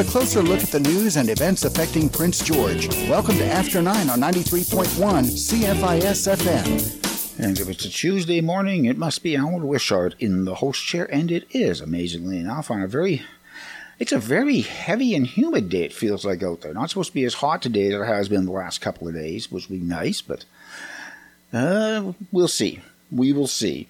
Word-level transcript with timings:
a 0.00 0.04
closer 0.04 0.40
look 0.40 0.62
at 0.62 0.70
the 0.70 0.80
news 0.80 1.18
and 1.18 1.28
events 1.28 1.66
affecting 1.66 2.08
Prince 2.08 2.42
George. 2.42 2.88
Welcome 3.06 3.36
to 3.36 3.44
After 3.44 3.82
9 3.82 4.08
on 4.08 4.18
93.1 4.18 4.86
CFIS 5.24 6.36
FM. 6.36 7.38
And 7.38 7.60
if 7.60 7.68
it's 7.68 7.84
a 7.84 7.90
Tuesday 7.90 8.40
morning, 8.40 8.86
it 8.86 8.96
must 8.96 9.22
be 9.22 9.36
Alan 9.36 9.66
Wishart 9.66 10.14
in 10.18 10.46
the 10.46 10.54
host 10.54 10.82
chair, 10.82 11.06
and 11.12 11.30
it 11.30 11.46
is, 11.50 11.82
amazingly 11.82 12.38
enough, 12.38 12.70
on 12.70 12.80
a 12.80 12.86
very 12.86 13.24
it's 13.98 14.12
a 14.12 14.18
very 14.18 14.62
heavy 14.62 15.14
and 15.14 15.26
humid 15.26 15.68
day, 15.68 15.82
it 15.82 15.92
feels 15.92 16.24
like 16.24 16.42
out 16.42 16.62
there. 16.62 16.72
Not 16.72 16.88
supposed 16.88 17.10
to 17.10 17.14
be 17.14 17.24
as 17.24 17.34
hot 17.34 17.60
today 17.60 17.88
as 17.88 18.00
it 18.00 18.06
has 18.06 18.30
been 18.30 18.46
the 18.46 18.52
last 18.52 18.80
couple 18.80 19.06
of 19.06 19.12
days, 19.12 19.52
which 19.52 19.68
would 19.68 19.80
be 19.80 19.86
nice, 19.86 20.22
but 20.22 20.46
uh, 21.52 22.14
we'll 22.32 22.48
see. 22.48 22.80
We 23.12 23.34
will 23.34 23.48
see. 23.48 23.88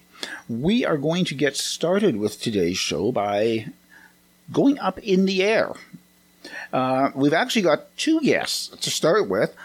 We 0.49 0.85
are 0.85 0.97
going 0.97 1.23
to 1.23 1.35
get 1.35 1.55
started 1.55 2.17
with 2.17 2.41
today's 2.41 2.77
show 2.77 3.13
by 3.13 3.67
going 4.51 4.77
up 4.79 4.99
in 4.99 5.25
the 5.25 5.41
air. 5.41 5.71
Uh, 6.73 7.11
we've 7.15 7.33
actually 7.33 7.61
got 7.61 7.95
two 7.97 8.19
guests 8.21 8.69
to 8.69 8.89
start 8.89 9.29
with. 9.29 9.55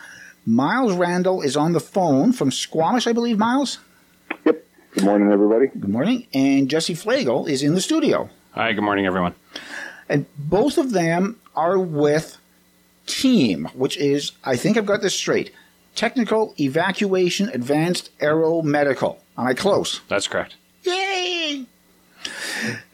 Miles 0.44 0.92
Randall 0.92 1.42
is 1.42 1.56
on 1.56 1.72
the 1.72 1.80
phone 1.80 2.32
from 2.32 2.50
Squamish, 2.50 3.06
I 3.06 3.12
believe, 3.12 3.38
Miles? 3.38 3.78
Yep. 4.44 4.64
Good 4.92 5.04
morning, 5.04 5.30
everybody. 5.32 5.66
Good 5.66 5.88
morning. 5.88 6.26
And 6.32 6.70
Jesse 6.70 6.94
Flagel 6.94 7.48
is 7.48 7.62
in 7.62 7.74
the 7.74 7.80
studio. 7.80 8.30
Hi, 8.52 8.72
good 8.72 8.84
morning, 8.84 9.06
everyone. 9.06 9.34
And 10.08 10.26
both 10.38 10.78
of 10.78 10.92
them 10.92 11.40
are 11.54 11.78
with 11.78 12.38
TEAM, 13.06 13.66
which 13.74 13.96
is, 13.96 14.32
I 14.44 14.56
think 14.56 14.76
I've 14.76 14.86
got 14.86 15.02
this 15.02 15.14
straight, 15.14 15.52
Technical 15.94 16.54
Evacuation 16.58 17.48
Advanced 17.48 18.10
Aero 18.20 18.62
Medical. 18.62 19.22
Am 19.36 19.46
I 19.46 19.54
close? 19.54 20.00
That's 20.08 20.28
correct. 20.28 20.54
Yay! 20.82 21.66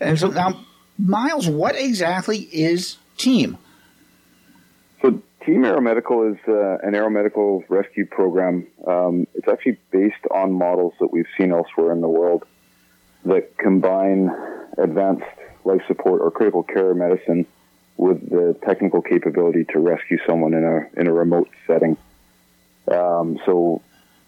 And 0.00 0.19
so 0.19 0.28
now, 0.28 0.64
Miles, 0.98 1.48
what 1.48 1.77
exactly 1.77 2.48
is 2.52 2.96
TEAM? 3.16 3.58
Team 5.45 5.62
Aeromedical 5.62 6.33
is 6.33 6.39
uh, 6.47 6.78
an 6.86 6.94
aeromedical 6.94 7.64
rescue 7.69 8.06
program. 8.06 8.67
Um, 8.86 9.27
it's 9.34 9.48
actually 9.48 9.78
based 9.91 10.25
on 10.30 10.53
models 10.53 10.94
that 11.00 11.12
we've 11.12 11.27
seen 11.36 11.50
elsewhere 11.53 11.92
in 11.92 12.00
the 12.00 12.08
world 12.08 12.44
that 13.25 13.58
combine 13.58 14.30
advanced 14.78 15.25
life 15.64 15.83
support 15.89 16.20
or 16.20 16.30
critical 16.30 16.62
care 16.62 16.94
medicine 16.94 17.47
with 17.97 18.30
the 18.30 18.56
technical 18.64 19.02
capability 19.02 19.64
to 19.72 19.80
rescue 19.80 20.19
someone 20.27 20.55
in 20.55 20.64
a 20.64 21.00
in 21.00 21.08
a 21.08 21.12
remote 21.12 21.48
setting. 21.67 21.97
Um, 22.89 23.39
so 23.45 23.83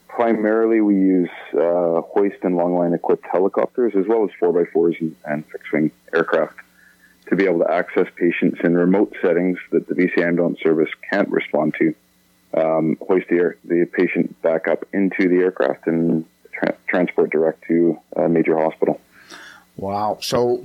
primarily 0.09 0.81
we 0.81 0.95
use 0.95 1.31
uh, 1.55 2.01
hoist 2.03 2.39
and 2.43 2.57
longline 2.57 2.95
equipped 2.95 3.27
helicopters 3.31 3.95
as 3.97 4.07
well 4.09 4.25
as 4.25 4.31
4x4s 4.41 5.01
and, 5.01 5.17
and 5.25 5.47
fixed 5.47 5.73
wing 5.73 5.93
aircraft 6.13 6.64
to 7.29 7.37
be 7.37 7.45
able 7.45 7.61
to 7.61 7.71
access 7.71 8.07
patients 8.17 8.61
in 8.63 8.75
remote 8.75 9.15
settings 9.23 9.59
that 9.71 9.87
the 9.89 9.95
BC 9.95 10.19
Ambulance 10.19 10.61
Service 10.61 10.91
can't 11.11 11.29
respond 11.29 11.75
to. 11.79 11.95
Um, 12.53 12.97
hoist 13.01 13.29
the, 13.29 13.37
air, 13.37 13.57
the 13.65 13.85
patient 13.85 14.41
back 14.41 14.69
up 14.69 14.87
into 14.93 15.29
the 15.29 15.37
aircraft 15.39 15.89
and 15.89 16.25
tra- 16.53 16.77
transport 16.87 17.31
direct 17.31 17.65
to 17.67 17.99
a 18.15 18.29
major 18.29 18.57
hospital. 18.57 19.01
Wow. 19.77 20.19
So, 20.21 20.65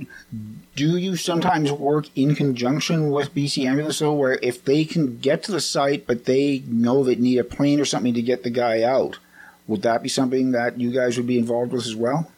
do 0.76 0.96
you 0.96 1.16
sometimes 1.16 1.72
work 1.72 2.06
in 2.14 2.36
conjunction 2.36 3.10
with 3.10 3.34
BC 3.34 3.64
Ambulance, 3.64 3.98
though, 3.98 4.12
where 4.12 4.38
if 4.40 4.64
they 4.64 4.84
can 4.84 5.18
get 5.18 5.42
to 5.44 5.52
the 5.52 5.60
site, 5.60 6.06
but 6.06 6.26
they 6.26 6.62
know 6.68 7.02
they 7.02 7.16
need 7.16 7.38
a 7.38 7.44
plane 7.44 7.80
or 7.80 7.84
something 7.84 8.14
to 8.14 8.22
get 8.22 8.44
the 8.44 8.50
guy 8.50 8.82
out, 8.82 9.18
would 9.66 9.82
that 9.82 10.02
be 10.02 10.08
something 10.08 10.52
that 10.52 10.78
you 10.78 10.92
guys 10.92 11.16
would 11.16 11.26
be 11.26 11.38
involved 11.38 11.72
with 11.72 11.86
as 11.86 11.96
well? 11.96 12.30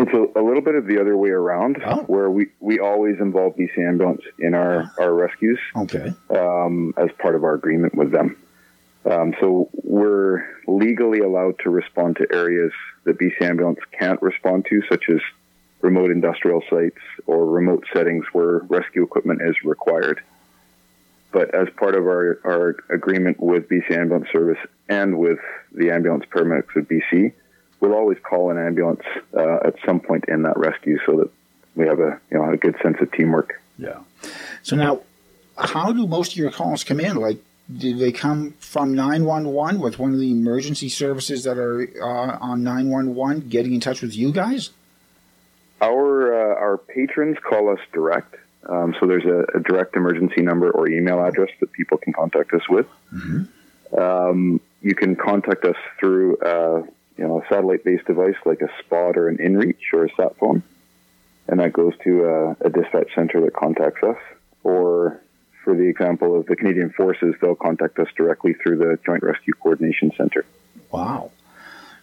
It's 0.00 0.12
a, 0.14 0.40
a 0.40 0.42
little 0.42 0.62
bit 0.62 0.76
of 0.76 0.86
the 0.86 0.98
other 0.98 1.14
way 1.14 1.28
around, 1.28 1.76
Oh. 1.84 2.04
where 2.06 2.30
we, 2.30 2.46
we 2.58 2.78
always 2.80 3.16
involve 3.20 3.54
BC 3.56 3.78
Ambulance 3.86 4.22
in 4.38 4.54
our, 4.54 4.90
our 4.98 5.12
rescues 5.12 5.58
Okay. 5.76 6.14
um, 6.30 6.94
as 6.96 7.10
part 7.18 7.34
of 7.34 7.44
our 7.44 7.52
agreement 7.54 7.94
with 7.94 8.10
them. 8.10 8.36
Um, 9.04 9.34
so 9.40 9.68
we're 9.82 10.42
legally 10.66 11.18
allowed 11.20 11.58
to 11.64 11.70
respond 11.70 12.16
to 12.16 12.26
areas 12.32 12.72
that 13.04 13.18
BC 13.18 13.42
Ambulance 13.42 13.80
can't 13.98 14.20
respond 14.22 14.66
to, 14.70 14.80
such 14.88 15.04
as 15.10 15.20
remote 15.82 16.10
industrial 16.10 16.62
sites 16.70 16.98
or 17.26 17.44
remote 17.46 17.84
settings 17.92 18.24
where 18.32 18.58
rescue 18.68 19.02
equipment 19.02 19.42
is 19.42 19.54
required. 19.64 20.22
But 21.32 21.54
as 21.54 21.68
part 21.76 21.94
of 21.94 22.04
our, 22.04 22.40
our 22.44 22.76
agreement 22.88 23.38
with 23.38 23.68
BC 23.68 23.90
Ambulance 23.92 24.28
Service 24.32 24.58
and 24.88 25.18
with 25.18 25.38
the 25.72 25.90
ambulance 25.90 26.24
paramedics 26.34 26.74
of 26.76 26.88
BC, 26.88 27.32
we'll 27.80 27.94
always 27.94 28.18
call 28.22 28.50
an 28.50 28.58
ambulance 28.58 29.02
uh, 29.36 29.58
at 29.64 29.74
some 29.84 30.00
point 30.00 30.26
in 30.28 30.42
that 30.42 30.56
rescue 30.56 30.98
so 31.06 31.16
that 31.16 31.30
we 31.74 31.86
have 31.86 32.00
a 32.00 32.20
you 32.30 32.38
know 32.38 32.50
a 32.50 32.56
good 32.56 32.76
sense 32.82 32.98
of 33.00 33.10
teamwork. 33.12 33.60
Yeah. 33.78 34.00
So 34.62 34.76
now, 34.76 35.00
how 35.56 35.92
do 35.92 36.06
most 36.06 36.32
of 36.32 36.38
your 36.38 36.50
calls 36.50 36.84
come 36.84 37.00
in? 37.00 37.16
Like, 37.16 37.38
do 37.74 37.96
they 37.96 38.12
come 38.12 38.54
from 38.58 38.94
911 38.94 39.80
with 39.80 39.98
one 39.98 40.12
of 40.12 40.20
the 40.20 40.30
emergency 40.30 40.88
services 40.88 41.44
that 41.44 41.56
are 41.56 41.88
uh, 42.02 42.38
on 42.40 42.62
911 42.62 43.48
getting 43.48 43.74
in 43.74 43.80
touch 43.80 44.02
with 44.02 44.14
you 44.14 44.32
guys? 44.32 44.70
Our 45.80 46.34
uh, 46.34 46.60
our 46.60 46.78
patrons 46.78 47.38
call 47.42 47.70
us 47.70 47.80
direct. 47.92 48.36
Um, 48.68 48.94
so 49.00 49.06
there's 49.06 49.24
a, 49.24 49.56
a 49.56 49.60
direct 49.60 49.96
emergency 49.96 50.42
number 50.42 50.70
or 50.70 50.86
email 50.86 51.24
address 51.24 51.48
that 51.60 51.72
people 51.72 51.96
can 51.96 52.12
contact 52.12 52.52
us 52.52 52.68
with. 52.68 52.86
Um, 53.96 54.60
you 54.82 54.94
can 54.94 55.16
contact 55.16 55.64
us 55.64 55.76
through 55.98 56.36
uh, 56.38 56.82
you 57.20 57.28
know 57.28 57.42
a 57.42 57.46
satellite 57.48 57.84
based 57.84 58.06
device 58.06 58.36
like 58.46 58.62
a 58.62 58.68
Spot 58.82 59.16
or 59.16 59.28
an 59.28 59.36
InReach 59.36 59.92
or 59.92 60.06
a 60.06 60.08
sat 60.16 60.36
phone, 60.38 60.62
and 61.46 61.60
that 61.60 61.72
goes 61.74 61.92
to 62.02 62.24
a, 62.24 62.66
a 62.66 62.70
dispatch 62.70 63.14
center 63.14 63.42
that 63.42 63.52
contacts 63.52 64.02
us. 64.02 64.16
Or 64.64 65.20
for 65.62 65.74
the 65.74 65.84
example 65.84 66.38
of 66.38 66.46
the 66.46 66.56
Canadian 66.56 66.90
Forces, 66.90 67.34
they'll 67.40 67.54
contact 67.54 67.98
us 67.98 68.08
directly 68.16 68.54
through 68.54 68.78
the 68.78 68.98
Joint 69.04 69.22
Rescue 69.22 69.52
Coordination 69.52 70.12
Center. 70.16 70.46
Wow. 70.90 71.30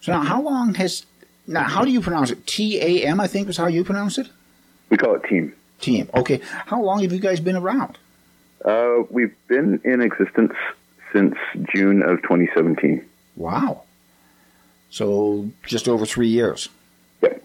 So 0.00 0.12
now, 0.12 0.22
how 0.22 0.40
long 0.40 0.74
has 0.74 1.04
now? 1.48 1.64
How 1.64 1.84
do 1.84 1.90
you 1.90 2.00
pronounce 2.00 2.30
it? 2.30 2.46
T 2.46 2.80
A 2.80 3.06
M, 3.08 3.20
I 3.20 3.26
think, 3.26 3.48
was 3.48 3.56
how 3.56 3.66
you 3.66 3.82
pronounce 3.82 4.18
it. 4.18 4.28
We 4.88 4.96
call 4.96 5.16
it 5.16 5.24
Team. 5.24 5.52
Team. 5.80 6.08
Okay. 6.14 6.40
How 6.44 6.80
long 6.80 7.02
have 7.02 7.12
you 7.12 7.18
guys 7.18 7.40
been 7.40 7.56
around? 7.56 7.98
Uh, 8.64 9.02
we've 9.10 9.34
been 9.48 9.80
in 9.84 10.00
existence 10.00 10.54
since 11.12 11.34
June 11.74 12.02
of 12.02 12.22
2017. 12.22 13.04
Wow. 13.36 13.82
So 14.90 15.50
just 15.66 15.88
over 15.88 16.06
three 16.06 16.28
years. 16.28 16.68
Yep. 17.22 17.44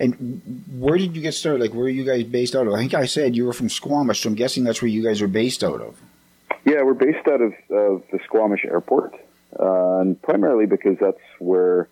And 0.00 0.64
where 0.78 0.98
did 0.98 1.14
you 1.14 1.22
get 1.22 1.34
started? 1.34 1.60
Like, 1.60 1.74
where 1.74 1.86
are 1.86 1.90
you 1.90 2.04
guys 2.04 2.24
based 2.24 2.54
out 2.54 2.66
of? 2.66 2.72
I 2.72 2.78
think 2.78 2.94
I 2.94 3.06
said 3.06 3.36
you 3.36 3.46
were 3.46 3.52
from 3.52 3.68
Squamish, 3.68 4.20
so 4.20 4.28
I'm 4.28 4.34
guessing 4.34 4.64
that's 4.64 4.82
where 4.82 4.88
you 4.88 5.02
guys 5.02 5.22
are 5.22 5.28
based 5.28 5.62
out 5.62 5.80
of. 5.80 5.96
Yeah, 6.64 6.82
we're 6.82 6.94
based 6.94 7.26
out 7.28 7.40
of, 7.40 7.52
of 7.70 8.02
the 8.10 8.18
Squamish 8.24 8.64
Airport, 8.64 9.14
uh, 9.58 9.98
and 9.98 10.20
primarily 10.22 10.66
because 10.66 10.96
that's 11.00 11.20
where 11.38 11.88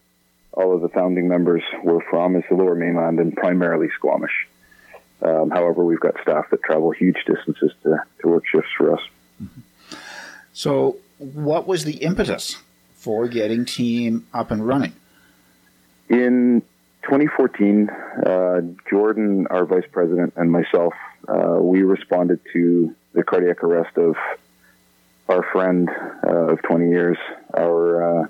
all 0.53 0.75
of 0.75 0.81
the 0.81 0.89
founding 0.89 1.29
members 1.29 1.63
were 1.83 2.01
from, 2.11 2.37
is 2.37 2.45
the 2.49 2.57
Lower 2.57 2.75
Mainland 2.75 3.21
and 3.21 3.37
primarily 3.37 3.89
Squamish. 3.97 4.49
Um, 5.23 5.51
however, 5.51 5.85
we've 5.85 6.01
got 6.01 6.15
staff 6.23 6.51
that 6.51 6.63
travel 6.63 6.91
huge 6.93 7.19
distances 7.27 7.73
to, 7.83 8.03
to 8.21 8.29
work 8.29 8.45
shifts 8.47 8.71
for 8.77 8.95
us. 8.95 9.01
So, 10.53 10.97
what 11.19 11.67
was 11.67 11.85
the 11.85 11.99
impetus 11.99 12.57
for 13.01 13.29
getting 13.29 13.65
Team 13.65 14.27
up 14.33 14.51
and 14.51 14.67
running? 14.67 14.93
In 16.09 16.63
2014, 17.05 17.89
uh, 17.89 18.61
Jordan, 18.89 19.47
our 19.49 19.65
vice 19.65 19.89
president, 19.91 20.35
and 20.37 20.53
myself, 20.53 20.93
uh, 21.27 21.59
we 21.61 21.83
responded 21.83 22.41
to 22.53 22.95
the 23.15 23.23
cardiac 23.23 23.65
arrest 23.65 23.97
of 23.97 24.17
our 25.29 25.43
friend 25.51 25.89
uh, 26.27 26.53
of 26.53 26.63
20 26.63 26.91
years, 26.91 27.17
our 27.57 28.23
uh, 28.23 28.27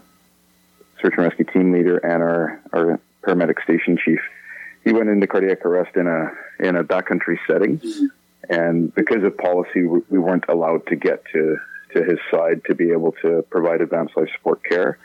search 1.03 1.15
and 1.17 1.27
rescue 1.27 1.47
team 1.47 1.73
leader, 1.73 1.99
and 1.99 2.23
our, 2.23 2.61
our 2.73 3.01
paramedic 3.23 3.63
station 3.65 3.99
chief. 4.03 4.21
He 4.85 4.93
went 4.93 5.09
into 5.09 5.27
cardiac 5.27 5.65
arrest 5.67 5.97
in 5.97 6.07
a 6.07 6.31
in 6.65 6.77
a 6.77 6.85
backcountry 6.85 7.39
setting, 7.47 7.81
and 8.49 8.95
because 8.95 9.23
of 9.25 9.37
policy, 9.37 9.83
we 9.83 10.01
we 10.09 10.19
weren't 10.19 10.45
allowed 10.49 10.87
to 10.87 10.97
get 10.97 11.25
to 11.33 11.59
to 11.95 12.05
his 12.05 12.19
side 12.31 12.63
to 12.67 12.75
be 12.75 12.91
able 12.93 13.13
to 13.23 13.43
provide 13.51 13.81
advanced 13.81 14.17
life 14.17 14.29
support 14.37 14.63
care 14.65 14.99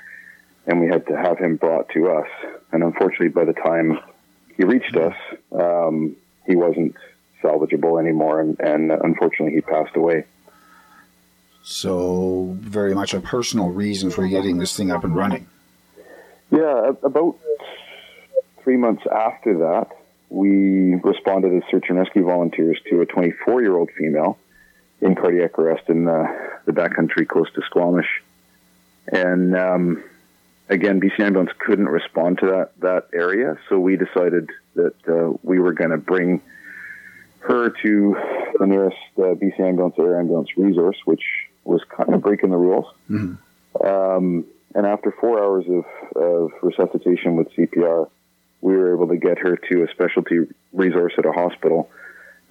and 0.68 0.82
we 0.82 0.88
had 0.88 1.06
to 1.08 1.18
have 1.18 1.38
him 1.38 1.56
brought 1.58 1.90
to 1.90 2.10
us. 2.10 2.28
And 2.72 2.84
unfortunately, 2.84 3.30
by 3.30 3.46
the 3.46 3.54
time 3.54 4.00
he 4.58 4.64
reached 4.64 4.96
us, 4.96 5.16
um, 5.52 6.16
he 6.46 6.56
wasn't 6.56 6.96
salvageable 7.44 8.00
anymore, 8.00 8.42
and, 8.42 8.60
and 8.60 8.92
unfortunately, 8.92 9.56
he 9.56 9.62
passed 9.62 9.96
away. 9.96 10.26
So, 11.64 12.56
very 12.60 12.94
much 12.94 13.14
a 13.14 13.20
personal 13.20 13.70
reason 13.70 14.12
for 14.12 14.28
getting 14.28 14.58
this 14.58 14.76
thing 14.78 14.92
up 14.92 15.04
and 15.04 15.16
running. 15.16 15.48
Yeah, 16.52 16.92
about 17.02 17.38
three 18.64 18.78
months 18.78 19.04
after 19.12 19.58
that, 19.60 19.90
we 20.30 20.96
responded 20.96 21.56
as 21.56 21.64
search 21.72 21.86
and 21.90 21.98
rescue 21.98 22.24
volunteers 22.24 22.80
to 22.90 23.02
a 23.02 23.06
24 23.06 23.62
year 23.62 23.76
old 23.76 23.90
female 23.98 24.38
in 25.06 25.16
cardiac 25.16 25.58
arrest 25.60 25.84
in 25.88 26.06
the, 26.06 26.26
the 26.66 26.72
backcountry 26.72 27.28
close 27.28 27.52
to 27.54 27.62
Squamish. 27.62 28.24
And 29.12 29.56
um, 29.56 30.04
again, 30.68 31.00
BC 31.00 31.20
Ambulance 31.20 31.52
couldn't 31.60 31.88
respond 31.88 32.40
to 32.40 32.48
that, 32.48 32.80
that 32.80 33.08
area, 33.14 33.58
so 33.70 33.80
we 33.80 33.98
decided 33.98 34.50
that 34.74 34.96
uh, 35.08 35.38
we 35.44 35.60
were 35.60 35.74
going 35.74 35.92
to 35.92 35.98
bring 35.98 36.42
her 37.40 37.70
to 37.70 38.18
the 38.58 38.66
nearest 38.66 38.98
uh, 39.18 39.36
BC 39.36 39.60
Ambulance 39.60 39.96
Air 40.00 40.20
Ambulance 40.20 40.50
resource, 40.58 40.98
which 41.06 41.24
was 41.64 41.82
kind 41.96 42.14
of 42.14 42.22
breaking 42.22 42.50
the 42.50 42.58
rules. 42.58 42.86
Mm-hmm. 43.10 43.86
Um, 43.86 44.46
and 44.74 44.86
after 44.86 45.12
four 45.22 45.40
hours 45.40 45.66
of, 45.70 46.22
of 46.22 46.52
resuscitation 46.64 47.36
with 47.36 47.54
CPR, 47.56 48.10
we 48.62 48.76
were 48.76 48.96
able 48.96 49.08
to 49.10 49.18
get 49.18 49.38
her 49.38 49.56
to 49.56 49.84
a 49.84 49.88
specialty 49.92 50.40
resource 50.74 51.14
at 51.18 51.26
a 51.26 51.32
hospital, 51.32 51.90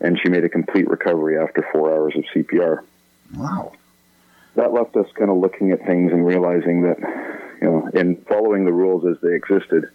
and 0.01 0.19
she 0.21 0.29
made 0.29 0.45
a 0.45 0.49
complete 0.49 0.89
recovery 0.89 1.39
after 1.39 1.67
four 1.73 1.93
hours 1.93 2.15
of 2.17 2.25
CPR. 2.35 2.83
Wow. 3.35 3.73
That 4.57 4.73
left 4.73 4.97
us 4.97 5.07
kind 5.15 5.31
of 5.31 5.39
looking 5.39 5.73
at 5.73 5.85
things 5.85 6.13
and 6.13 6.27
realizing 6.27 6.83
that, 6.83 6.99
you 7.61 7.69
know, 7.69 7.89
in 7.93 8.17
following 8.29 8.65
the 8.65 8.73
rules 8.73 9.05
as 9.05 9.21
they 9.21 9.35
existed, 9.35 9.91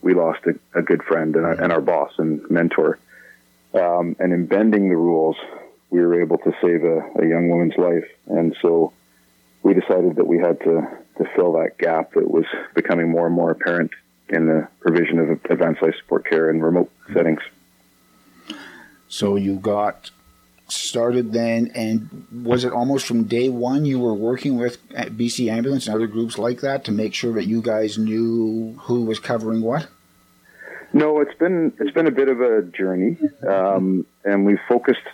we 0.00 0.14
lost 0.14 0.40
a, 0.46 0.78
a 0.78 0.82
good 0.82 1.02
friend 1.04 1.36
and 1.36 1.44
our, 1.44 1.52
and 1.52 1.72
our, 1.72 1.80
boss 1.80 2.12
and 2.18 2.48
mentor. 2.50 2.98
Um, 3.74 4.16
and 4.18 4.32
in 4.32 4.46
bending 4.46 4.88
the 4.88 4.96
rules, 4.96 5.36
we 5.90 6.00
were 6.00 6.20
able 6.20 6.38
to 6.38 6.52
save 6.60 6.82
a, 6.84 6.98
a 7.22 7.26
young 7.28 7.48
woman's 7.48 7.76
life. 7.78 8.08
And 8.26 8.56
so 8.60 8.92
we 9.62 9.74
decided 9.74 10.16
that 10.16 10.26
we 10.26 10.38
had 10.38 10.58
to, 10.60 10.88
to 11.18 11.24
fill 11.36 11.52
that 11.52 11.78
gap 11.78 12.14
that 12.14 12.28
was 12.28 12.44
becoming 12.74 13.10
more 13.10 13.26
and 13.26 13.34
more 13.34 13.52
apparent 13.52 13.92
in 14.28 14.46
the 14.46 14.66
provision 14.80 15.18
of 15.18 15.30
advanced 15.50 15.82
life 15.82 15.94
support 16.00 16.28
care 16.28 16.50
in 16.50 16.60
remote 16.60 16.90
settings. 17.12 17.40
So 19.12 19.36
you 19.36 19.56
got 19.56 20.10
started 20.68 21.34
then, 21.34 21.70
and 21.74 22.26
was 22.42 22.64
it 22.64 22.72
almost 22.72 23.04
from 23.04 23.24
day 23.24 23.50
one 23.50 23.84
you 23.84 23.98
were 23.98 24.14
working 24.14 24.56
with 24.56 24.82
BC 24.88 25.50
Ambulance 25.50 25.86
and 25.86 25.94
other 25.94 26.06
groups 26.06 26.38
like 26.38 26.62
that 26.62 26.84
to 26.84 26.92
make 26.92 27.12
sure 27.12 27.34
that 27.34 27.44
you 27.44 27.60
guys 27.60 27.98
knew 27.98 28.74
who 28.80 29.04
was 29.04 29.20
covering 29.20 29.60
what? 29.60 29.86
No, 30.94 31.20
it's 31.20 31.34
been 31.34 31.74
it's 31.78 31.90
been 31.90 32.06
a 32.06 32.10
bit 32.10 32.30
of 32.30 32.40
a 32.40 32.62
journey, 32.62 33.18
um, 33.46 34.06
and 34.24 34.46
we 34.46 34.56
focused 34.66 35.06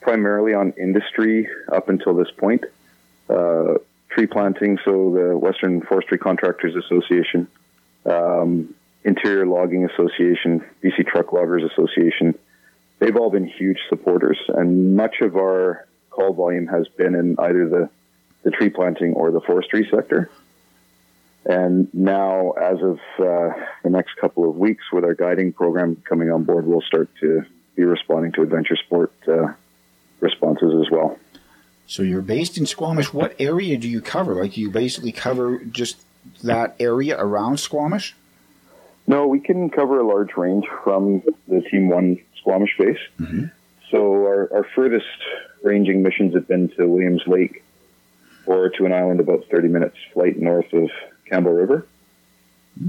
primarily 0.00 0.54
on 0.54 0.72
industry 0.78 1.48
up 1.72 1.88
until 1.88 2.14
this 2.14 2.30
point. 2.30 2.62
Uh, 3.28 3.78
tree 4.10 4.28
planting, 4.28 4.78
so 4.84 5.12
the 5.12 5.36
Western 5.36 5.80
Forestry 5.80 6.18
Contractors 6.18 6.76
Association, 6.76 7.48
um, 8.06 8.72
Interior 9.02 9.44
Logging 9.44 9.84
Association, 9.86 10.64
BC 10.84 11.08
Truck 11.08 11.32
Loggers 11.32 11.64
Association, 11.64 12.38
they've 12.98 13.16
all 13.16 13.30
been 13.30 13.46
huge 13.46 13.78
supporters, 13.88 14.38
and 14.48 14.96
much 14.96 15.16
of 15.20 15.36
our 15.36 15.86
call 16.10 16.32
volume 16.32 16.66
has 16.66 16.86
been 16.88 17.14
in 17.14 17.36
either 17.38 17.68
the, 17.68 17.90
the 18.42 18.50
tree 18.50 18.70
planting 18.70 19.14
or 19.14 19.30
the 19.30 19.40
forestry 19.40 19.88
sector. 19.90 20.30
And 21.44 21.92
now, 21.92 22.52
as 22.52 22.80
of 22.80 22.98
uh, 23.18 23.52
the 23.82 23.90
next 23.90 24.16
couple 24.16 24.48
of 24.48 24.56
weeks, 24.56 24.84
with 24.92 25.04
our 25.04 25.14
guiding 25.14 25.52
program 25.52 26.02
coming 26.08 26.30
on 26.30 26.44
board, 26.44 26.66
we'll 26.66 26.80
start 26.80 27.10
to 27.20 27.44
be 27.76 27.82
responding 27.82 28.32
to 28.32 28.42
adventure 28.42 28.76
sport 28.76 29.12
uh, 29.28 29.52
responses 30.20 30.72
as 30.80 30.90
well. 30.90 31.18
So 31.86 32.02
you're 32.02 32.22
based 32.22 32.56
in 32.56 32.64
Squamish. 32.64 33.12
What 33.12 33.34
area 33.38 33.76
do 33.76 33.88
you 33.88 34.00
cover? 34.00 34.34
Like 34.40 34.56
you 34.56 34.70
basically 34.70 35.12
cover 35.12 35.58
just 35.58 36.02
that 36.42 36.76
area 36.80 37.18
around 37.18 37.58
Squamish? 37.58 38.14
No, 39.06 39.26
we 39.26 39.40
can 39.40 39.68
cover 39.68 40.00
a 40.00 40.06
large 40.06 40.34
range 40.36 40.64
from 40.82 41.22
the 41.46 41.60
Team 41.60 41.88
One 41.88 42.18
Squamish 42.44 42.76
base. 42.78 42.98
Mm-hmm. 43.18 43.44
So 43.90 44.12
our, 44.26 44.52
our 44.52 44.66
furthest 44.74 45.06
ranging 45.62 46.02
missions 46.02 46.34
have 46.34 46.46
been 46.46 46.68
to 46.76 46.86
Williams 46.86 47.22
Lake 47.26 47.64
or 48.44 48.68
to 48.68 48.84
an 48.84 48.92
island 48.92 49.20
about 49.20 49.46
30 49.50 49.68
minutes 49.68 49.96
flight 50.12 50.38
north 50.38 50.70
of 50.74 50.90
Campbell 51.26 51.52
River. 51.52 51.86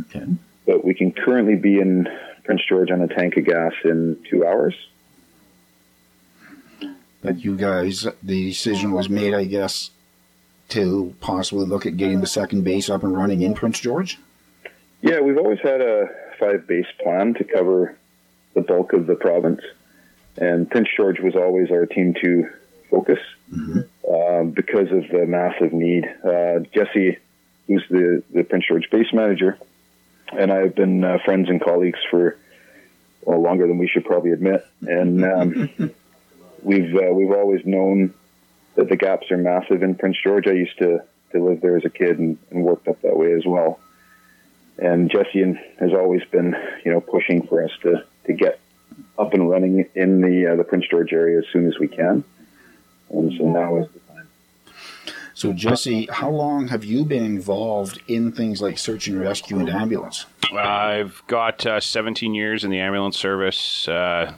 Okay. 0.02 0.26
But 0.66 0.84
we 0.84 0.94
can 0.94 1.12
currently 1.12 1.56
be 1.56 1.80
in 1.80 2.10
Prince 2.44 2.64
George 2.68 2.92
on 2.92 3.02
a 3.02 3.08
tank 3.08 3.38
of 3.38 3.46
gas 3.46 3.72
in 3.86 4.22
two 4.30 4.46
hours. 4.46 4.76
But 7.22 7.44
you 7.44 7.56
guys, 7.56 8.08
the 8.22 8.50
decision 8.50 8.92
was 8.92 9.10
made, 9.10 9.34
I 9.34 9.46
guess, 9.46 9.92
to 10.70 11.16
possibly 11.22 11.66
look 11.66 11.86
at 11.86 11.98
getting 11.98 12.22
the 12.22 12.28
second 12.28 12.64
base 12.64 12.90
up 12.90 13.04
and 13.04 13.16
running 13.16 13.42
in 13.42 13.54
Prince 13.54 13.80
George? 13.80 14.20
Yeah, 15.02 15.22
we've 15.22 15.38
always 15.38 15.60
had 15.60 15.82
a 15.82 16.10
five 16.40 16.68
base 16.68 16.88
plan 17.02 17.36
to 17.36 17.44
cover 17.44 17.98
the 18.56 18.62
bulk 18.62 18.94
of 18.94 19.06
the 19.06 19.16
province, 19.16 19.62
and 20.38 20.70
Prince 20.70 20.90
George 20.98 21.20
was 21.20 21.36
always 21.36 21.70
our 21.70 21.86
team 21.86 22.16
two 22.20 22.50
focus 22.90 23.20
mm-hmm. 23.52 23.82
um, 24.12 24.52
because 24.52 24.92
of 24.92 25.08
the 25.10 25.26
massive 25.28 25.74
need. 25.74 26.06
Uh, 26.24 26.60
Jesse, 26.74 27.20
who's 27.68 27.84
the, 27.90 28.24
the 28.34 28.44
Prince 28.44 28.66
George 28.68 28.90
base 28.90 29.14
manager, 29.14 29.58
and 30.32 30.52
I 30.52 30.58
have 30.62 30.76
been 30.76 31.04
uh, 31.04 31.20
friends 31.24 31.50
and 31.50 31.62
colleagues 31.62 32.00
for 32.10 32.38
well 33.22 33.42
longer 33.42 33.68
than 33.68 33.78
we 33.78 33.88
should 33.88 34.06
probably 34.06 34.32
admit, 34.32 34.66
and 34.82 35.24
um, 35.24 35.70
we've 36.64 36.96
uh, 36.96 37.14
we've 37.14 37.32
always 37.32 37.66
known 37.66 38.14
that 38.76 38.90
the 38.90 38.96
gaps 38.96 39.32
are 39.32 39.38
massive 39.38 39.84
in 39.84 39.96
Prince 39.96 40.18
George. 40.24 40.48
I 40.48 40.52
used 40.52 40.78
to, 40.80 41.00
to 41.32 41.44
live 41.44 41.62
there 41.62 41.78
as 41.78 41.86
a 41.86 41.90
kid 41.90 42.20
and, 42.20 42.38
and 42.52 42.64
worked 42.64 42.88
up 42.88 43.02
that 43.02 43.18
way 43.18 43.34
as 43.34 43.46
well. 43.46 43.80
And 44.78 45.10
Jesse 45.10 45.58
has 45.80 45.94
always 45.94 46.24
been, 46.26 46.56
you 46.84 46.92
know, 46.92 47.00
pushing 47.00 47.48
for 47.48 47.64
us 47.64 47.72
to, 47.84 48.04
to 48.26 48.34
get 48.34 48.60
up 49.18 49.34
and 49.34 49.50
running 49.50 49.86
in 49.96 50.22
the 50.22 50.54
uh, 50.54 50.56
the 50.56 50.64
Prince 50.64 50.86
George 50.90 51.14
area 51.14 51.40
as 51.40 51.46
soon 51.52 51.68
as 51.68 51.80
we 51.80 51.88
can. 51.88 52.24
And 53.10 53.34
so 53.38 53.46
now 53.46 53.78
is 53.78 53.88
the 53.94 54.00
time. 54.00 54.28
So 55.34 55.54
Jesse, 55.54 56.08
how 56.12 56.30
long 56.30 56.68
have 56.70 56.84
you 56.84 57.06
been 57.06 57.26
involved 57.26 58.02
in 58.08 58.32
things 58.32 58.62
like 58.62 58.78
search 58.78 59.08
and 59.08 59.20
rescue 59.20 59.60
and 59.60 59.70
ambulance? 59.70 60.26
I've 60.54 61.22
got 61.28 61.66
uh, 61.66 61.80
17 61.80 62.34
years 62.34 62.64
in 62.64 62.72
the 62.72 62.80
ambulance 62.80 63.18
service. 63.18 63.88
Uh, 63.88 64.34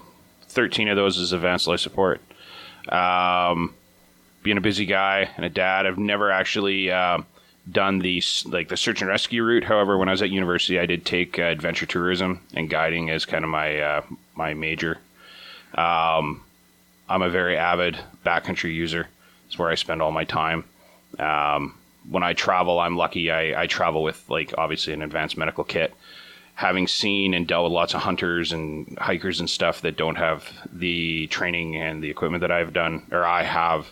13 0.48 0.88
of 0.88 0.96
those 0.96 1.18
is 1.18 1.34
advanced 1.34 1.68
life 1.68 1.80
support. 1.80 2.22
Um, 2.90 3.74
being 4.44 4.58
a 4.58 4.62
busy 4.62 4.86
guy 4.86 5.30
and 5.36 5.46
a 5.46 5.50
dad, 5.50 5.86
I've 5.86 5.98
never 5.98 6.32
actually 6.32 6.90
uh, 6.90 7.20
done 7.70 8.00
the 8.00 8.22
like 8.46 8.70
the 8.70 8.78
search 8.78 9.02
and 9.02 9.10
rescue 9.10 9.44
route. 9.44 9.64
However, 9.64 9.98
when 9.98 10.08
I 10.08 10.12
was 10.12 10.22
at 10.22 10.30
university, 10.30 10.80
I 10.80 10.86
did 10.86 11.06
take 11.06 11.38
uh, 11.38 11.44
adventure 11.44 11.86
tourism 11.86 12.42
and 12.54 12.70
guiding 12.70 13.10
as 13.10 13.26
kind 13.26 13.44
of 13.44 13.50
my 13.50 13.80
uh, 13.80 14.02
my 14.36 14.54
major. 14.54 15.00
Um, 15.76 16.44
I'm 17.10 17.22
a 17.22 17.30
very 17.30 17.58
avid 17.58 17.98
backcountry 18.26 18.74
user. 18.74 19.08
It's 19.48 19.58
where 19.58 19.70
I 19.70 19.76
spend 19.76 20.02
all 20.02 20.12
my 20.12 20.24
time. 20.24 20.66
Um, 21.20 21.76
when 22.10 22.24
I 22.24 22.34
travel, 22.34 22.80
I'm 22.80 22.98
lucky. 22.98 23.32
I, 23.32 23.64
I 23.64 23.68
travel 23.68 24.04
with 24.04 24.30
like 24.30 24.54
obviously 24.58 24.94
an 24.94 25.02
advanced 25.02 25.38
medical 25.38 25.64
kit 25.64 25.94
having 26.58 26.88
seen 26.88 27.36
and 27.36 27.48
dealt 27.48 27.66
with 27.66 27.72
lots 27.72 27.94
of 27.94 28.02
hunters 28.02 28.52
and 28.52 28.98
hikers 28.98 29.40
and 29.40 29.48
stuff 29.48 29.82
that 29.82 29.96
don't 29.96 30.16
have 30.16 30.52
the 30.74 31.28
training 31.28 31.76
and 31.76 32.02
the 32.02 32.10
equipment 32.10 32.42
that 32.42 32.50
I've 32.50 32.74
done 32.74 33.06
or 33.12 33.24
I 33.24 33.44
have, 33.44 33.88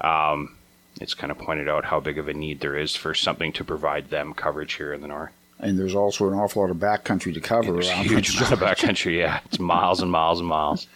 um, 0.00 0.54
it's 1.00 1.14
kind 1.14 1.30
of 1.30 1.38
pointed 1.38 1.68
out 1.68 1.86
how 1.86 2.00
big 2.00 2.18
of 2.18 2.28
a 2.28 2.34
need 2.34 2.60
there 2.60 2.76
is 2.76 2.94
for 2.94 3.14
something 3.14 3.52
to 3.52 3.64
provide 3.64 4.10
them 4.10 4.34
coverage 4.34 4.74
here 4.74 4.92
in 4.92 5.00
the 5.00 5.08
north. 5.08 5.32
And 5.58 5.78
there's 5.78 5.94
also 5.94 6.28
an 6.28 6.34
awful 6.34 6.62
lot 6.62 6.70
of 6.70 6.76
backcountry 6.78 7.32
to 7.34 7.40
cover 7.40 7.72
there's 7.72 7.88
around. 7.88 8.04
Huge 8.06 8.36
amount 8.36 8.52
of 8.52 8.58
backcountry, 8.60 9.18
yeah. 9.18 9.40
It's 9.46 9.58
miles 9.58 10.02
and 10.02 10.10
miles 10.10 10.40
and 10.40 10.48
miles. 10.48 10.86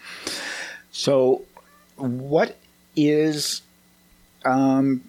So, 0.91 1.45
what 1.95 2.57
is 2.95 3.61
um, 4.45 5.01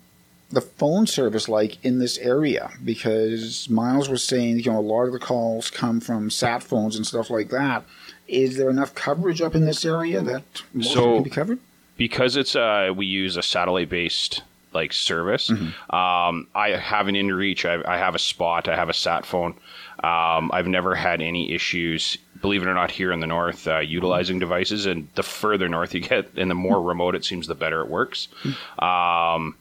the 0.51 0.61
phone 0.61 1.07
service 1.07 1.49
like 1.49 1.85
in 1.85 1.99
this 1.99 2.19
area? 2.19 2.71
Because 2.85 3.69
Miles 3.69 4.09
was 4.09 4.23
saying, 4.23 4.61
you 4.61 4.71
know, 4.71 4.79
a 4.79 4.81
lot 4.81 5.05
of 5.05 5.13
the 5.13 5.19
calls 5.19 5.71
come 5.71 6.01
from 6.01 6.31
sat 6.31 6.63
phones 6.63 6.97
and 6.97 7.07
stuff 7.07 7.31
like 7.31 7.51
that. 7.51 7.85
Is 8.29 8.57
there 8.57 8.71
enough 8.71 8.95
coverage 8.95 9.41
up 9.41 9.55
in 9.57 9.65
this 9.65 9.85
area 9.85 10.21
that 10.21 10.45
most 10.73 10.95
so, 10.95 11.15
can 11.15 11.23
be 11.25 11.31
covered? 11.31 11.59
Because 11.97 12.37
it's 12.37 12.55
uh, 12.55 12.93
we 12.95 13.07
use 13.07 13.37
a 13.37 13.43
satellite 13.43 13.89
based 13.89 14.43
like 14.73 14.93
service. 14.93 15.51
Mm-hmm. 15.51 15.95
Um, 15.95 16.47
I 16.55 16.71
have 16.71 17.09
an 17.09 17.15
inReach. 17.15 17.65
I, 17.65 17.93
I, 17.93 17.99
have 17.99 18.15
a 18.15 18.19
spot. 18.19 18.69
I 18.69 18.77
have 18.77 18.89
a 18.89 18.95
sat 18.95 19.27
phone. 19.27 19.55
Um, 20.03 20.51
I've 20.53 20.69
never 20.69 20.95
had 20.95 21.21
any 21.21 21.53
issues, 21.53 22.17
believe 22.41 22.63
it 22.63 22.69
or 22.69 22.75
not, 22.75 22.91
here 22.91 23.13
in 23.13 23.21
the 23.21 23.27
north 23.27 23.67
uh, 23.67 23.79
utilizing 23.79 24.39
devices. 24.39 24.87
And 24.87 25.09
the 25.15 25.23
further 25.23 25.69
north 25.69 25.95
you 25.95 26.01
get, 26.01 26.31
and 26.37 26.51
the 26.51 26.55
more 26.55 26.81
remote 26.81 27.15
it 27.15 27.25
seems, 27.25 27.47
the 27.47 27.55
better 27.55 27.81
it 27.81 27.89
works. 27.89 28.29
Mm-hmm. 28.43 28.85
Um, 28.85 29.57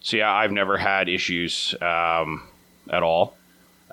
so 0.00 0.16
yeah, 0.16 0.32
I've 0.32 0.52
never 0.52 0.76
had 0.76 1.08
issues 1.08 1.74
um, 1.80 2.42
at 2.90 3.02
all. 3.02 3.36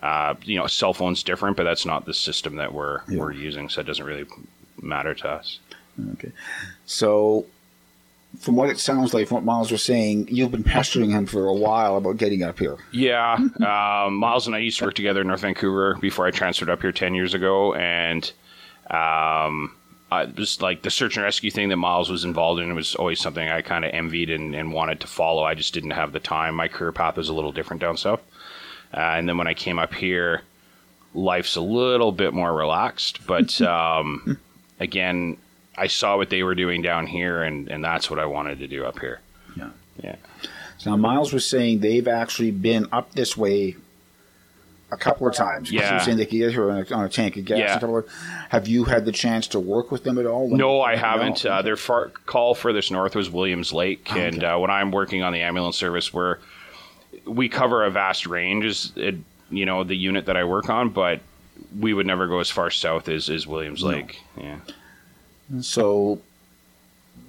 Uh, 0.02 0.36
you 0.44 0.58
know, 0.58 0.68
cell 0.68 0.94
phone's 0.94 1.24
different, 1.24 1.58
but 1.58 1.64
that's 1.64 1.86
not 1.86 2.06
the 2.06 2.14
system 2.14 2.56
that 2.56 2.74
we're 2.74 3.02
yeah. 3.10 3.20
we're 3.20 3.34
using, 3.34 3.68
so 3.68 3.82
it 3.82 3.84
doesn't 3.88 4.06
really 4.06 4.26
matter 4.82 5.14
to 5.14 5.28
us. 5.28 5.60
Okay, 6.14 6.32
so 6.86 7.46
from 8.38 8.56
what 8.56 8.70
it 8.70 8.80
sounds 8.80 9.14
like, 9.14 9.28
from 9.28 9.36
what 9.36 9.44
Miles 9.44 9.72
was 9.72 9.84
saying, 9.84 10.28
you've 10.30 10.52
been 10.52 10.64
pestering 10.64 11.10
him 11.10 11.26
for 11.26 11.46
a 11.46 11.54
while 11.54 11.98
about 11.98 12.18
getting 12.18 12.44
up 12.44 12.60
here. 12.60 12.78
Yeah, 12.92 13.34
um, 13.36 14.16
Miles 14.16 14.48
and 14.48 14.56
I 14.56 14.60
used 14.60 14.80
to 14.80 14.86
work 14.86 14.94
together 14.94 15.22
in 15.22 15.28
North 15.28 15.42
Vancouver 15.42 15.96
before 16.00 16.28
I 16.28 16.32
transferred 16.32 16.70
up 16.70 16.82
here 16.82 16.92
ten 16.92 17.16
years 17.16 17.34
ago, 17.34 17.74
and 17.74 18.32
um, 18.90 19.76
just 20.36 20.62
like 20.62 20.82
the 20.82 20.90
search 20.90 21.18
and 21.18 21.24
rescue 21.24 21.52
thing 21.52 21.70
that 21.70 21.78
Miles 21.78 22.10
was 22.10 22.24
involved 22.24 22.62
in 22.62 22.74
was 22.76 22.96
always 22.96 23.20
something 23.20 23.48
I 23.48 23.62
kind 23.62 23.86
of 23.86 23.92
envied 23.94 24.30
and, 24.30 24.56
and, 24.56 24.74
wanted 24.74 25.00
to 25.02 25.08
follow. 25.08 25.44
I 25.44 25.54
just 25.54 25.74
didn't 25.74 25.92
have 25.92 26.12
the 26.12 26.20
time. 26.20 26.56
My 26.56 26.68
career 26.68 26.92
path 26.92 27.18
was 27.18 27.30
a 27.30 27.34
little 27.34 27.52
different 27.52 27.82
down 27.82 27.98
south. 27.98 28.22
Uh, 28.94 29.00
and 29.00 29.30
then 29.30 29.38
when 29.38 29.48
I 29.48 29.54
came 29.54 29.78
up 29.78 29.94
here, 29.94 30.42
life's 31.14 31.56
a 31.56 31.62
little 31.62 32.12
bit 32.12 32.34
more 32.34 32.52
relaxed. 32.54 33.26
But 33.28 33.62
um, 33.62 34.40
again, 34.80 35.38
I 35.80 35.88
saw 35.88 36.18
what 36.18 36.30
they 36.30 36.44
were 36.44 36.56
doing 36.56 36.82
down 36.82 37.08
here, 37.08 37.42
and 37.44 37.70
and 37.70 37.84
that's 37.84 38.10
what 38.10 38.20
I 38.20 38.26
wanted 38.26 38.60
to 38.60 38.68
do 38.68 38.86
up 38.86 39.00
here. 39.00 39.20
Yeah. 39.56 39.70
Yeah. 40.04 40.16
So 40.78 40.92
now 40.92 40.98
Miles 40.98 41.34
was 41.34 41.46
saying 41.46 41.80
they've 41.80 42.08
actually 42.08 42.52
been 42.52 42.88
up 42.92 43.12
this 43.14 43.36
way 43.36 43.76
a 44.92 44.98
couple 44.98 45.28
of 45.28 45.36
times. 45.36 45.72
Yeah. 45.72 46.00
saying 46.00 46.18
they 46.18 46.26
could 46.26 46.38
get 46.38 46.52
here 46.52 46.72
on 46.72 46.86
a, 46.90 46.96
on 46.96 47.06
a 47.06 47.10
tank 47.10 47.38
of 47.38 47.46
gas. 47.46 47.58
Yeah. 47.60 47.76
a 47.76 47.80
couple 47.80 47.98
of- 47.98 48.08
have 48.50 48.68
you 48.68 48.86
had 48.86 49.06
the 49.06 49.12
chance 49.12 49.48
to 49.50 49.60
work 49.60 49.92
with 49.92 50.04
them 50.04 50.18
at 50.18 50.26
all? 50.26 50.50
No, 50.50 50.82
I 50.82 50.96
haven't. 50.96 51.44
No. 51.44 51.52
Uh, 51.52 51.62
their 51.62 51.76
far, 51.76 52.10
call 52.26 52.56
furthest 52.56 52.92
north 52.92 53.14
was 53.16 53.30
Williams 53.30 53.72
Lake, 53.74 54.12
and 54.16 54.44
uh, 54.44 54.58
when 54.58 54.72
I'm 54.72 54.92
working 54.92 55.22
on 55.22 55.34
the 55.34 55.42
ambulance 55.42 55.78
service, 55.78 56.14
we're 56.14 56.38
we 57.26 57.50
cover 57.50 57.84
a 57.86 57.92
vast 57.92 58.26
range. 58.26 58.66
Is 58.66 58.92
it, 58.96 59.16
you 59.52 59.66
know 59.66 59.84
the 59.84 59.96
unit 59.96 60.26
that 60.28 60.38
I 60.38 60.44
work 60.46 60.70
on, 60.70 60.90
but 60.90 61.20
we 61.78 61.94
would 61.94 62.08
never 62.08 62.28
go 62.28 62.40
as 62.40 62.50
far 62.50 62.72
south 62.72 63.10
as, 63.10 63.30
as 63.30 63.46
Williams 63.46 63.84
Lake. 63.84 64.22
Yeah. 64.38 64.60
So, 65.62 66.20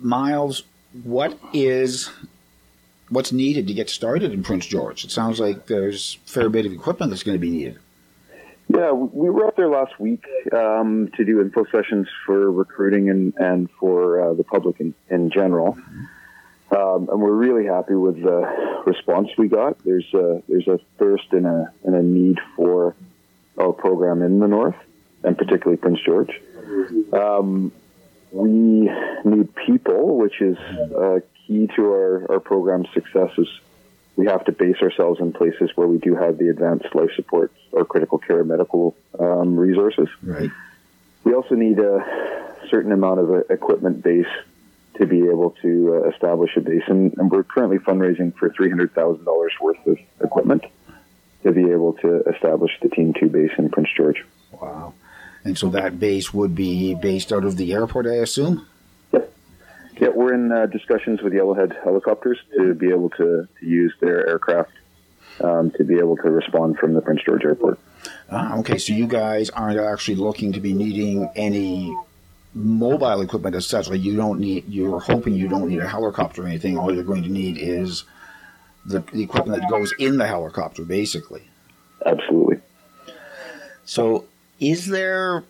Miles, 0.00 0.62
what 1.02 1.38
is 1.52 2.10
what's 3.08 3.32
needed 3.32 3.66
to 3.66 3.74
get 3.74 3.90
started 3.90 4.32
in 4.32 4.42
Prince 4.42 4.66
George? 4.66 5.04
It 5.04 5.10
sounds 5.10 5.40
like 5.40 5.66
there's 5.66 6.18
a 6.26 6.30
fair 6.30 6.48
bit 6.48 6.66
of 6.66 6.72
equipment 6.72 7.10
that's 7.10 7.22
going 7.22 7.36
to 7.36 7.40
be 7.40 7.50
needed. 7.50 7.78
Yeah, 8.68 8.92
we 8.92 9.30
were 9.30 9.46
up 9.46 9.56
there 9.56 9.68
last 9.68 9.98
week 9.98 10.24
um, 10.52 11.10
to 11.16 11.24
do 11.24 11.40
info 11.40 11.64
sessions 11.72 12.06
for 12.24 12.52
recruiting 12.52 13.10
and, 13.10 13.34
and 13.36 13.68
for 13.80 14.20
uh, 14.20 14.34
the 14.34 14.44
public 14.44 14.78
in, 14.78 14.94
in 15.08 15.30
general. 15.30 15.76
Um, 16.70 17.08
and 17.10 17.20
we're 17.20 17.32
really 17.34 17.66
happy 17.66 17.94
with 17.94 18.22
the 18.22 18.82
response 18.86 19.28
we 19.36 19.48
got. 19.48 19.82
There's 19.82 20.06
a, 20.14 20.40
there's 20.48 20.68
a 20.68 20.78
thirst 20.98 21.32
and 21.32 21.46
a, 21.46 21.72
and 21.82 21.96
a 21.96 22.02
need 22.02 22.38
for 22.54 22.94
our 23.58 23.72
program 23.72 24.22
in 24.22 24.38
the 24.38 24.46
north, 24.46 24.76
and 25.24 25.36
particularly 25.36 25.76
Prince 25.76 25.98
George. 26.02 26.40
Um, 27.12 27.72
we 28.32 28.90
need 29.24 29.54
people, 29.54 30.18
which 30.18 30.40
is 30.40 30.56
uh, 30.58 31.20
key 31.46 31.68
to 31.76 31.82
our, 31.84 32.32
our 32.32 32.40
program's 32.40 32.88
successes. 32.94 33.48
We 34.16 34.26
have 34.26 34.44
to 34.44 34.52
base 34.52 34.76
ourselves 34.82 35.20
in 35.20 35.32
places 35.32 35.70
where 35.74 35.86
we 35.86 35.98
do 35.98 36.14
have 36.14 36.38
the 36.38 36.48
advanced 36.48 36.94
life 36.94 37.10
support 37.16 37.52
or 37.72 37.84
critical 37.84 38.18
care 38.18 38.44
medical 38.44 38.94
um, 39.18 39.56
resources. 39.56 40.08
Right. 40.22 40.50
We 41.24 41.34
also 41.34 41.54
need 41.54 41.78
a 41.78 42.56
certain 42.68 42.92
amount 42.92 43.20
of 43.20 43.30
uh, 43.30 43.38
equipment 43.50 44.02
base 44.02 44.26
to 44.96 45.06
be 45.06 45.22
able 45.22 45.50
to 45.62 46.02
uh, 46.04 46.10
establish 46.10 46.56
a 46.56 46.60
base, 46.60 46.82
and, 46.86 47.14
and 47.16 47.30
we're 47.30 47.44
currently 47.44 47.78
fundraising 47.78 48.34
for 48.36 48.50
three 48.50 48.68
hundred 48.68 48.92
thousand 48.94 49.24
dollars 49.24 49.52
worth 49.60 49.86
of 49.86 49.98
equipment 50.22 50.64
to 51.42 51.52
be 51.52 51.70
able 51.70 51.94
to 51.94 52.22
establish 52.28 52.72
the 52.82 52.88
Team 52.90 53.14
Two 53.18 53.28
base 53.28 53.52
in 53.56 53.70
Prince 53.70 53.88
George. 53.96 54.24
Wow. 54.52 54.92
And 55.44 55.56
so 55.56 55.70
that 55.70 55.98
base 55.98 56.34
would 56.34 56.54
be 56.54 56.94
based 56.94 57.32
out 57.32 57.44
of 57.44 57.56
the 57.56 57.72
airport, 57.72 58.06
I 58.06 58.16
assume? 58.16 58.66
Yep. 59.12 59.32
Yeah, 60.00 60.08
we're 60.08 60.34
in 60.34 60.52
uh, 60.52 60.66
discussions 60.66 61.22
with 61.22 61.32
Yellowhead 61.32 61.82
Helicopters 61.82 62.38
to 62.56 62.74
be 62.74 62.88
able 62.88 63.10
to, 63.10 63.48
to 63.58 63.66
use 63.66 63.94
their 64.00 64.28
aircraft 64.28 64.72
um, 65.40 65.70
to 65.72 65.84
be 65.84 65.98
able 65.98 66.16
to 66.18 66.30
respond 66.30 66.78
from 66.78 66.94
the 66.94 67.00
Prince 67.00 67.22
George 67.24 67.44
Airport. 67.44 67.78
Ah, 68.30 68.58
okay, 68.58 68.78
so 68.78 68.92
you 68.92 69.06
guys 69.06 69.50
aren't 69.50 69.78
actually 69.78 70.16
looking 70.16 70.52
to 70.52 70.60
be 70.60 70.72
needing 70.72 71.28
any 71.36 71.94
mobile 72.54 73.20
equipment 73.20 73.54
as 73.54 73.66
such. 73.66 73.88
Like 73.88 74.00
you 74.00 74.16
don't 74.16 74.40
need, 74.40 74.68
you're 74.68 75.00
hoping 75.00 75.34
you 75.34 75.48
don't 75.48 75.68
need 75.68 75.80
a 75.80 75.88
helicopter 75.88 76.42
or 76.42 76.46
anything. 76.46 76.76
All 76.76 76.94
you're 76.94 77.04
going 77.04 77.22
to 77.22 77.28
need 77.28 77.58
is 77.58 78.04
the, 78.86 79.00
the 79.12 79.22
equipment 79.22 79.60
that 79.60 79.70
goes 79.70 79.92
in 79.98 80.18
the 80.18 80.26
helicopter, 80.26 80.84
basically. 80.84 81.42
Absolutely. 82.04 82.58
So, 83.84 84.24
is 84.60 84.86
there 84.86 85.42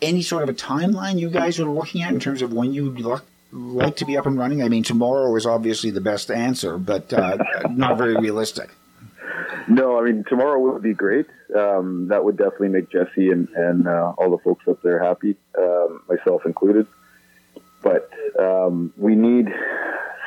any 0.00 0.22
sort 0.22 0.42
of 0.42 0.48
a 0.48 0.54
timeline 0.54 1.18
you 1.18 1.28
guys 1.28 1.58
are 1.58 1.68
looking 1.68 2.02
at 2.02 2.12
in 2.12 2.20
terms 2.20 2.42
of 2.42 2.52
when 2.52 2.72
you'd 2.72 3.00
lo- 3.00 3.20
like 3.52 3.96
to 3.96 4.04
be 4.04 4.16
up 4.16 4.26
and 4.26 4.38
running? 4.38 4.62
I 4.62 4.68
mean, 4.68 4.84
tomorrow 4.84 5.34
is 5.36 5.46
obviously 5.46 5.90
the 5.90 6.00
best 6.00 6.30
answer, 6.30 6.78
but 6.78 7.12
uh, 7.12 7.38
not 7.70 7.98
very 7.98 8.16
realistic. 8.16 8.70
No, 9.68 9.98
I 9.98 10.04
mean 10.04 10.24
tomorrow 10.28 10.60
would 10.60 10.82
be 10.82 10.94
great. 10.94 11.26
Um, 11.54 12.08
that 12.08 12.24
would 12.24 12.36
definitely 12.36 12.68
make 12.68 12.90
Jesse 12.90 13.30
and, 13.30 13.48
and 13.48 13.88
uh, 13.88 14.12
all 14.16 14.30
the 14.30 14.38
folks 14.38 14.66
up 14.68 14.80
there 14.82 15.02
happy, 15.02 15.36
um, 15.58 16.02
myself 16.08 16.46
included. 16.46 16.86
But 17.82 18.10
um, 18.38 18.92
we 18.96 19.14
need 19.16 19.48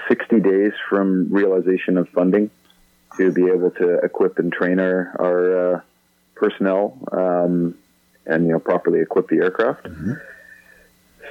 60 0.09 0.39
days 0.41 0.73
from 0.89 1.31
realization 1.31 1.97
of 1.97 2.09
funding 2.09 2.51
to 3.17 3.31
be 3.31 3.47
able 3.47 3.71
to 3.71 3.99
equip 3.99 4.39
and 4.39 4.51
train 4.51 4.79
our, 4.79 5.15
our 5.19 5.75
uh, 5.75 5.81
personnel 6.35 6.97
um, 7.11 7.75
and 8.29 8.45
you 8.45 8.53
know 8.53 8.59
properly 8.59 8.99
equip 9.01 9.27
the 9.27 9.37
aircraft. 9.37 9.87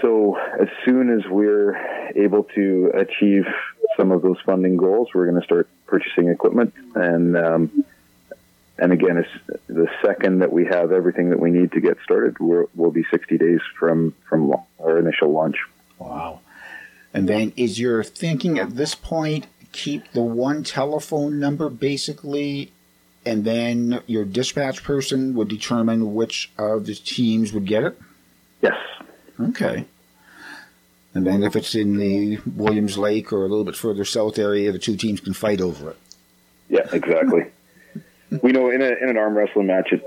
So 0.01 0.37
as 0.37 0.69
soon 0.85 1.11
as 1.11 1.27
we're 1.29 1.77
able 2.15 2.45
to 2.55 2.93
achieve 2.95 3.47
some 3.97 4.13
of 4.13 4.23
those 4.23 4.37
funding 4.47 4.77
goals, 4.77 5.09
we're 5.13 5.27
going 5.27 5.41
to 5.41 5.45
start 5.45 5.69
purchasing 5.87 6.29
equipment 6.29 6.73
and 6.95 7.37
um, 7.37 7.85
and 8.79 8.93
again, 8.93 9.19
it's 9.19 9.61
the 9.67 9.89
second 10.03 10.39
that 10.39 10.53
we 10.53 10.65
have 10.67 10.93
everything 10.93 11.31
that 11.31 11.41
we 11.41 11.51
need 11.51 11.73
to 11.73 11.81
get 11.81 11.99
started, 12.05 12.39
we're, 12.39 12.67
we'll 12.77 12.93
be 12.93 13.05
60 13.11 13.37
days 13.37 13.61
from 13.79 14.15
from 14.29 14.55
our 14.79 14.99
initial 14.99 15.33
launch. 15.33 15.57
Wow. 15.99 16.41
And 17.13 17.29
then 17.29 17.53
is 17.57 17.81
your 17.81 18.05
thinking 18.05 18.59
at 18.59 18.77
this 18.77 18.95
point 18.95 19.47
keep 19.73 20.13
the 20.13 20.23
one 20.23 20.63
telephone 20.63 21.41
number 21.41 21.69
basically, 21.69 22.73
and 23.29 23.45
then 23.45 24.03
your 24.07 24.25
dispatch 24.25 24.83
person 24.83 25.35
would 25.35 25.49
determine 25.49 26.15
which 26.15 26.51
of 26.59 26.87
the 26.87 26.95
teams 26.95 27.53
would 27.53 27.67
get 27.67 27.85
it? 27.85 28.01
Yes, 28.63 28.77
Okay. 29.39 29.85
And 31.15 31.27
then 31.27 31.43
if 31.43 31.57
it's 31.57 31.75
in 31.75 31.97
the 31.97 32.39
Williams 32.47 32.97
Lake 32.97 33.33
or 33.33 33.39
a 33.39 33.49
little 33.49 33.65
bit 33.65 33.77
further 33.77 34.05
south 34.05 34.39
area, 34.39 34.71
the 34.73 34.79
two 34.79 34.97
teams 34.97 35.21
can 35.21 35.33
fight 35.33 35.61
over 35.61 35.91
it. 35.91 35.97
yeah, 36.69 36.87
exactly. 36.93 37.47
we 38.43 38.53
know 38.53 38.71
in, 38.71 38.83
a, 38.83 38.87
in 38.87 39.09
an 39.09 39.17
arm 39.17 39.37
wrestling 39.37 39.67
match, 39.67 39.89
it's 39.91 40.05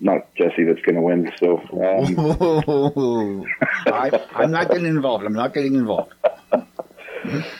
not 0.00 0.32
Jesse 0.34 0.64
that's 0.64 0.80
going 0.82 0.96
to 0.96 1.00
win. 1.00 1.32
So 1.38 1.58
um, 1.72 3.46
I, 3.86 4.20
I'm 4.34 4.50
not 4.50 4.68
getting 4.68 4.86
involved. 4.86 5.24
I'm 5.24 5.32
not 5.32 5.54
getting 5.54 5.74
involved. 5.74 6.12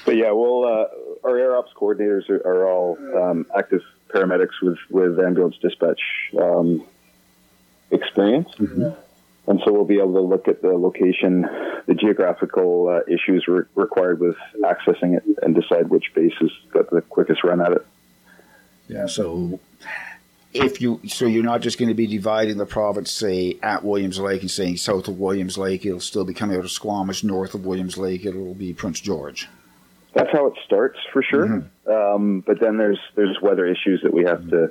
But 0.04 0.16
yeah, 0.16 0.30
well, 0.32 0.64
uh, 0.64 1.26
our 1.26 1.38
air 1.38 1.56
ops 1.56 1.73
coordinators 1.75 2.28
are, 2.28 2.46
are 2.46 2.70
all 2.70 2.99
um, 3.16 3.46
active 3.56 3.80
paramedics 4.14 4.61
with 4.62 4.78
with 4.90 5.18
ambulance 5.18 5.56
dispatch 5.61 6.00
um, 6.40 6.85
experience, 7.90 8.49
and 9.47 9.61
so 9.64 9.73
we'll 9.73 9.85
be 9.85 9.99
able 9.99 10.14
to 10.14 10.21
look 10.21 10.49
at 10.49 10.62
the 10.62 10.68
location, 10.68 11.42
the 11.87 11.94
geographical 11.94 12.88
uh, 12.88 13.12
issues 13.12 13.47
re- 13.47 13.64
required 13.75 14.21
with 14.21 14.37
accessing 14.62 15.16
it, 15.16 15.25
and 15.42 15.54
decide 15.54 15.90
which 15.90 16.14
base 16.14 16.33
has 16.40 16.50
got 16.73 16.90
the 16.90 17.02
quickest 17.02 17.44
run 17.44 17.61
at 17.61 17.73
it. 17.73 17.87
Yeah. 18.88 19.06
So 19.06 19.61
if 20.54 20.80
you 20.80 21.00
so 21.06 21.26
you're 21.26 21.42
not 21.42 21.61
just 21.61 21.78
going 21.78 21.88
to 21.88 21.94
be 21.94 22.06
dividing 22.06 22.59
the 22.59 22.66
province, 22.66 23.11
say 23.11 23.59
at 23.62 23.85
Williams 23.85 24.18
Lake, 24.18 24.42
and 24.42 24.50
saying 24.50 24.76
south 24.76 25.09
of 25.09 25.18
Williams 25.18 25.59
Lake, 25.59 25.85
it'll 25.85 26.00
still 26.00 26.25
be 26.25 26.35
coming 26.35 26.56
out 26.56 26.64
of 26.64 26.71
Squamish. 26.71 27.25
North 27.25 27.54
of 27.54 27.66
Williams 27.66 27.99
Lake, 27.99 28.25
it'll 28.25 28.54
be 28.54 28.73
Prince 28.73 29.00
George. 29.00 29.49
That's 30.14 30.30
how 30.33 30.47
it 30.47 30.54
starts 30.64 30.99
for 31.12 31.23
sure. 31.23 31.64
Um, 31.87 32.40
but 32.40 32.61
then 32.61 32.78
there's 32.78 33.00
there's 33.14 33.37
weather 33.42 33.66
issues 33.66 34.02
that 34.02 34.14
we 34.14 34.25
have 34.25 34.49
to, 34.50 34.71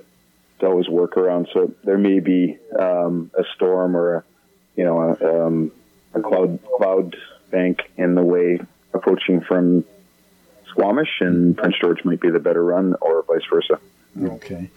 to 0.59 0.65
always 0.65 0.87
work 0.87 1.17
around. 1.17 1.49
So 1.53 1.73
there 1.83 1.97
may 1.97 2.19
be 2.19 2.57
um, 2.79 3.29
a 3.37 3.43
storm 3.55 3.95
or 3.95 4.15
a 4.15 4.23
you 4.75 4.85
know 4.85 4.99
a, 4.99 5.45
um, 5.45 5.71
a 6.13 6.21
cloud 6.21 6.59
cloud 6.77 7.15
bank 7.51 7.81
in 7.97 8.15
the 8.15 8.23
way 8.23 8.59
approaching 8.93 9.41
from 9.41 9.83
Squamish, 10.69 11.19
and 11.19 11.57
Prince 11.57 11.75
George 11.79 12.03
might 12.05 12.21
be 12.21 12.29
the 12.29 12.39
better 12.39 12.63
run, 12.63 12.95
or 13.01 13.23
vice 13.23 13.45
versa. 13.51 13.79
Okay. 14.21 14.69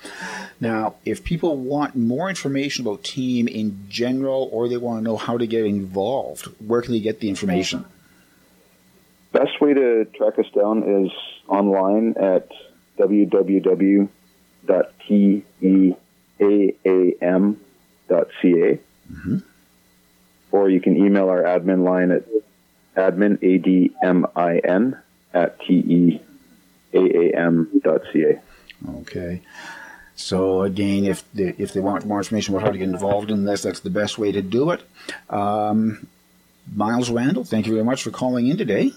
Now, 0.60 0.94
if 1.04 1.22
people 1.22 1.56
want 1.56 1.94
more 1.94 2.28
information 2.28 2.86
about 2.86 3.04
team 3.04 3.46
in 3.48 3.86
general, 3.88 4.48
or 4.50 4.68
they 4.68 4.78
want 4.78 5.00
to 5.00 5.04
know 5.04 5.16
how 5.16 5.36
to 5.36 5.46
get 5.46 5.64
involved, 5.64 6.46
where 6.66 6.80
can 6.80 6.92
they 6.92 7.00
get 7.00 7.20
the 7.20 7.28
information? 7.28 7.84
Best 9.36 9.60
way 9.60 9.74
to 9.74 10.06
track 10.16 10.38
us 10.38 10.46
down 10.56 11.04
is 11.04 11.12
online 11.46 12.14
at 12.16 12.48
www.teaam.ca. 12.98 14.08
Or 20.52 20.70
you 20.70 20.80
can 20.80 20.96
email 20.96 21.28
our 21.28 21.42
admin 21.42 21.84
line 21.84 22.12
at 22.12 22.24
admin, 22.96 23.36
A-D-M-I-N, 23.42 24.96
at 25.34 25.60
teaam.ca. 25.60 26.20
Okay. 29.00 29.42
So 30.14 30.62
again, 30.62 31.04
if 31.04 31.30
they, 31.34 31.54
if 31.58 31.74
they 31.74 31.80
want 31.80 32.06
more 32.06 32.16
information 32.16 32.54
about 32.54 32.64
how 32.64 32.72
to 32.72 32.78
get 32.78 32.88
involved 32.88 33.30
in 33.30 33.44
this, 33.44 33.64
that's 33.64 33.80
the 33.80 33.90
best 33.90 34.16
way 34.16 34.32
to 34.32 34.40
do 34.40 34.70
it. 34.70 34.80
Um, 35.28 36.06
Miles 36.74 37.10
Randall, 37.10 37.44
thank 37.44 37.66
you 37.66 37.74
very 37.74 37.84
much 37.84 38.02
for 38.02 38.10
calling 38.10 38.46
in 38.46 38.56
today. 38.56 38.94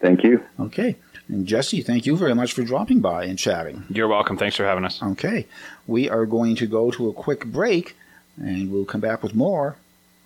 Thank 0.00 0.22
you. 0.22 0.44
Okay. 0.58 0.96
And 1.28 1.46
Jesse, 1.46 1.82
thank 1.82 2.06
you 2.06 2.16
very 2.16 2.34
much 2.34 2.52
for 2.52 2.62
dropping 2.62 3.00
by 3.00 3.24
and 3.24 3.38
chatting. 3.38 3.84
You're 3.90 4.08
welcome. 4.08 4.36
Thanks 4.36 4.56
for 4.56 4.64
having 4.64 4.84
us. 4.84 5.02
Okay. 5.02 5.46
We 5.86 6.08
are 6.08 6.24
going 6.24 6.56
to 6.56 6.66
go 6.66 6.90
to 6.92 7.08
a 7.08 7.12
quick 7.12 7.46
break 7.46 7.96
and 8.36 8.72
we'll 8.72 8.84
come 8.84 9.00
back 9.00 9.22
with 9.22 9.34
more 9.34 9.76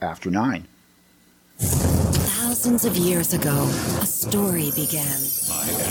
after 0.01 0.31
nine. 0.31 0.67
Thousands 1.59 2.43
Thousands 2.63 2.85
of 2.85 2.97
years 2.97 3.35
ago, 3.35 3.65
a 4.01 4.07
story 4.07 4.71
began. 4.77 5.05
I 5.51 5.69
am 5.69 5.83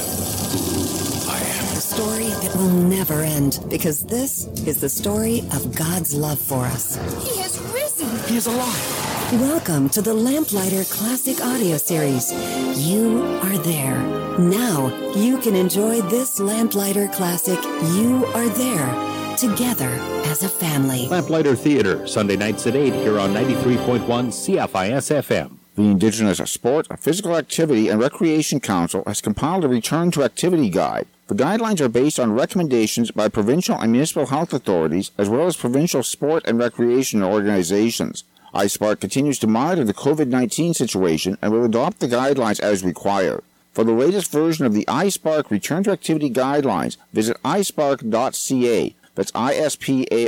I 1.27 1.37
am. 1.37 1.75
A 1.75 1.81
story 1.81 2.29
that 2.29 2.55
will 2.55 2.69
never 2.69 3.23
end 3.23 3.59
because 3.69 4.05
this 4.05 4.45
is 4.65 4.79
the 4.79 4.87
story 4.87 5.39
of 5.53 5.75
God's 5.75 6.15
love 6.15 6.39
for 6.39 6.63
us. 6.63 6.95
He 7.27 7.41
has 7.41 7.59
risen. 7.73 8.07
He 8.29 8.37
is 8.37 8.45
alive. 8.45 9.00
Welcome 9.39 9.87
to 9.91 10.01
the 10.01 10.13
Lamplighter 10.13 10.83
Classic 10.83 11.39
Audio 11.39 11.77
Series. 11.77 12.33
You 12.77 13.23
are 13.41 13.57
there. 13.59 13.97
Now 14.37 14.87
you 15.15 15.37
can 15.37 15.55
enjoy 15.55 16.01
this 16.01 16.37
Lamplighter 16.37 17.07
Classic 17.07 17.57
You 17.95 18.25
Are 18.35 18.49
There 18.49 19.37
together 19.37 19.87
as 20.25 20.43
a 20.43 20.49
family. 20.49 21.07
Lamplighter 21.07 21.55
Theater, 21.55 22.05
Sunday 22.07 22.35
nights 22.35 22.67
at 22.67 22.75
8 22.75 22.93
here 22.93 23.21
on 23.21 23.33
93.1 23.33 24.01
CFIS 24.05 25.21
FM. 25.23 25.57
The 25.75 25.83
Indigenous 25.83 26.39
Sport, 26.51 26.87
Physical 26.99 27.37
Activity, 27.37 27.87
and 27.87 28.01
Recreation 28.01 28.59
Council 28.59 29.01
has 29.07 29.21
compiled 29.21 29.63
a 29.63 29.69
return 29.69 30.11
to 30.11 30.23
activity 30.25 30.69
guide. 30.69 31.07
The 31.27 31.35
guidelines 31.35 31.79
are 31.79 31.87
based 31.87 32.19
on 32.19 32.33
recommendations 32.33 33.11
by 33.11 33.29
provincial 33.29 33.79
and 33.79 33.93
municipal 33.93 34.25
health 34.25 34.51
authorities, 34.51 35.11
as 35.17 35.29
well 35.29 35.47
as 35.47 35.55
provincial 35.55 36.03
sport 36.03 36.43
and 36.45 36.59
recreation 36.59 37.23
organizations. 37.23 38.25
ISPARC 38.53 38.99
continues 38.99 39.39
to 39.39 39.47
monitor 39.47 39.85
the 39.85 39.93
COVID 39.93 40.27
19 40.27 40.73
situation 40.73 41.37
and 41.41 41.51
will 41.51 41.63
adopt 41.63 41.99
the 41.99 42.07
guidelines 42.07 42.59
as 42.59 42.83
required. 42.83 43.43
For 43.71 43.85
the 43.85 43.93
latest 43.93 44.31
version 44.31 44.65
of 44.65 44.73
the 44.73 44.83
ISPARC 44.89 45.49
Return 45.49 45.83
to 45.83 45.91
Activity 45.91 46.29
Guidelines, 46.29 46.97
visit 47.13 47.37
isparc.ca. 47.43 48.95
That's 49.15 49.31
isparc.ca. 49.31 50.25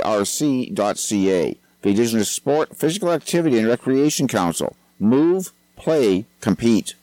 The 1.82 1.90
Indigenous 1.90 2.32
Sport, 2.32 2.78
Physical 2.78 3.12
Activity, 3.12 3.58
and 3.58 3.68
Recreation 3.68 4.30
Council. 4.30 4.78
Move, 5.00 5.52
play, 5.76 6.26
compete. 6.40 6.96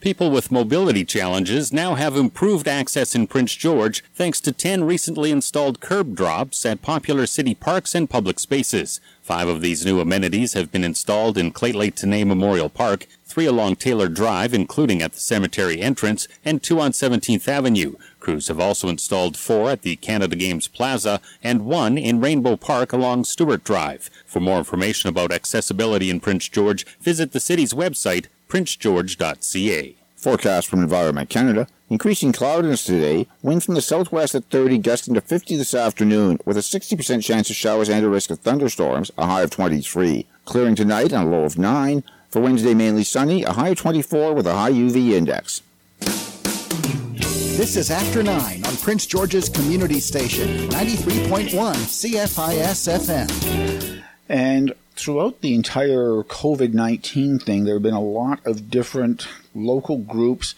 People 0.00 0.30
with 0.30 0.52
mobility 0.52 1.06
challenges 1.06 1.72
now 1.72 1.94
have 1.94 2.16
improved 2.16 2.68
access 2.68 3.14
in 3.14 3.26
Prince 3.26 3.54
George 3.54 4.04
thanks 4.14 4.40
to 4.42 4.52
10 4.52 4.84
recently 4.84 5.30
installed 5.30 5.80
curb 5.80 6.14
drops 6.14 6.66
at 6.66 6.82
popular 6.82 7.24
city 7.24 7.54
parks 7.54 7.94
and 7.94 8.08
public 8.08 8.38
spaces. 8.38 9.00
Five 9.22 9.48
of 9.48 9.62
these 9.62 9.86
new 9.86 9.98
amenities 9.98 10.52
have 10.52 10.70
been 10.70 10.84
installed 10.84 11.38
in 11.38 11.50
Lheidli 11.50 11.92
T'enneh 11.92 12.26
Memorial 12.26 12.68
Park, 12.68 13.06
three 13.24 13.46
along 13.46 13.76
Taylor 13.76 14.08
Drive, 14.08 14.52
including 14.52 15.00
at 15.00 15.14
the 15.14 15.18
cemetery 15.18 15.80
entrance, 15.80 16.28
and 16.44 16.62
two 16.62 16.78
on 16.78 16.92
17th 16.92 17.48
Avenue. 17.48 17.96
Crews 18.20 18.48
have 18.48 18.60
also 18.60 18.88
installed 18.88 19.36
four 19.36 19.70
at 19.70 19.82
the 19.82 19.96
Canada 19.96 20.36
Games 20.36 20.68
Plaza 20.68 21.20
and 21.42 21.64
one 21.64 21.96
in 21.96 22.20
Rainbow 22.20 22.56
Park 22.56 22.92
along 22.92 23.24
Stewart 23.24 23.64
Drive. 23.64 24.10
For 24.26 24.40
more 24.40 24.58
information 24.58 25.08
about 25.08 25.32
accessibility 25.32 26.10
in 26.10 26.20
Prince 26.20 26.48
George, 26.48 26.84
visit 27.00 27.32
the 27.32 27.40
city's 27.40 27.72
website, 27.72 28.26
princegeorge.ca. 28.48 29.96
Forecast 30.16 30.68
from 30.68 30.82
Environment 30.82 31.28
Canada. 31.28 31.68
Increasing 31.88 32.32
cloudiness 32.32 32.84
today. 32.84 33.28
Wind 33.42 33.62
from 33.62 33.74
the 33.74 33.80
southwest 33.80 34.34
at 34.34 34.44
30, 34.46 34.78
gusting 34.78 35.14
to 35.14 35.20
50 35.20 35.56
this 35.56 35.74
afternoon, 35.74 36.38
with 36.44 36.56
a 36.56 36.60
60% 36.60 37.22
chance 37.22 37.48
of 37.48 37.56
showers 37.56 37.88
and 37.88 38.04
a 38.04 38.08
risk 38.08 38.30
of 38.30 38.40
thunderstorms, 38.40 39.12
a 39.16 39.26
high 39.26 39.42
of 39.42 39.50
23. 39.50 40.26
Clearing 40.44 40.74
tonight 40.74 41.12
and 41.12 41.28
a 41.28 41.30
low 41.30 41.44
of 41.44 41.58
9. 41.58 42.02
For 42.30 42.40
Wednesday, 42.42 42.74
mainly 42.74 43.04
sunny, 43.04 43.44
a 43.44 43.52
high 43.52 43.68
of 43.68 43.78
24 43.78 44.34
with 44.34 44.46
a 44.46 44.54
high 44.54 44.72
UV 44.72 45.12
index. 45.12 45.62
This 47.56 47.76
is 47.76 47.90
After 47.90 48.22
9 48.22 48.64
on 48.66 48.76
Prince 48.78 49.06
George's 49.06 49.48
Community 49.48 50.00
Station, 50.00 50.68
93.1 50.68 51.50
CFIS 51.74 52.88
FM. 52.98 54.02
And 54.28 54.74
throughout 54.96 55.40
the 55.42 55.54
entire 55.54 56.22
COVID 56.24 56.72
19 56.72 57.38
thing, 57.38 57.64
there 57.64 57.74
have 57.74 57.82
been 57.82 57.94
a 57.94 58.00
lot 58.00 58.44
of 58.44 58.70
different 58.70 59.28
local 59.54 59.98
groups 59.98 60.54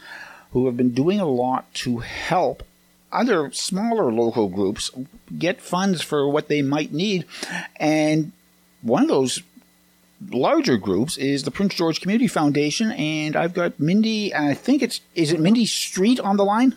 who 0.52 0.66
have 0.66 0.76
been 0.76 0.94
doing 0.94 1.20
a 1.20 1.28
lot 1.28 1.72
to 1.74 1.98
help 1.98 2.62
other 3.12 3.50
smaller 3.52 4.12
local 4.12 4.48
groups 4.48 4.90
get 5.38 5.60
funds 5.60 6.02
for 6.02 6.28
what 6.28 6.48
they 6.48 6.62
might 6.62 6.92
need. 6.92 7.24
And 7.76 8.32
one 8.82 9.02
of 9.02 9.08
those 9.08 9.42
larger 10.30 10.76
groups 10.76 11.16
is 11.16 11.44
the 11.44 11.50
Prince 11.50 11.74
George 11.74 12.00
Community 12.00 12.28
Foundation, 12.28 12.92
and 12.92 13.36
I've 13.36 13.54
got 13.54 13.78
Mindy. 13.78 14.34
I 14.34 14.54
think 14.54 14.82
it's 14.82 15.00
is 15.14 15.32
it 15.32 15.40
Mindy 15.40 15.66
Street 15.66 16.20
on 16.20 16.36
the 16.36 16.44
line? 16.44 16.76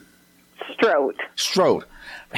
Strode. 0.73 1.15
Strode. 1.35 1.83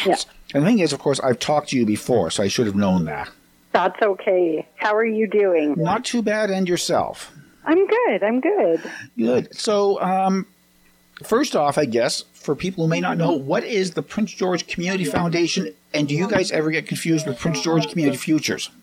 Yeah. 0.06 0.16
And 0.54 0.64
the 0.64 0.68
thing 0.68 0.80
is, 0.80 0.94
of 0.94 1.00
course, 1.00 1.20
I've 1.20 1.40
talked 1.40 1.70
to 1.70 1.78
you 1.78 1.86
before, 1.86 2.30
so 2.30 2.44
I 2.44 2.48
should 2.48 2.68
have 2.68 2.76
known 2.76 3.06
that. 3.06 3.30
That's 3.74 4.00
okay. 4.02 4.68
How 4.76 4.96
are 4.96 5.06
you 5.06 5.28
doing? 5.28 5.76
Not 5.78 6.06
too 6.06 6.22
bad, 6.22 6.52
and 6.52 6.70
yourself. 6.70 7.32
I'm 7.66 7.88
good. 7.88 8.24
I'm 8.24 8.40
good. 8.40 8.92
Good. 9.18 9.56
So, 9.56 10.00
um, 10.02 10.46
first 11.24 11.56
off, 11.56 11.78
I 11.78 11.86
guess 11.86 12.24
for 12.34 12.56
people 12.56 12.84
who 12.86 12.90
may 12.90 13.02
not 13.02 13.18
know, 13.18 13.32
what 13.32 13.64
is 13.64 13.92
the 13.92 14.04
Prince 14.04 14.32
George 14.32 14.68
Community 14.68 15.06
Foundation, 15.06 15.74
and 15.94 16.08
do 16.08 16.16
you 16.16 16.28
guys 16.28 16.52
ever 16.52 16.72
get 16.72 16.88
confused 16.88 17.26
with 17.28 17.40
Prince 17.40 17.62
George 17.62 17.90
Community 17.90 18.18
Futures? 18.18 18.70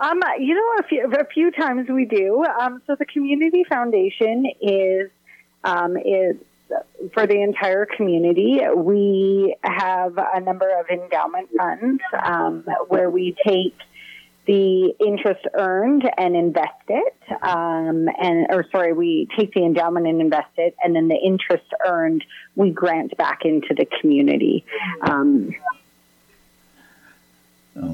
Um, 0.00 0.22
you 0.38 0.54
know, 0.54 0.76
a 0.78 0.82
few, 0.84 1.12
a 1.12 1.24
few 1.24 1.50
times 1.50 1.88
we 1.88 2.04
do. 2.04 2.44
Um, 2.44 2.80
so 2.86 2.94
the 2.94 3.04
Community 3.04 3.64
Foundation 3.64 4.46
is 4.60 5.10
um, 5.64 5.96
is 5.96 6.36
for 7.14 7.26
the 7.26 7.40
entire 7.42 7.86
community. 7.86 8.60
We 8.74 9.56
have 9.62 10.18
a 10.18 10.40
number 10.40 10.68
of 10.78 10.86
endowment 10.88 11.48
funds 11.56 12.02
um, 12.22 12.64
where 12.88 13.10
we 13.10 13.36
take 13.46 13.74
the 14.46 14.94
interest 14.98 15.44
earned 15.52 16.08
and 16.16 16.34
invest 16.34 16.72
it, 16.88 17.14
um, 17.42 18.08
and 18.18 18.46
or 18.48 18.64
sorry, 18.72 18.94
we 18.94 19.28
take 19.38 19.52
the 19.52 19.62
endowment 19.64 20.06
and 20.06 20.20
invest 20.22 20.48
it, 20.56 20.74
and 20.82 20.96
then 20.96 21.08
the 21.08 21.16
interest 21.16 21.66
earned 21.86 22.24
we 22.56 22.70
grant 22.70 23.14
back 23.18 23.40
into 23.44 23.74
the 23.76 23.86
community. 24.00 24.64
Um, 25.02 25.54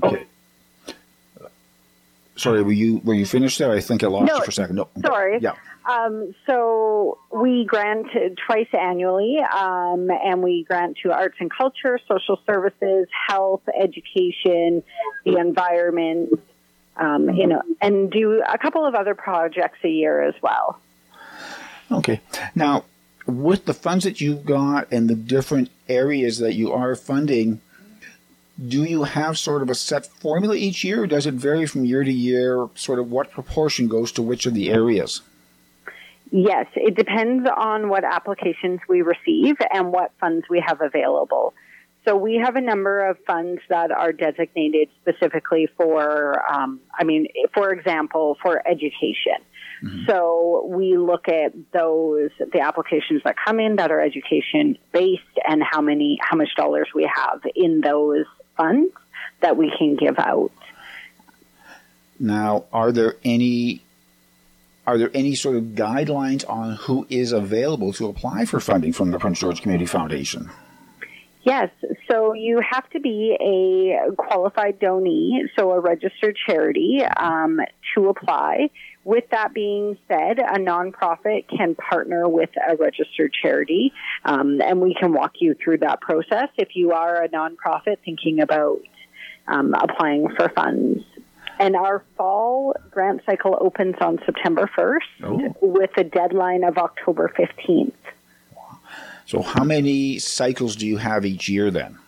Okay. 0.02 0.24
Sorry, 2.36 2.62
were 2.62 2.72
you 2.72 2.98
were 3.04 3.14
you 3.14 3.26
finished 3.26 3.58
there? 3.58 3.70
I 3.70 3.80
think 3.80 4.02
I 4.02 4.06
lost 4.06 4.26
No, 4.26 4.36
you 4.38 4.44
for 4.44 4.50
a 4.50 4.52
second. 4.52 4.76
No. 4.76 4.88
sorry. 5.04 5.38
Yeah. 5.40 5.52
Um, 5.86 6.34
so 6.46 7.18
we 7.30 7.64
grant 7.64 8.06
twice 8.46 8.68
annually, 8.72 9.38
um, 9.38 10.10
and 10.10 10.42
we 10.42 10.64
grant 10.64 10.96
to 11.02 11.12
arts 11.12 11.36
and 11.40 11.50
culture, 11.50 11.98
social 12.08 12.40
services, 12.46 13.06
health, 13.28 13.62
education, 13.78 14.82
the 15.24 15.36
environment, 15.36 16.40
um, 16.96 17.30
you 17.30 17.46
know, 17.46 17.60
and 17.82 18.10
do 18.10 18.42
a 18.46 18.56
couple 18.56 18.86
of 18.86 18.94
other 18.94 19.14
projects 19.14 19.78
a 19.84 19.88
year 19.88 20.22
as 20.22 20.34
well. 20.42 20.78
Okay. 21.90 22.20
Now, 22.54 22.84
with 23.26 23.66
the 23.66 23.74
funds 23.74 24.04
that 24.04 24.20
you've 24.20 24.46
got 24.46 24.90
and 24.90 25.08
the 25.08 25.14
different 25.14 25.70
areas 25.88 26.38
that 26.38 26.54
you 26.54 26.72
are 26.72 26.94
funding, 26.94 27.60
do 28.66 28.84
you 28.84 29.02
have 29.02 29.38
sort 29.38 29.62
of 29.62 29.68
a 29.68 29.74
set 29.74 30.06
formula 30.06 30.54
each 30.54 30.82
year, 30.84 31.02
or 31.02 31.06
does 31.06 31.26
it 31.26 31.34
vary 31.34 31.66
from 31.66 31.84
year 31.84 32.04
to 32.04 32.12
year? 32.12 32.68
Sort 32.74 32.98
of 32.98 33.10
what 33.10 33.30
proportion 33.30 33.88
goes 33.88 34.12
to 34.12 34.22
which 34.22 34.46
of 34.46 34.54
the 34.54 34.70
areas? 34.70 35.20
Yes, 36.30 36.66
it 36.74 36.96
depends 36.96 37.48
on 37.54 37.88
what 37.88 38.04
applications 38.04 38.80
we 38.88 39.02
receive 39.02 39.56
and 39.72 39.92
what 39.92 40.12
funds 40.20 40.46
we 40.48 40.62
have 40.66 40.80
available. 40.80 41.54
So 42.04 42.16
we 42.16 42.36
have 42.36 42.56
a 42.56 42.60
number 42.60 43.08
of 43.08 43.16
funds 43.26 43.62
that 43.68 43.90
are 43.90 44.12
designated 44.12 44.88
specifically 45.00 45.68
for, 45.76 46.42
um, 46.52 46.80
I 46.98 47.04
mean, 47.04 47.28
for 47.54 47.70
example, 47.70 48.36
for 48.42 48.62
education. 48.66 49.36
So 50.06 50.66
we 50.66 50.96
look 50.96 51.28
at 51.28 51.52
those, 51.72 52.30
the 52.38 52.60
applications 52.60 53.22
that 53.24 53.36
come 53.44 53.60
in 53.60 53.76
that 53.76 53.90
are 53.90 54.00
education 54.00 54.78
based 54.92 55.22
and 55.46 55.62
how 55.62 55.82
many, 55.82 56.18
how 56.22 56.36
much 56.36 56.54
dollars 56.56 56.88
we 56.94 57.10
have 57.14 57.42
in 57.54 57.82
those 57.82 58.24
funds 58.56 58.92
that 59.40 59.58
we 59.58 59.70
can 59.76 59.96
give 59.96 60.18
out. 60.18 60.52
Now, 62.18 62.64
are 62.72 62.92
there 62.92 63.16
any 63.24 63.82
are 64.86 64.98
there 64.98 65.10
any 65.14 65.34
sort 65.34 65.56
of 65.56 65.62
guidelines 65.74 66.48
on 66.48 66.76
who 66.76 67.06
is 67.08 67.32
available 67.32 67.92
to 67.94 68.08
apply 68.08 68.44
for 68.44 68.60
funding 68.60 68.92
from 68.92 69.10
the 69.10 69.18
Prince 69.18 69.40
George 69.40 69.62
Community 69.62 69.86
Foundation? 69.86 70.50
Yes, 71.42 71.68
so 72.10 72.32
you 72.32 72.60
have 72.60 72.88
to 72.90 73.00
be 73.00 73.36
a 73.38 74.14
qualified 74.16 74.80
donee, 74.80 75.42
so 75.58 75.72
a 75.72 75.80
registered 75.80 76.38
charity, 76.46 77.02
um, 77.04 77.60
to 77.94 78.08
apply. 78.08 78.70
With 79.04 79.28
that 79.30 79.52
being 79.52 79.98
said, 80.08 80.38
a 80.38 80.58
nonprofit 80.58 81.46
can 81.48 81.74
partner 81.74 82.26
with 82.26 82.48
a 82.56 82.76
registered 82.76 83.34
charity, 83.42 83.92
um, 84.24 84.62
and 84.62 84.80
we 84.80 84.94
can 84.94 85.12
walk 85.12 85.32
you 85.40 85.54
through 85.62 85.78
that 85.78 86.00
process 86.00 86.48
if 86.56 86.74
you 86.74 86.92
are 86.92 87.22
a 87.22 87.28
nonprofit 87.28 87.98
thinking 88.02 88.40
about 88.40 88.80
um, 89.46 89.74
applying 89.74 90.28
for 90.34 90.48
funds. 90.48 91.04
And 91.58 91.76
our 91.76 92.02
fall 92.16 92.74
grant 92.90 93.22
cycle 93.24 93.56
opens 93.60 93.94
on 94.00 94.18
September 94.26 94.68
1st 94.76 95.24
Oh. 95.24 95.54
with 95.60 95.90
a 95.96 96.04
deadline 96.04 96.64
of 96.64 96.78
October 96.78 97.32
15th. 97.36 97.92
So, 99.26 99.40
how 99.40 99.64
many 99.64 100.18
cycles 100.18 100.76
do 100.76 100.86
you 100.86 100.98
have 100.98 101.24
each 101.24 101.48
year 101.48 101.70
then? 101.70 101.98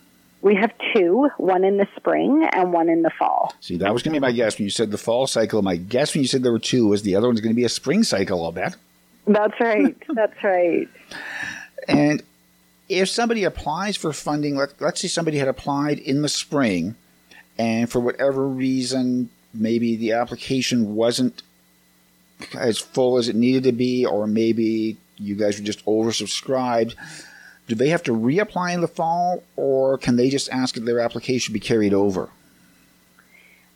We 0.42 0.54
have 0.56 0.70
two, 0.94 1.28
one 1.38 1.64
in 1.64 1.78
the 1.78 1.88
spring 1.96 2.46
and 2.52 2.72
one 2.72 2.88
in 2.90 3.02
the 3.02 3.10
fall. 3.18 3.54
See, 3.60 3.78
that 3.78 3.92
was 3.92 4.02
going 4.02 4.12
to 4.14 4.20
be 4.20 4.22
my 4.22 4.32
guess 4.32 4.58
when 4.58 4.64
you 4.64 4.70
said 4.70 4.90
the 4.90 4.98
fall 4.98 5.26
cycle. 5.26 5.62
My 5.62 5.76
guess 5.76 6.14
when 6.14 6.22
you 6.22 6.28
said 6.28 6.42
there 6.42 6.52
were 6.52 6.58
two 6.58 6.86
was 6.86 7.02
the 7.02 7.16
other 7.16 7.26
one's 7.26 7.40
going 7.40 7.52
to 7.54 7.56
be 7.56 7.64
a 7.64 7.68
spring 7.70 8.02
cycle, 8.04 8.44
I'll 8.44 8.52
bet. 8.52 8.76
That's 9.26 9.58
right. 9.58 9.96
That's 10.14 10.44
right. 10.44 10.88
And 11.88 12.22
if 12.88 13.08
somebody 13.08 13.44
applies 13.44 13.96
for 13.96 14.12
funding, 14.12 14.56
let, 14.56 14.80
let's 14.80 15.00
say 15.00 15.08
somebody 15.08 15.38
had 15.38 15.48
applied 15.48 15.98
in 15.98 16.22
the 16.22 16.28
spring, 16.28 16.94
and 17.58 17.90
for 17.90 17.98
whatever 18.00 18.46
reason, 18.46 19.30
maybe 19.58 19.96
the 19.96 20.12
application 20.12 20.94
wasn't 20.94 21.42
as 22.54 22.78
full 22.78 23.18
as 23.18 23.28
it 23.28 23.36
needed 23.36 23.64
to 23.64 23.72
be, 23.72 24.04
or 24.04 24.26
maybe 24.26 24.96
you 25.18 25.34
guys 25.34 25.58
were 25.58 25.64
just 25.64 25.84
oversubscribed. 25.86 26.94
Do 27.68 27.74
they 27.74 27.88
have 27.88 28.02
to 28.04 28.12
reapply 28.12 28.74
in 28.74 28.80
the 28.80 28.88
fall, 28.88 29.42
or 29.56 29.98
can 29.98 30.16
they 30.16 30.28
just 30.28 30.48
ask 30.50 30.74
that 30.74 30.84
their 30.84 31.00
application 31.00 31.52
be 31.52 31.60
carried 31.60 31.94
over? 31.94 32.28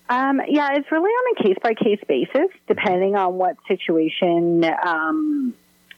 Um, 0.09 0.41
yeah, 0.49 0.75
it's 0.75 0.91
really 0.91 1.11
on 1.11 1.37
a 1.39 1.43
case 1.43 1.57
by 1.63 1.75
case 1.75 2.01
basis, 2.07 2.51
depending 2.67 3.15
on 3.15 3.35
what 3.35 3.57
situation 3.69 4.65
um, 4.85 5.55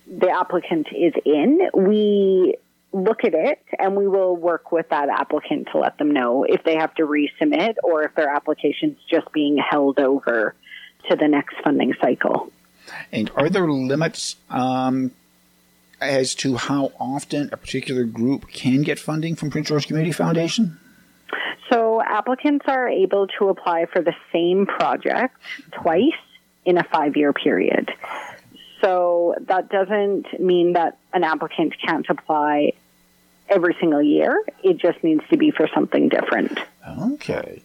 the 0.07 0.29
applicant 0.31 0.89
is 0.95 1.15
in. 1.25 1.71
We 1.75 2.57
look 2.93 3.25
at 3.25 3.35
it 3.35 3.63
and 3.79 3.97
we 3.97 4.07
will 4.07 4.37
work 4.37 4.71
with 4.71 4.89
that 4.91 5.09
applicant 5.09 5.69
to 5.73 5.79
let 5.79 5.99
them 5.99 6.11
know 6.11 6.45
if 6.45 6.63
they 6.65 6.77
have 6.77 6.95
to 6.95 7.05
resubmit 7.05 7.75
or 7.83 8.05
if 8.05 8.15
their 8.15 8.29
application's 8.29 8.99
just 9.11 9.31
being 9.33 9.57
held 9.57 9.99
over 9.99 10.55
to 11.09 11.17
the 11.17 11.27
next 11.27 11.57
funding 11.65 11.95
cycle. 12.01 12.53
And 13.11 13.31
are 13.35 13.49
there 13.49 13.67
limits 13.67 14.37
um, 14.51 15.13
as 16.01 16.35
to 16.37 16.57
how 16.57 16.93
often 17.01 17.49
a 17.53 17.57
particular 17.57 18.05
group 18.05 18.49
can 18.51 18.83
get 18.83 18.99
funding 18.99 19.37
from 19.37 19.51
Prince 19.51 19.69
George 19.69 19.87
Community 19.87 20.13
Foundation? 20.13 20.79
So 21.71 22.03
applicants 22.03 22.67
are 22.69 22.89
able 22.89 23.29
to 23.39 23.49
apply 23.49 23.87
for 23.87 24.03
the 24.03 24.15
same 24.33 24.67
project 24.67 25.37
twice 25.73 26.13
in 26.65 26.77
a 26.77 26.85
five 26.85 27.17
year 27.17 27.33
period. 27.33 27.91
So 28.83 29.37
that 29.47 29.71
doesn't 29.71 30.41
mean 30.41 30.73
that 30.73 30.99
an 31.13 31.25
applicant 31.25 31.75
can't 31.87 32.07
apply 32.09 32.73
every 33.53 33.77
single 33.79 34.03
year. 34.03 34.43
It 34.63 34.79
just 34.79 35.03
needs 35.05 35.23
to 35.31 35.37
be 35.37 35.51
for 35.51 35.69
something 35.75 36.09
different. 36.09 36.59
Okay. 37.01 37.63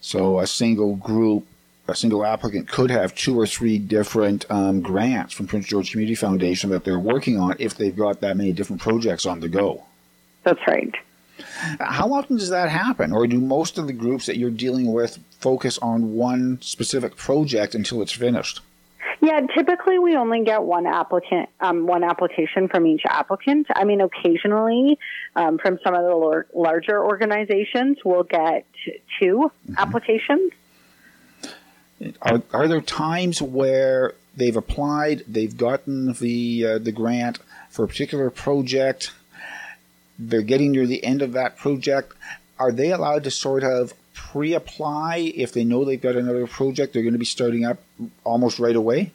So 0.00 0.38
a 0.38 0.46
single 0.46 0.96
group, 0.96 1.46
a 1.88 1.94
single 1.94 2.24
applicant 2.24 2.68
could 2.68 2.90
have 2.90 3.14
two 3.14 3.38
or 3.38 3.46
three 3.46 3.78
different 3.78 4.46
um, 4.50 4.80
grants 4.80 5.34
from 5.34 5.46
Prince 5.46 5.66
George 5.66 5.90
Community 5.90 6.14
Foundation 6.14 6.70
that 6.70 6.84
they're 6.84 6.98
working 6.98 7.38
on 7.38 7.56
if 7.58 7.76
they've 7.76 7.96
got 7.96 8.20
that 8.20 8.36
many 8.36 8.52
different 8.52 8.80
projects 8.80 9.26
on 9.26 9.40
the 9.40 9.48
go. 9.48 9.84
That's 10.44 10.60
right. 10.66 10.94
How 11.80 12.12
often 12.12 12.36
does 12.36 12.50
that 12.50 12.68
happen? 12.68 13.12
Or 13.12 13.26
do 13.26 13.40
most 13.40 13.76
of 13.78 13.86
the 13.86 13.92
groups 13.92 14.26
that 14.26 14.36
you're 14.36 14.50
dealing 14.50 14.92
with 14.92 15.18
focus 15.40 15.78
on 15.78 16.14
one 16.14 16.58
specific 16.62 17.16
project 17.16 17.74
until 17.74 18.02
it's 18.02 18.12
finished? 18.12 18.60
Yeah, 19.24 19.40
typically 19.56 19.98
we 19.98 20.16
only 20.16 20.44
get 20.44 20.62
one 20.62 20.86
applicant, 20.86 21.48
um, 21.58 21.86
one 21.86 22.04
application 22.04 22.68
from 22.68 22.86
each 22.86 23.00
applicant. 23.06 23.68
I 23.74 23.84
mean, 23.84 24.02
occasionally 24.02 24.98
um, 25.34 25.56
from 25.56 25.78
some 25.82 25.94
of 25.94 26.02
the 26.02 26.44
larger 26.52 27.02
organizations, 27.02 27.96
we'll 28.04 28.24
get 28.24 28.66
2 29.20 29.24
mm-hmm. 29.24 29.74
applications. 29.78 30.52
Are, 32.20 32.42
are 32.52 32.68
there 32.68 32.82
times 32.82 33.40
where 33.40 34.12
they've 34.36 34.58
applied, 34.58 35.22
they've 35.26 35.56
gotten 35.56 36.12
the 36.12 36.66
uh, 36.66 36.78
the 36.78 36.92
grant 36.92 37.38
for 37.70 37.86
a 37.86 37.88
particular 37.88 38.28
project, 38.28 39.12
they're 40.18 40.42
getting 40.42 40.72
near 40.72 40.86
the 40.86 41.02
end 41.02 41.22
of 41.22 41.32
that 41.32 41.56
project? 41.56 42.12
Are 42.58 42.72
they 42.72 42.92
allowed 42.92 43.24
to 43.24 43.30
sort 43.30 43.64
of 43.64 43.94
pre-apply 44.14 45.32
if 45.34 45.52
they 45.52 45.64
know 45.64 45.84
they've 45.84 46.00
got 46.00 46.16
another 46.16 46.46
project 46.46 46.94
they're 46.94 47.02
going 47.02 47.12
to 47.14 47.18
be 47.18 47.24
starting 47.24 47.64
up 47.64 47.78
almost 48.22 48.58
right 48.58 48.76
away? 48.76 49.12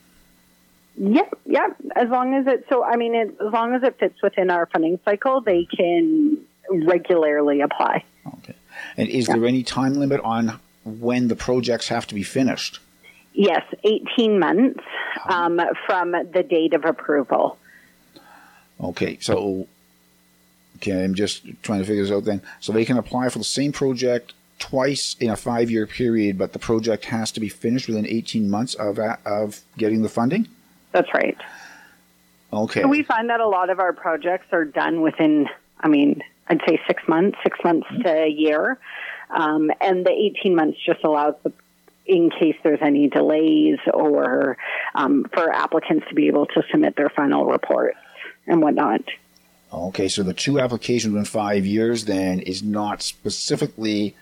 Yep, 0.97 1.39
yep. 1.45 1.77
As 1.95 2.09
long 2.09 2.33
as 2.35 2.45
it 2.45 2.65
so 2.69 2.83
I 2.83 2.97
mean 2.97 3.15
it, 3.15 3.29
as 3.45 3.53
long 3.53 3.73
as 3.73 3.83
it 3.83 3.97
fits 3.97 4.21
within 4.21 4.51
our 4.51 4.65
funding 4.65 4.99
cycle, 5.05 5.39
they 5.39 5.65
can 5.65 6.37
regularly 6.69 7.61
apply. 7.61 8.03
Okay. 8.27 8.53
And 8.97 9.07
is 9.07 9.27
there 9.27 9.45
any 9.45 9.63
time 9.63 9.93
limit 9.93 10.19
on 10.21 10.59
when 10.83 11.29
the 11.29 11.35
projects 11.35 11.87
have 11.87 12.05
to 12.07 12.15
be 12.15 12.23
finished? 12.23 12.79
Yes, 13.33 13.63
18 13.83 14.39
months 14.39 14.83
um, 15.29 15.61
from 15.85 16.11
the 16.11 16.43
date 16.43 16.73
of 16.73 16.83
approval. 16.83 17.57
Okay, 18.81 19.17
so 19.21 19.67
okay, 20.77 21.03
I'm 21.03 21.15
just 21.15 21.43
trying 21.61 21.79
to 21.79 21.85
figure 21.85 22.03
this 22.03 22.11
out 22.11 22.25
then. 22.25 22.41
So 22.59 22.73
they 22.73 22.83
can 22.83 22.97
apply 22.97 23.29
for 23.29 23.37
the 23.37 23.45
same 23.45 23.71
project 23.71 24.33
twice 24.59 25.15
in 25.19 25.29
a 25.29 25.35
five 25.35 25.71
year 25.71 25.87
period, 25.87 26.37
but 26.37 26.53
the 26.53 26.59
project 26.59 27.05
has 27.05 27.31
to 27.31 27.39
be 27.39 27.49
finished 27.49 27.87
within 27.87 28.05
18 28.05 28.49
months 28.49 28.75
of, 28.75 28.99
of 29.25 29.61
getting 29.77 30.01
the 30.01 30.09
funding? 30.09 30.47
That's 30.91 31.13
right. 31.13 31.37
Okay. 32.51 32.81
So 32.81 32.87
we 32.87 33.03
find 33.03 33.29
that 33.29 33.39
a 33.39 33.47
lot 33.47 33.69
of 33.69 33.79
our 33.79 33.93
projects 33.93 34.47
are 34.51 34.65
done 34.65 35.01
within, 35.01 35.47
I 35.79 35.87
mean, 35.87 36.21
I'd 36.47 36.61
say 36.67 36.79
six 36.87 37.07
months, 37.07 37.37
six 37.43 37.59
months 37.63 37.87
mm-hmm. 37.87 38.01
to 38.03 38.23
a 38.23 38.29
year. 38.29 38.77
Um, 39.29 39.71
and 39.79 40.05
the 40.05 40.11
18 40.11 40.55
months 40.55 40.79
just 40.85 41.03
allows 41.03 41.35
the 41.43 41.53
in 42.09 42.31
case 42.31 42.55
there's 42.63 42.81
any 42.81 43.07
delays 43.07 43.77
or 43.93 44.57
um, 44.95 45.27
for 45.31 45.53
applicants 45.53 46.07
to 46.09 46.15
be 46.15 46.25
able 46.27 46.47
to 46.47 46.63
submit 46.71 46.95
their 46.95 47.09
final 47.09 47.45
reports 47.45 47.99
and 48.47 48.63
whatnot. 48.63 49.01
Okay, 49.71 50.07
so 50.07 50.23
the 50.23 50.33
two 50.33 50.59
applications 50.59 51.13
in 51.13 51.23
five 51.25 51.67
years 51.67 52.05
then 52.05 52.39
is 52.39 52.63
not 52.63 53.03
specifically 53.03 54.15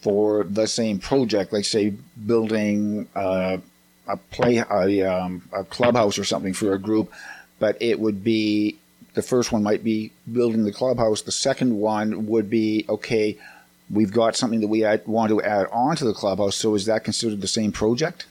for 0.00 0.44
the 0.44 0.66
same 0.66 0.98
project, 0.98 1.52
like 1.52 1.64
say 1.64 1.94
building 2.26 3.08
uh, 3.14 3.58
a 4.06 4.16
play 4.16 4.58
a, 4.58 5.02
um, 5.02 5.42
a 5.52 5.64
clubhouse 5.64 6.18
or 6.18 6.24
something 6.24 6.54
for 6.54 6.72
a 6.72 6.78
group, 6.78 7.12
but 7.58 7.76
it 7.80 7.98
would 8.00 8.24
be 8.24 8.78
the 9.14 9.22
first 9.22 9.50
one 9.52 9.62
might 9.62 9.82
be 9.82 10.12
building 10.32 10.64
the 10.64 10.72
clubhouse. 10.72 11.22
The 11.22 11.32
second 11.32 11.76
one 11.76 12.26
would 12.26 12.48
be 12.48 12.84
okay. 12.88 13.36
We've 13.90 14.12
got 14.12 14.36
something 14.36 14.60
that 14.60 14.68
we 14.68 14.82
want 15.06 15.30
to 15.30 15.42
add 15.42 15.66
on 15.72 15.96
to 15.96 16.04
the 16.04 16.12
clubhouse. 16.12 16.56
So 16.56 16.74
is 16.74 16.84
that 16.86 17.04
considered 17.04 17.40
the 17.40 17.48
same 17.48 17.72
project? 17.72 18.26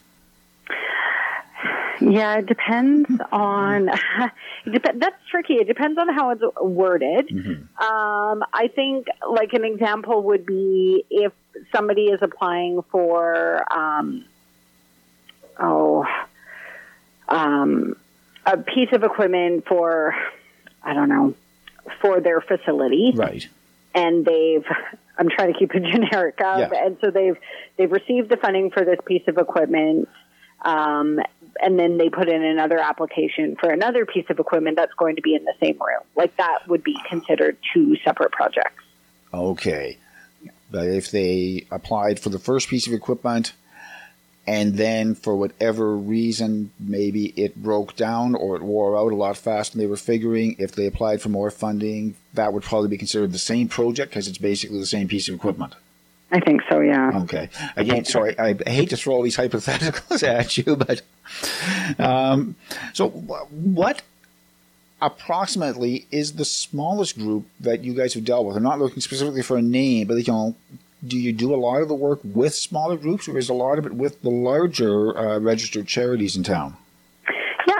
Yeah, 2.02 2.38
it 2.38 2.46
depends 2.46 3.10
on. 3.32 3.90
That's 4.66 5.16
tricky. 5.30 5.56
It 5.56 5.68
depends 5.68 5.98
on 5.98 6.14
how 6.14 6.32
it's 6.32 6.44
worded. 6.62 7.30
Mm-hmm. 7.30 7.84
Um, 7.84 8.44
I 8.54 8.70
think, 8.74 9.08
like 9.30 9.54
an 9.54 9.64
example 9.64 10.24
would 10.24 10.46
be 10.46 11.06
if 11.10 11.32
somebody 11.76 12.06
is 12.06 12.20
applying 12.22 12.82
for, 12.92 13.64
um, 13.72 14.26
oh, 15.60 16.06
um, 17.28 17.96
a 18.46 18.58
piece 18.58 18.90
of 18.94 19.04
equipment 19.04 19.66
for, 19.68 20.16
I 20.84 20.94
don't 20.94 21.10
know, 21.10 21.36
for 22.02 22.22
their 22.22 22.42
facility, 22.42 23.14
right? 23.16 23.48
And 23.94 24.26
they've 24.26 24.66
I'm 25.18 25.30
trying 25.30 25.54
to 25.54 25.60
keep 25.60 25.74
it 25.74 25.84
generic. 25.92 26.40
Um, 26.42 26.60
yeah. 26.60 26.86
And 26.86 26.98
so 27.02 27.12
they've 27.12 27.38
they've 27.78 27.92
received 27.92 28.30
the 28.30 28.38
funding 28.38 28.72
for 28.72 28.86
this 28.86 29.00
piece 29.06 29.24
of 29.28 29.38
equipment, 29.38 30.08
um, 30.62 31.20
and 31.62 31.80
then 31.80 31.98
they 31.98 32.10
put 32.10 32.30
in 32.30 32.44
another 32.44 32.80
application 32.80 33.56
for 33.56 33.72
another 33.72 34.06
piece 34.06 34.26
of 34.30 34.40
equipment 34.40 34.76
that's 34.76 34.94
going 34.94 35.16
to 35.16 35.22
be 35.22 35.36
in 35.36 35.44
the 35.44 35.54
same 35.60 35.78
room. 35.80 36.02
Like 36.16 36.36
that 36.38 36.68
would 36.68 36.84
be 36.84 36.98
considered 37.08 37.58
two 37.74 37.96
separate 38.04 38.32
projects. 38.32 38.84
Okay. 39.34 39.98
But 40.70 40.88
if 40.88 41.12
they 41.12 41.66
applied 41.72 42.20
for 42.20 42.30
the 42.30 42.40
first 42.40 42.70
piece 42.70 42.88
of 42.88 42.94
equipment 42.94 43.54
and 44.46 44.76
then 44.76 45.16
for 45.16 45.36
whatever 45.36 45.96
reason, 45.96 46.72
maybe 46.80 47.28
it 47.36 47.56
broke 47.56 47.96
down 47.96 48.36
or 48.36 48.56
it 48.56 48.62
wore 48.62 48.98
out 48.98 49.12
a 49.12 49.16
lot 49.16 49.38
faster 49.38 49.74
than 49.74 49.82
they 49.82 49.90
were 49.90 49.98
figuring, 49.98 50.56
if 50.58 50.74
they 50.74 50.86
applied 50.86 51.22
for 51.22 51.30
more 51.30 51.52
funding, 51.52 52.16
that 52.34 52.54
would 52.54 52.64
probably 52.64 52.90
be 52.90 52.98
considered 52.98 53.32
the 53.32 53.40
same 53.40 53.68
project 53.68 54.12
because 54.12 54.28
it's 54.28 54.38
basically 54.38 54.80
the 54.80 54.86
same 54.86 55.08
piece 55.08 55.28
of 55.28 55.36
equipment. 55.36 55.76
I 56.30 56.40
think 56.42 56.62
so, 56.70 56.82
yeah. 56.82 57.12
Okay. 57.24 57.50
Again, 57.78 58.04
sorry, 58.04 58.38
I, 58.38 58.54
hate 58.66 58.90
to 58.90 58.98
throw 58.98 59.16
all 59.16 59.22
these 59.22 59.38
hypotheticals 59.38 60.24
at 60.28 60.58
you, 60.58 60.76
but 60.76 61.02
um, 62.00 62.56
so 62.94 63.10
what 63.10 64.02
approximately 65.02 66.06
is 66.12 66.34
the 66.34 66.44
smallest 66.46 67.18
group 67.18 67.46
that 67.60 67.84
you 67.84 67.94
guys 67.94 68.14
have 68.14 68.26
dealt 68.26 68.46
with? 68.46 68.58
I'm 68.58 68.64
not 68.64 68.80
looking 68.80 69.02
specifically 69.02 69.42
for 69.42 69.58
a 69.58 69.62
name, 69.62 70.08
but 70.08 70.16
you 70.16 70.34
know, 70.34 70.56
do 71.06 71.18
you 71.18 71.32
do 71.32 71.54
a 71.54 71.58
lot 71.58 71.82
of 71.82 71.88
the 71.88 71.96
work 71.96 72.20
with 72.24 72.54
smaller 72.56 72.98
groups, 72.98 73.28
or 73.28 73.38
is 73.38 73.50
a 73.50 73.54
lot 73.54 73.80
of 73.80 73.86
it 73.86 73.94
with 73.94 74.22
the 74.22 74.30
larger 74.30 75.18
uh, 75.18 75.40
registered 75.40 75.88
charities 75.88 76.36
in 76.36 76.44
town? 76.44 76.76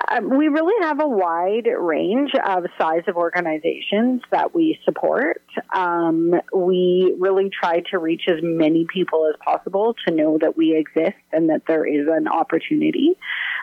Um, 0.10 0.38
we 0.38 0.48
really 0.48 0.74
have 0.86 1.00
a 1.00 1.08
wide 1.08 1.68
range 1.78 2.32
of 2.34 2.66
size 2.78 3.04
of 3.08 3.18
organizations 3.18 4.22
that 4.32 4.56
we 4.56 4.80
support. 4.86 5.42
Um, 5.74 6.34
we 6.56 7.16
really 7.20 7.50
try 7.50 7.82
to 7.92 8.00
reach 8.00 8.24
as 8.28 8.40
many 8.42 8.86
people 8.86 9.28
as 9.28 9.36
possible 9.44 9.96
to 10.08 10.14
know 10.14 10.38
that 10.40 10.56
we 10.56 10.76
exist 10.76 11.18
and 11.34 11.50
that 11.50 11.64
there 11.68 11.86
is 11.86 12.08
an 12.10 12.28
opportunity. 12.28 13.18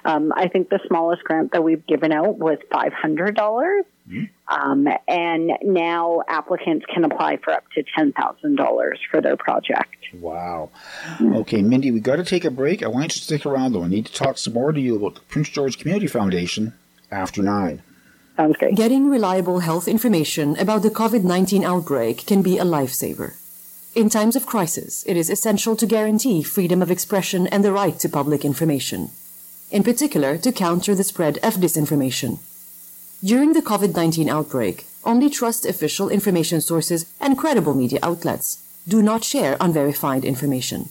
Um, 0.05 0.33
I 0.37 0.49
think 0.49 0.69
the 0.69 0.81
smallest 0.87 1.25
grant 1.25 1.53
that 1.53 1.65
we've 1.65 1.87
given 1.87 2.13
out 2.13 2.39
was 2.39 2.59
$500. 2.71 3.85
Um, 4.49 4.87
and 5.09 5.53
now 5.63 6.23
applicants 6.29 6.85
can 6.93 7.05
apply 7.05 7.39
for 7.39 7.53
up 7.53 7.65
to 7.75 7.85
$10,000 7.99 8.97
for 9.11 9.21
their 9.21 9.37
project. 9.37 9.97
Wow. 10.13 10.71
Okay, 11.21 11.63
Mindy, 11.63 11.91
we 11.91 12.01
got 12.01 12.17
to 12.17 12.25
take 12.25 12.45
a 12.45 12.51
break. 12.51 12.83
I 12.83 12.89
want 12.89 13.05
you 13.05 13.09
to 13.09 13.21
stick 13.21 13.47
around, 13.47 13.73
though. 13.73 13.85
I 13.85 13.89
need 13.89 14.07
to 14.07 14.13
talk 14.13 14.39
some 14.39 14.53
more 14.53 14.73
to 14.73 14.81
you 14.81 14.97
about 14.97 15.15
the 15.15 15.21
Prince 15.23 15.49
George 15.49 15.79
Community 15.79 16.07
Foundation 16.07 16.75
after 17.11 17.43
nine. 17.43 17.83
Sounds 18.37 18.57
great. 18.59 18.75
Getting 18.75 19.09
reliable 19.09 19.61
health 19.61 19.89
information 19.89 20.57
about 20.59 20.83
the 20.83 20.91
COVID 20.91 21.25
19 21.25 21.65
outbreak 21.65 22.27
can 22.27 22.43
be 22.43 22.59
a 22.59 22.65
lifesaver. 22.65 23.37
In 23.95 24.09
times 24.11 24.35
of 24.35 24.45
crisis, 24.45 25.05
it 25.07 25.17
is 25.17 25.31
essential 25.31 25.77
to 25.77 25.87
guarantee 25.87 26.43
freedom 26.43 26.83
of 26.83 26.91
expression 26.91 27.47
and 27.47 27.65
the 27.65 27.73
right 27.73 27.97
to 28.01 28.09
public 28.09 28.45
information, 28.45 29.11
in 29.71 29.85
particular 29.85 30.37
to 30.39 30.51
counter 30.51 30.97
the 30.97 31.05
spread 31.05 31.39
of 31.39 31.55
disinformation. 31.55 32.41
During 33.25 33.55
the 33.55 33.63
COVID 33.63 33.97
19 33.97 34.29
outbreak, 34.29 34.85
only 35.03 35.31
trust 35.31 35.65
official 35.65 36.11
information 36.11 36.61
sources 36.61 37.07
and 37.23 37.39
credible 37.39 37.73
media 37.73 37.99
outlets. 38.03 38.63
Do 38.87 39.01
not 39.01 39.25
share 39.25 39.57
unverified 39.63 40.27
information. 40.27 40.91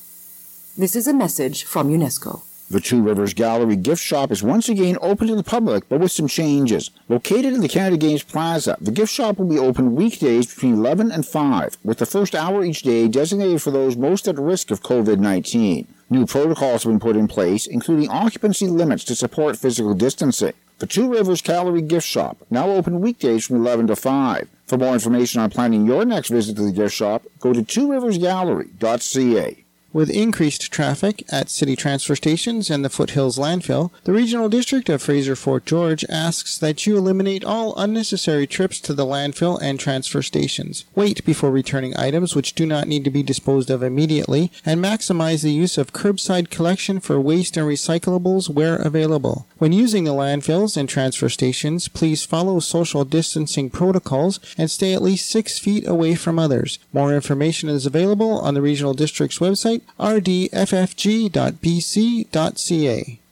This 0.76 0.96
is 0.96 1.08
a 1.08 1.14
message 1.14 1.64
from 1.64 1.92
UNESCO. 1.92 2.42
The 2.72 2.80
Two 2.80 3.04
Rivers 3.04 3.36
Gallery 3.36 3.76
gift 3.76 4.02
shop 4.02 4.32
is 4.32 4.42
once 4.42 4.68
again 4.68 4.98
open 5.00 5.28
to 5.28 5.36
the 5.36 5.44
public, 5.44 5.88
but 5.88 6.00
with 6.00 6.12
some 6.12 6.28
changes. 6.28 6.90
Located 7.08 7.54
in 7.54 7.62
the 7.62 7.68
Canada 7.68 7.98
Games 7.98 8.24
Plaza, 8.24 8.78
the 8.82 8.90
gift 8.90 9.14
shop 9.14 9.38
will 9.38 9.46
be 9.46 9.60
open 9.60 9.94
weekdays 9.94 10.52
between 10.52 10.74
11 10.74 11.12
and 11.12 11.28
5, 11.28 11.78
with 11.84 12.00
the 12.00 12.08
first 12.08 12.34
hour 12.34 12.66
each 12.66 12.82
day 12.82 13.08
designated 13.08 13.62
for 13.62 13.70
those 13.70 13.96
most 13.96 14.28
at 14.28 14.40
risk 14.40 14.72
of 14.72 14.82
COVID 14.82 15.20
19. 15.20 15.88
New 16.10 16.26
protocols 16.26 16.82
have 16.82 16.92
been 16.92 17.00
put 17.00 17.16
in 17.16 17.28
place, 17.28 17.68
including 17.68 18.10
occupancy 18.10 18.66
limits 18.66 19.04
to 19.04 19.14
support 19.14 19.56
physical 19.56 19.94
distancing. 19.94 20.54
The 20.80 20.88
Two 20.88 21.12
Rivers 21.12 21.42
Gallery 21.42 21.82
gift 21.82 22.08
shop, 22.08 22.38
now 22.50 22.70
open 22.70 23.00
weekdays 23.00 23.46
from 23.46 23.58
11 23.58 23.88
to 23.88 23.96
5. 23.96 24.50
For 24.66 24.78
more 24.78 24.94
information 24.94 25.42
on 25.42 25.50
planning 25.50 25.86
your 25.86 26.04
next 26.04 26.30
visit 26.30 26.56
to 26.58 26.64
the 26.64 26.72
gift 26.72 26.96
shop, 26.96 27.24
go 27.40 27.54
to 27.54 27.62
tworiversgallery.ca. 27.62 29.63
With 29.94 30.10
increased 30.10 30.72
traffic 30.72 31.24
at 31.32 31.52
city 31.52 31.76
transfer 31.76 32.16
stations 32.16 32.72
and 32.72 32.84
the 32.84 32.90
Foothills 32.90 33.38
landfill, 33.38 33.92
the 34.06 34.12
Regional 34.12 34.50
District 34.50 34.90
of 34.90 35.04
Fraser 35.04 35.36
Fort 35.36 35.68
George 35.68 36.04
asks 36.10 36.58
that 36.58 36.88
you 36.88 36.98
eliminate 36.98 37.46
all 37.46 37.76
unnecessary 37.78 38.48
trips 38.48 38.80
to 38.82 38.96
the 38.96 39.06
landfill 39.06 39.62
and 39.62 39.80
transfer 39.80 40.24
stations. 40.24 40.86
Wait 40.96 41.24
before 41.26 41.52
returning 41.52 41.96
items 41.96 42.36
which 42.36 42.56
do 42.56 42.66
not 42.66 42.88
need 42.88 43.04
to 43.04 43.12
be 43.12 43.22
disposed 43.22 43.70
of 43.70 43.84
immediately, 43.84 44.52
and 44.66 44.84
maximize 44.84 45.44
the 45.44 45.52
use 45.52 45.78
of 45.78 45.94
curbside 45.94 46.50
collection 46.50 47.00
for 47.00 47.22
waste 47.22 47.56
and 47.56 47.68
recyclables 47.68 48.50
where 48.50 48.78
available. 48.78 49.46
When 49.60 49.74
using 49.74 50.06
the 50.06 50.12
landfills 50.12 50.76
and 50.76 50.90
transfer 50.90 51.30
stations, 51.30 51.88
please 51.88 52.26
follow 52.26 52.60
social 52.60 53.06
distancing 53.06 53.70
protocols 53.70 54.40
and 54.58 54.72
stay 54.72 54.96
at 54.96 55.04
least 55.04 55.30
six 55.30 55.60
feet 55.60 55.88
away 55.88 56.16
from 56.16 56.40
others. 56.40 56.80
More 56.92 57.14
information 57.14 57.70
is 57.70 57.86
available 57.86 58.40
on 58.40 58.56
the 58.56 58.62
Regional 58.62 58.96
District's 58.96 59.38
website 59.38 59.83
rdffg.bc.ca. 60.00 61.24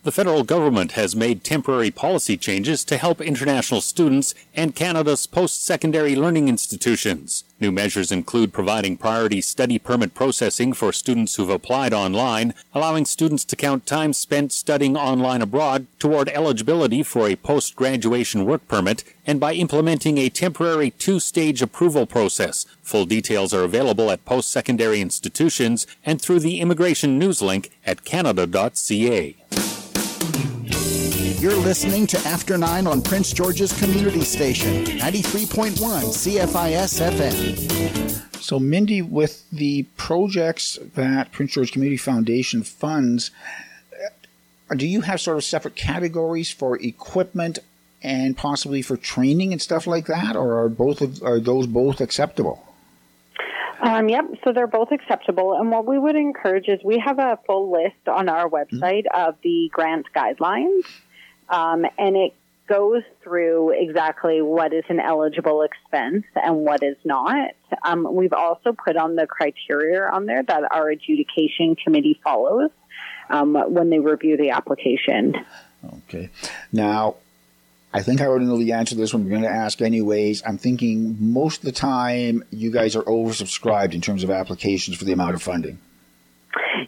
The 0.04 0.12
federal 0.12 0.44
government 0.44 0.94
has 0.94 1.16
made 1.16 1.44
temporary 1.44 1.92
policy 1.92 2.36
changes 2.36 2.84
to 2.86 2.98
help 2.98 3.22
international 3.22 3.82
students 3.82 4.34
and 4.56 4.74
Canada's 4.74 5.28
post 5.28 5.64
secondary 5.64 6.16
learning 6.16 6.48
institutions. 6.48 7.44
New 7.60 7.72
measures 7.72 8.12
include 8.12 8.52
providing 8.52 8.98
priority 8.98 9.42
study 9.42 9.78
permit 9.78 10.16
processing 10.16 10.74
for 10.74 10.92
students 10.92 11.36
who've 11.36 11.52
applied 11.52 11.94
online, 11.94 12.56
allowing 12.74 13.06
students 13.06 13.46
to 13.46 13.56
count 13.56 13.86
time 13.86 14.12
spent 14.12 14.52
studying 14.52 14.98
online 14.98 15.44
abroad 15.44 15.86
toward 16.00 16.30
eligibility 16.30 17.04
for 17.04 17.28
a 17.28 17.36
post 17.36 17.76
graduation 17.76 18.44
work 18.44 18.68
permit, 18.68 19.04
and 19.28 19.40
by 19.40 19.54
implementing 19.54 20.18
a 20.18 20.30
temporary 20.30 20.90
two 20.90 21.20
stage 21.20 21.62
approval 21.62 22.08
process. 22.08 22.66
Full 22.82 23.06
details 23.06 23.54
are 23.54 23.64
available 23.64 24.10
at 24.10 24.26
post 24.26 24.50
secondary 24.50 25.00
institutions 25.00 25.86
and 26.04 26.20
through 26.20 26.40
the 26.40 26.60
immigration 26.60 27.20
news 27.20 27.40
link 27.44 27.70
at 27.86 28.04
canada.ca. 28.04 29.36
You're 31.41 31.56
listening 31.56 32.06
to 32.06 32.19
After 32.19 32.56
9 32.56 32.86
on 32.86 33.01
Prince 33.01 33.34
George's 33.34 33.73
Community 33.80 34.21
Station, 34.21 34.86
93.1 34.86 35.73
CFIS 35.73 37.01
FM. 37.01 38.39
So, 38.39 38.60
Mindy, 38.60 39.01
with 39.01 39.49
the 39.49 39.88
projects 39.97 40.77
that 40.93 41.32
Prince 41.32 41.54
George 41.54 41.71
Community 41.71 41.97
Foundation 41.97 42.62
funds, 42.62 43.32
uh, 44.69 44.75
do 44.75 44.86
you 44.86 45.01
have 45.01 45.19
sort 45.19 45.36
of 45.36 45.43
separate 45.43 45.75
categories 45.75 46.51
for 46.51 46.80
equipment 46.80 47.58
and 48.04 48.38
possibly 48.38 48.84
for 48.84 48.95
training 48.95 49.51
and 49.51 49.60
stuff 49.60 49.88
like 49.88 50.06
that, 50.06 50.36
or 50.36 50.62
are 50.62 50.69
both 50.69 51.01
of, 51.01 51.23
are 51.23 51.39
those 51.39 51.65
both 51.65 52.01
acceptable? 52.01 52.63
Um, 53.82 54.10
yep, 54.10 54.25
so 54.43 54.54
they're 54.54 54.67
both 54.67 54.91
acceptable. 54.91 55.56
And 55.60 55.71
what 55.71 55.88
we 55.88 55.97
would 55.97 56.15
encourage 56.15 56.67
is 56.67 56.82
we 56.84 56.99
have 57.04 57.17
a 57.17 57.39
full 57.47 57.71
list 57.71 58.08
on 58.08 58.30
our 58.30 58.47
website 58.47 59.06
mm-hmm. 59.08 59.27
of 59.27 59.38
the 59.41 59.71
grant 59.73 60.06
guidelines. 60.15 60.84
Um, 61.52 61.86
and 61.98 62.16
it 62.16 62.34
goes 62.68 63.04
through 63.22 63.72
exactly 63.72 64.42
what 64.42 64.74
is 64.74 64.86
an 64.88 65.00
eligible 65.00 65.64
expense 65.64 66.24
and 66.36 66.58
what 66.58 66.82
is 66.82 66.96
not. 67.04 67.52
Um, 67.84 68.08
we've 68.10 68.34
also 68.34 68.72
put 68.72 68.96
on 68.96 69.16
the 69.16 69.28
criteria 69.28 70.08
on 70.08 70.26
there 70.26 70.42
that 70.42 70.72
our 70.72 70.90
adjudication 70.90 71.76
committee 71.76 72.20
follows 72.24 72.72
um, 73.30 73.56
when 73.68 73.90
they 73.90 74.00
review 74.00 74.38
the 74.38 74.52
application. 74.52 75.36
Okay. 76.08 76.30
Now, 76.72 77.16
I 77.94 78.04
think 78.04 78.22
I 78.22 78.26
already 78.26 78.46
know 78.46 78.58
the 78.58 78.72
answer 78.72 78.96
to 78.96 79.02
this 79.02 79.14
one. 79.14 79.26
We're 79.26 79.32
going 79.32 79.42
to 79.42 79.50
ask 79.50 79.82
anyways. 79.82 80.44
I'm 80.46 80.58
thinking 80.58 81.18
most 81.20 81.60
of 81.60 81.66
the 81.66 81.74
time 81.74 82.46
you 82.52 82.72
guys 82.72 82.96
are 82.96 83.04
oversubscribed 83.04 83.94
in 83.94 84.00
terms 84.00 84.24
of 84.24 84.30
applications 84.30 84.96
for 84.96 85.04
the 85.04 85.12
amount 85.12 85.36
of 85.36 85.44
funding. 85.44 85.78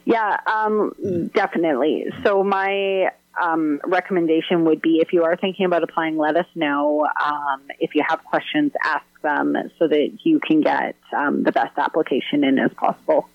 Yeah, 0.06 0.38
um, 0.46 1.30
definitely. 1.34 2.06
So 2.24 2.42
my 2.42 3.10
um, 3.40 3.80
recommendation 3.84 4.64
would 4.64 4.80
be 4.80 4.98
if 5.00 5.12
you 5.12 5.24
are 5.24 5.36
thinking 5.36 5.66
about 5.66 5.82
applying, 5.82 6.16
let 6.16 6.36
us 6.36 6.46
know. 6.54 7.06
Um, 7.22 7.62
if 7.80 7.94
you 7.94 8.04
have 8.08 8.22
questions, 8.24 8.72
ask 8.82 9.04
them 9.22 9.56
so 9.78 9.88
that 9.88 10.18
you 10.22 10.40
can 10.40 10.60
get 10.60 10.96
um, 11.16 11.42
the 11.42 11.52
best 11.52 11.76
application 11.78 12.44
in 12.44 12.58
as 12.58 12.72
possible. 12.74 13.28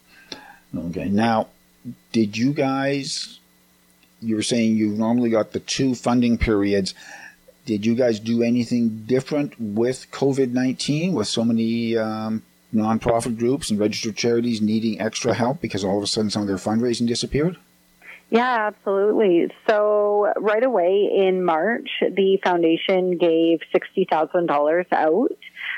Okay. 0.76 1.10
Now, 1.10 1.48
did 2.12 2.38
you 2.38 2.54
guys, 2.54 3.40
you 4.22 4.36
were 4.36 4.44
saying 4.44 4.76
you 4.76 4.90
normally 4.90 5.30
got 5.30 5.52
the 5.52 5.60
two 5.60 5.96
funding 5.96 6.38
periods. 6.38 6.94
Did 7.66 7.86
you 7.86 7.96
guys 7.96 8.20
do 8.20 8.42
anything 8.42 9.04
different 9.06 9.60
with 9.60 10.10
COVID 10.12 10.52
19 10.52 11.14
with 11.14 11.28
so 11.28 11.44
many 11.44 11.98
um, 11.98 12.44
nonprofit 12.74 13.38
groups 13.38 13.70
and 13.70 13.80
registered 13.80 14.16
charities 14.16 14.62
needing 14.62 15.00
extra 15.02 15.34
help 15.34 15.62
because 15.62 15.84
all 15.84 15.98
of 15.98 16.04
a 16.04 16.08
sudden 16.08 16.30
some 16.30 16.44
of 16.44 16.48
their 16.48 16.58
fundraising 16.58 17.08
disappeared? 17.08 17.58
Yeah, 18.32 18.68
absolutely. 18.68 19.52
So 19.68 20.32
right 20.38 20.64
away 20.64 21.10
in 21.16 21.44
March, 21.44 21.90
the 22.00 22.38
foundation 22.44 23.18
gave 23.18 23.60
$60,000 23.74 24.86
out. 24.92 25.32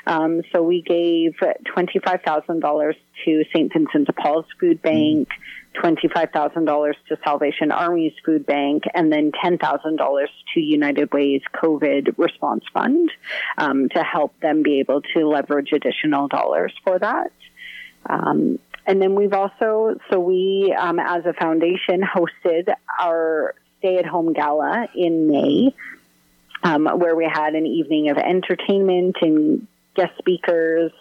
Um, 0.05 0.41
so 0.51 0.61
we 0.61 0.81
gave 0.81 1.35
$25,000 1.39 2.93
to 3.25 3.43
St. 3.53 3.71
Vincent 3.71 4.07
de 4.07 4.13
Paul's 4.13 4.45
Food 4.59 4.81
Bank, 4.81 5.29
$25,000 5.75 6.93
to 7.07 7.17
Salvation 7.23 7.71
Army's 7.71 8.13
Food 8.25 8.45
Bank, 8.45 8.83
and 8.93 9.13
then 9.13 9.31
$10,000 9.31 10.25
to 10.53 10.59
United 10.59 11.13
Way's 11.13 11.43
COVID 11.53 12.17
Response 12.17 12.65
Fund 12.73 13.11
um, 13.57 13.87
to 13.89 14.03
help 14.03 14.37
them 14.41 14.61
be 14.61 14.79
able 14.79 15.01
to 15.15 15.25
leverage 15.25 15.71
additional 15.71 16.27
dollars 16.27 16.73
for 16.83 16.99
that. 16.99 17.31
Um, 18.09 18.59
and 18.85 19.01
then 19.01 19.15
we've 19.15 19.33
also, 19.33 19.95
so 20.09 20.19
we, 20.19 20.75
um, 20.77 20.99
as 20.99 21.25
a 21.25 21.33
foundation, 21.33 22.01
hosted 22.01 22.73
our 22.99 23.55
stay 23.79 23.97
at 23.97 24.05
home 24.05 24.33
gala 24.33 24.87
in 24.95 25.27
May, 25.27 25.75
um, 26.63 26.85
where 26.85 27.15
we 27.15 27.25
had 27.25 27.55
an 27.55 27.65
evening 27.65 28.09
of 28.09 28.17
entertainment 28.17 29.17
and 29.21 29.67
guest 29.95 30.11
speakers. 30.17 30.91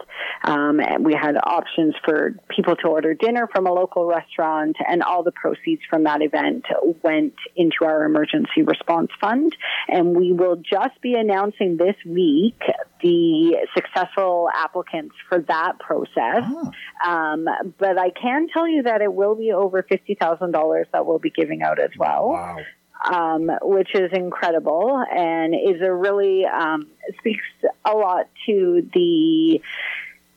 Um, 0.44 0.80
we 1.00 1.14
had 1.14 1.36
options 1.36 1.94
for 2.04 2.34
people 2.48 2.76
to 2.76 2.88
order 2.88 3.14
dinner 3.14 3.48
from 3.52 3.66
a 3.66 3.72
local 3.72 4.06
restaurant, 4.06 4.76
and 4.86 5.02
all 5.02 5.22
the 5.22 5.32
proceeds 5.32 5.82
from 5.88 6.04
that 6.04 6.22
event 6.22 6.64
went 7.02 7.34
into 7.56 7.84
our 7.84 8.04
emergency 8.04 8.62
response 8.62 9.10
fund. 9.20 9.56
And 9.88 10.16
we 10.16 10.32
will 10.32 10.56
just 10.56 11.00
be 11.02 11.14
announcing 11.14 11.76
this 11.76 11.96
week 12.06 12.60
the 13.02 13.66
successful 13.74 14.48
applicants 14.54 15.14
for 15.28 15.40
that 15.48 15.78
process. 15.78 16.44
Oh. 16.44 16.70
Um, 17.06 17.46
but 17.78 17.98
I 17.98 18.10
can 18.10 18.48
tell 18.52 18.68
you 18.68 18.82
that 18.84 19.00
it 19.00 19.12
will 19.12 19.34
be 19.34 19.52
over 19.52 19.82
$50,000 19.82 20.84
that 20.92 21.06
we'll 21.06 21.18
be 21.18 21.30
giving 21.30 21.62
out 21.62 21.78
as 21.78 21.90
well. 21.98 22.30
Wow 22.30 22.58
um, 23.04 23.50
which 23.62 23.94
is 23.94 24.10
incredible 24.12 25.02
and 25.10 25.54
is 25.54 25.80
a 25.80 25.92
really 25.92 26.44
um, 26.44 26.86
speaks 27.18 27.44
a 27.84 27.92
lot 27.92 28.28
to 28.46 28.88
the 28.92 29.60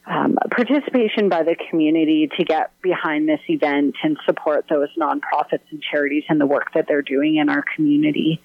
um, 0.05 0.37
participation 0.51 1.29
by 1.29 1.43
the 1.43 1.55
community 1.69 2.29
to 2.37 2.43
get 2.43 2.71
behind 2.81 3.27
this 3.27 3.39
event 3.47 3.95
and 4.03 4.17
support 4.25 4.65
those 4.69 4.89
nonprofits 4.97 5.61
and 5.71 5.81
charities 5.81 6.23
and 6.27 6.41
the 6.41 6.45
work 6.45 6.73
that 6.73 6.87
they're 6.87 7.01
doing 7.01 7.37
in 7.37 7.49
our 7.49 7.63
community. 7.75 8.41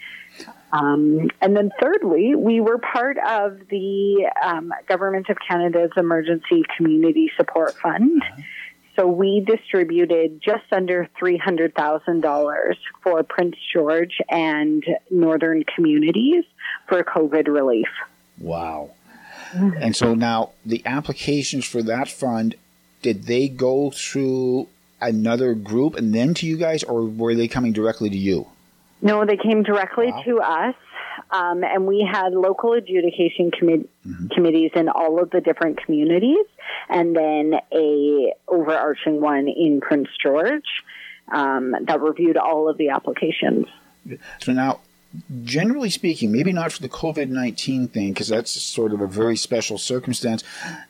Um, 0.72 1.30
and 1.40 1.56
then 1.56 1.70
thirdly, 1.80 2.34
we 2.36 2.60
were 2.60 2.78
part 2.78 3.16
of 3.18 3.58
the 3.70 4.30
um, 4.42 4.72
Government 4.86 5.28
of 5.30 5.38
Canada's 5.48 5.90
Emergency 5.96 6.62
Community 6.76 7.30
Support 7.36 7.74
Fund. 7.74 8.22
So 8.98 9.06
we 9.06 9.38
distributed 9.38 10.42
just 10.42 10.64
under 10.72 11.08
$300,000 11.22 12.74
for 13.00 13.22
Prince 13.22 13.54
George 13.72 14.20
and 14.28 14.84
northern 15.08 15.62
communities 15.62 16.44
for 16.88 17.04
COVID 17.04 17.46
relief. 17.46 17.86
Wow. 18.38 18.90
Mm-hmm. 19.52 19.78
And 19.80 19.94
so 19.94 20.14
now 20.14 20.50
the 20.66 20.82
applications 20.84 21.64
for 21.64 21.80
that 21.84 22.08
fund, 22.08 22.56
did 23.02 23.24
they 23.24 23.48
go 23.48 23.92
through 23.92 24.66
another 25.00 25.54
group 25.54 25.94
and 25.94 26.12
then 26.12 26.34
to 26.34 26.46
you 26.46 26.56
guys, 26.56 26.82
or 26.82 27.04
were 27.04 27.36
they 27.36 27.46
coming 27.46 27.72
directly 27.72 28.10
to 28.10 28.18
you? 28.18 28.48
No, 29.00 29.24
they 29.24 29.36
came 29.36 29.62
directly 29.62 30.10
wow. 30.10 30.22
to 30.22 30.40
us. 30.40 30.74
Um, 31.30 31.64
and 31.64 31.86
we 31.86 32.08
had 32.10 32.32
local 32.32 32.72
adjudication 32.72 33.50
commi- 33.50 33.88
mm-hmm. 34.06 34.28
committees 34.28 34.70
in 34.74 34.88
all 34.88 35.22
of 35.22 35.30
the 35.30 35.40
different 35.40 35.82
communities, 35.84 36.46
and 36.88 37.14
then 37.14 37.54
a 37.72 38.32
overarching 38.46 39.20
one 39.20 39.48
in 39.48 39.80
Prince 39.80 40.08
George 40.22 40.64
um, 41.32 41.74
that 41.82 42.00
reviewed 42.00 42.36
all 42.36 42.68
of 42.68 42.78
the 42.78 42.90
applications. 42.90 43.66
So 44.40 44.52
now, 44.52 44.80
generally 45.44 45.90
speaking, 45.90 46.32
maybe 46.32 46.52
not 46.52 46.72
for 46.72 46.82
the 46.82 46.88
COVID 46.88 47.28
19 47.28 47.88
thing, 47.88 48.12
because 48.12 48.28
that's 48.28 48.50
sort 48.50 48.92
of 48.92 49.00
a 49.00 49.06
very 49.06 49.36
special 49.36 49.78
circumstance. 49.78 50.42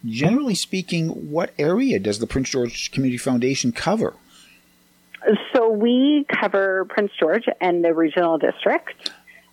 Generally 0.04 0.56
speaking, 0.56 1.08
what 1.30 1.52
area 1.58 1.98
does 1.98 2.18
the 2.18 2.26
Prince 2.26 2.50
George 2.50 2.90
Community 2.90 3.18
Foundation 3.18 3.72
cover? 3.72 4.14
So 5.52 5.68
we 5.68 6.24
cover 6.40 6.84
Prince 6.88 7.10
George 7.18 7.44
and 7.60 7.84
the 7.84 7.92
regional 7.92 8.38
district. 8.38 9.10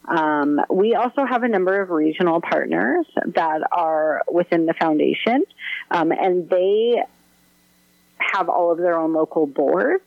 Um, 0.07 0.61
we 0.69 0.95
also 0.95 1.25
have 1.25 1.43
a 1.43 1.47
number 1.47 1.81
of 1.81 1.89
regional 1.89 2.41
partners 2.41 3.05
that 3.25 3.61
are 3.71 4.21
within 4.31 4.65
the 4.65 4.73
foundation, 4.73 5.43
um, 5.89 6.11
and 6.11 6.49
they 6.49 7.03
have 8.17 8.49
all 8.49 8.71
of 8.71 8.77
their 8.77 8.97
own 8.97 9.13
local 9.13 9.47
boards, 9.47 10.03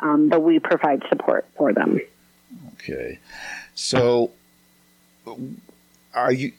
um, 0.00 0.28
but 0.28 0.42
we 0.42 0.58
provide 0.58 1.02
support 1.08 1.46
for 1.56 1.72
them. 1.72 2.00
Okay, 2.74 3.18
so 3.74 4.32
are 6.14 6.32
you? 6.32 6.52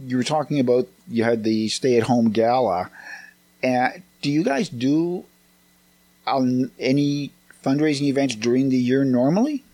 You 0.00 0.16
were 0.16 0.24
talking 0.24 0.60
about 0.60 0.88
you 1.08 1.24
had 1.24 1.42
the 1.42 1.68
stay-at-home 1.68 2.30
gala. 2.30 2.90
and 3.62 4.02
do 4.22 4.30
you 4.30 4.44
guys 4.44 4.68
do 4.68 5.24
um, 6.26 6.70
any 6.78 7.32
fundraising 7.64 8.02
events 8.02 8.34
during 8.34 8.68
the 8.68 8.76
year 8.76 9.04
normally? 9.04 9.64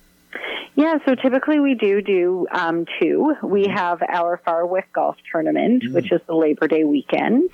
Yeah, 0.77 0.99
so 1.07 1.15
typically 1.15 1.61
we 1.61 1.75
do 1.75 2.03
do 2.03 2.47
um, 2.51 2.87
two. 3.01 3.35
We 3.43 3.65
mm-hmm. 3.65 3.77
have 3.77 4.03
our 4.03 4.41
Farwick 4.45 4.93
Golf 4.93 5.17
Tournament, 5.31 5.85
mm-hmm. 5.85 5.95
which 5.95 6.11
is 6.11 6.21
the 6.27 6.35
Labor 6.35 6.67
Day 6.67 6.85
weekend. 6.85 7.51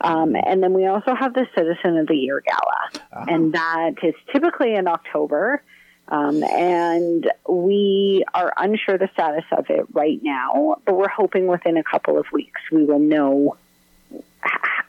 Um, 0.00 0.34
and 0.34 0.62
then 0.62 0.72
we 0.72 0.86
also 0.86 1.14
have 1.14 1.34
the 1.34 1.46
Citizen 1.54 1.98
of 1.98 2.06
the 2.06 2.16
Year 2.16 2.40
Gala. 2.40 3.02
Uh-huh. 3.12 3.24
And 3.28 3.52
that 3.52 3.92
is 4.02 4.14
typically 4.32 4.74
in 4.74 4.88
October. 4.88 5.62
Um, 6.08 6.42
and 6.42 7.30
we 7.48 8.24
are 8.34 8.52
unsure 8.56 8.98
the 8.98 9.08
status 9.14 9.44
of 9.52 9.70
it 9.70 9.86
right 9.92 10.20
now, 10.22 10.76
but 10.84 10.94
we're 10.94 11.08
hoping 11.08 11.46
within 11.46 11.76
a 11.78 11.82
couple 11.82 12.18
of 12.18 12.26
weeks 12.30 12.60
we 12.70 12.84
will 12.84 12.98
know 12.98 13.56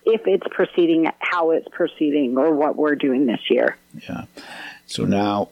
if 0.05 0.21
it's 0.27 0.45
proceeding, 0.51 1.09
how 1.19 1.51
it's 1.51 1.67
proceeding, 1.69 2.37
or 2.37 2.53
what 2.53 2.75
we're 2.75 2.95
doing 2.95 3.25
this 3.25 3.39
year. 3.49 3.77
Yeah. 4.07 4.25
So 4.87 5.05
now 5.05 5.49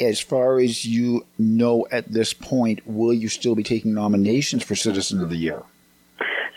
as 0.00 0.20
far 0.20 0.58
as 0.58 0.84
you 0.84 1.24
know 1.38 1.86
at 1.90 2.12
this 2.12 2.32
point, 2.32 2.86
will 2.86 3.12
you 3.12 3.28
still 3.28 3.54
be 3.54 3.62
taking 3.62 3.94
nominations 3.94 4.62
for 4.62 4.74
Citizen 4.74 5.20
of 5.20 5.30
the 5.30 5.36
Year? 5.36 5.62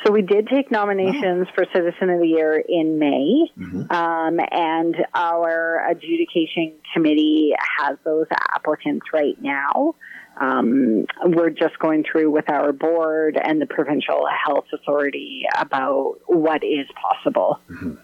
So 0.05 0.13
we 0.13 0.21
did 0.21 0.47
take 0.47 0.71
nominations 0.71 1.47
for 1.53 1.65
Citizen 1.73 2.09
of 2.09 2.19
the 2.19 2.27
Year 2.27 2.57
in 2.57 2.97
May, 2.97 3.51
mm-hmm. 3.57 3.91
um, 3.91 4.39
and 4.51 4.95
our 5.13 5.85
adjudication 5.89 6.73
committee 6.93 7.53
has 7.79 7.97
those 8.05 8.27
applicants 8.55 9.07
right 9.11 9.35
now. 9.41 9.95
Um, 10.39 11.07
we're 11.25 11.49
just 11.49 11.77
going 11.79 12.05
through 12.09 12.29
with 12.31 12.47
our 12.49 12.71
board 12.71 13.37
and 13.43 13.59
the 13.59 13.65
provincial 13.65 14.25
health 14.45 14.65
authority 14.71 15.45
about 15.57 16.19
what 16.27 16.63
is 16.63 16.87
possible. 17.01 17.59
Mm-hmm 17.69 17.95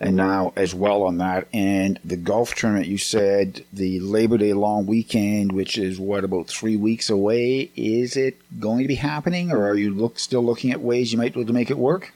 and 0.00 0.16
now 0.16 0.52
as 0.56 0.74
well 0.74 1.02
on 1.04 1.18
that. 1.18 1.46
And 1.52 1.98
the 2.04 2.16
golf 2.16 2.54
tournament, 2.54 2.86
you 2.86 2.98
said 2.98 3.64
the 3.72 4.00
Labor 4.00 4.38
Day 4.38 4.52
long 4.52 4.86
weekend, 4.86 5.52
which 5.52 5.78
is 5.78 5.98
what 5.98 6.24
about 6.24 6.48
three 6.48 6.76
weeks 6.76 7.08
away. 7.08 7.70
Is 7.76 8.16
it 8.16 8.36
going 8.60 8.82
to 8.82 8.88
be 8.88 8.96
happening, 8.96 9.52
or 9.52 9.68
are 9.68 9.76
you 9.76 9.94
look 9.94 10.18
still 10.18 10.44
looking 10.44 10.72
at 10.72 10.80
ways 10.80 11.12
you 11.12 11.18
might 11.18 11.34
be 11.34 11.40
able 11.40 11.46
to 11.46 11.52
make 11.52 11.70
it 11.70 11.78
work? 11.78 12.12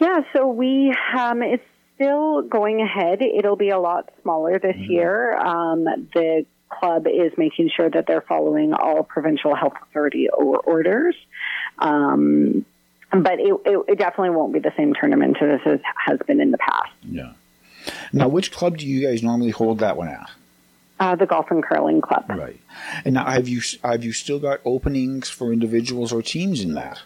Yeah, 0.00 0.20
so 0.32 0.48
we 0.48 0.94
um, 1.16 1.42
it's 1.42 1.64
still 1.94 2.42
going 2.42 2.80
ahead. 2.80 3.20
It'll 3.20 3.56
be 3.56 3.68
a 3.68 3.78
lot 3.78 4.10
smaller 4.22 4.58
this 4.58 4.74
mm-hmm. 4.74 4.92
year. 4.92 5.36
Um, 5.36 5.84
the 5.84 6.46
club 6.70 7.06
is 7.06 7.32
making 7.36 7.70
sure 7.76 7.90
that 7.90 8.06
they're 8.06 8.22
following 8.22 8.72
all 8.72 9.02
provincial 9.02 9.54
health 9.54 9.74
authority 9.82 10.28
orders. 10.30 11.16
Um, 11.78 12.64
but 13.10 13.40
it, 13.40 13.54
it, 13.64 13.84
it, 13.88 13.98
definitely 13.98 14.30
won't 14.30 14.52
be 14.52 14.58
the 14.58 14.72
same 14.76 14.94
tournament 14.94 15.36
as 15.40 15.60
it 15.66 15.82
has 16.06 16.18
been 16.26 16.40
in 16.40 16.50
the 16.50 16.58
past. 16.58 16.92
Yeah. 17.02 17.32
Now, 18.12 18.28
which 18.28 18.52
club 18.52 18.78
do 18.78 18.86
you 18.86 19.06
guys 19.06 19.22
normally 19.22 19.50
hold 19.50 19.78
that 19.80 19.96
one 19.96 20.08
at? 20.08 20.30
Uh, 20.98 21.16
the 21.16 21.26
golf 21.26 21.50
and 21.50 21.64
curling 21.64 22.00
club. 22.02 22.26
Right. 22.28 22.60
And 23.04 23.14
now, 23.14 23.24
have 23.24 23.48
you 23.48 23.62
have 23.82 24.04
you 24.04 24.12
still 24.12 24.38
got 24.38 24.60
openings 24.64 25.28
for 25.30 25.52
individuals 25.52 26.12
or 26.12 26.22
teams 26.22 26.60
in 26.60 26.74
that? 26.74 27.00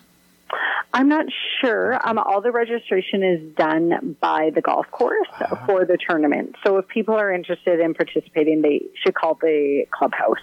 I'm 0.93 1.09
not 1.09 1.27
sure. 1.61 1.99
Um, 2.07 2.19
all 2.19 2.41
the 2.41 2.53
registration 2.53 3.25
is 3.25 3.55
done 3.57 4.17
by 4.21 4.51
the 4.55 4.61
golf 4.61 4.89
course 4.93 5.29
uh-huh. 5.41 5.67
for 5.67 5.85
the 5.85 5.97
tournament. 5.97 6.55
So 6.65 6.79
if 6.79 6.87
people 6.87 7.15
are 7.15 7.33
interested 7.33 7.81
in 7.81 7.95
participating, 7.95 8.63
they 8.63 8.83
should 9.03 9.15
call 9.15 9.35
the 9.35 9.87
clubhouse. 9.91 10.39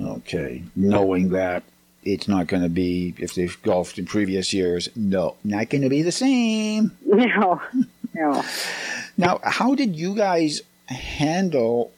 Okay, 0.00 0.62
knowing 0.76 1.30
that 1.30 1.62
it's 2.02 2.28
not 2.28 2.46
going 2.46 2.62
to 2.62 2.68
be 2.68 3.14
if 3.18 3.34
they've 3.34 3.60
golfed 3.62 3.98
in 3.98 4.06
previous 4.06 4.52
years. 4.52 4.88
No, 4.96 5.36
not 5.44 5.68
going 5.70 5.82
to 5.82 5.88
be 5.88 6.02
the 6.02 6.12
same. 6.12 6.96
No, 7.06 7.60
no. 8.14 8.44
now, 9.16 9.40
how 9.42 9.74
did 9.74 9.94
you 9.94 10.14
guys 10.16 10.62
handle 10.86 11.92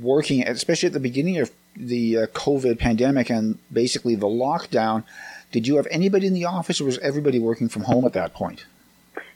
working, 0.00 0.46
especially 0.46 0.86
at 0.86 0.92
the 0.92 1.00
beginning 1.00 1.38
of 1.38 1.50
the 1.76 2.18
uh, 2.18 2.26
COVID 2.28 2.78
pandemic 2.78 3.30
and 3.30 3.58
basically 3.72 4.14
the 4.14 4.26
lockdown? 4.26 5.04
Did 5.52 5.66
you 5.66 5.76
have 5.76 5.88
anybody 5.90 6.26
in 6.26 6.34
the 6.34 6.44
office, 6.44 6.80
or 6.80 6.84
was 6.84 6.98
everybody 6.98 7.38
working 7.38 7.68
from 7.68 7.82
home 7.82 8.04
at 8.04 8.12
that 8.12 8.32
point? 8.32 8.64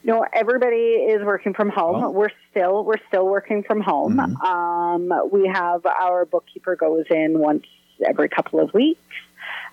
No, 0.04 0.24
everybody 0.32 0.76
is 0.76 1.24
working 1.24 1.54
from 1.54 1.70
home. 1.70 2.04
Oh. 2.04 2.10
We're 2.10 2.30
still 2.50 2.84
we're 2.84 3.02
still 3.08 3.26
working 3.26 3.62
from 3.62 3.80
home. 3.80 4.16
Mm-hmm. 4.16 4.42
Um, 4.42 5.30
we 5.32 5.48
have 5.48 5.84
our 5.86 6.26
bookkeeper 6.26 6.76
goes 6.76 7.06
in 7.10 7.38
once 7.38 7.64
every 8.06 8.28
couple 8.28 8.60
of 8.60 8.72
weeks. 8.74 9.00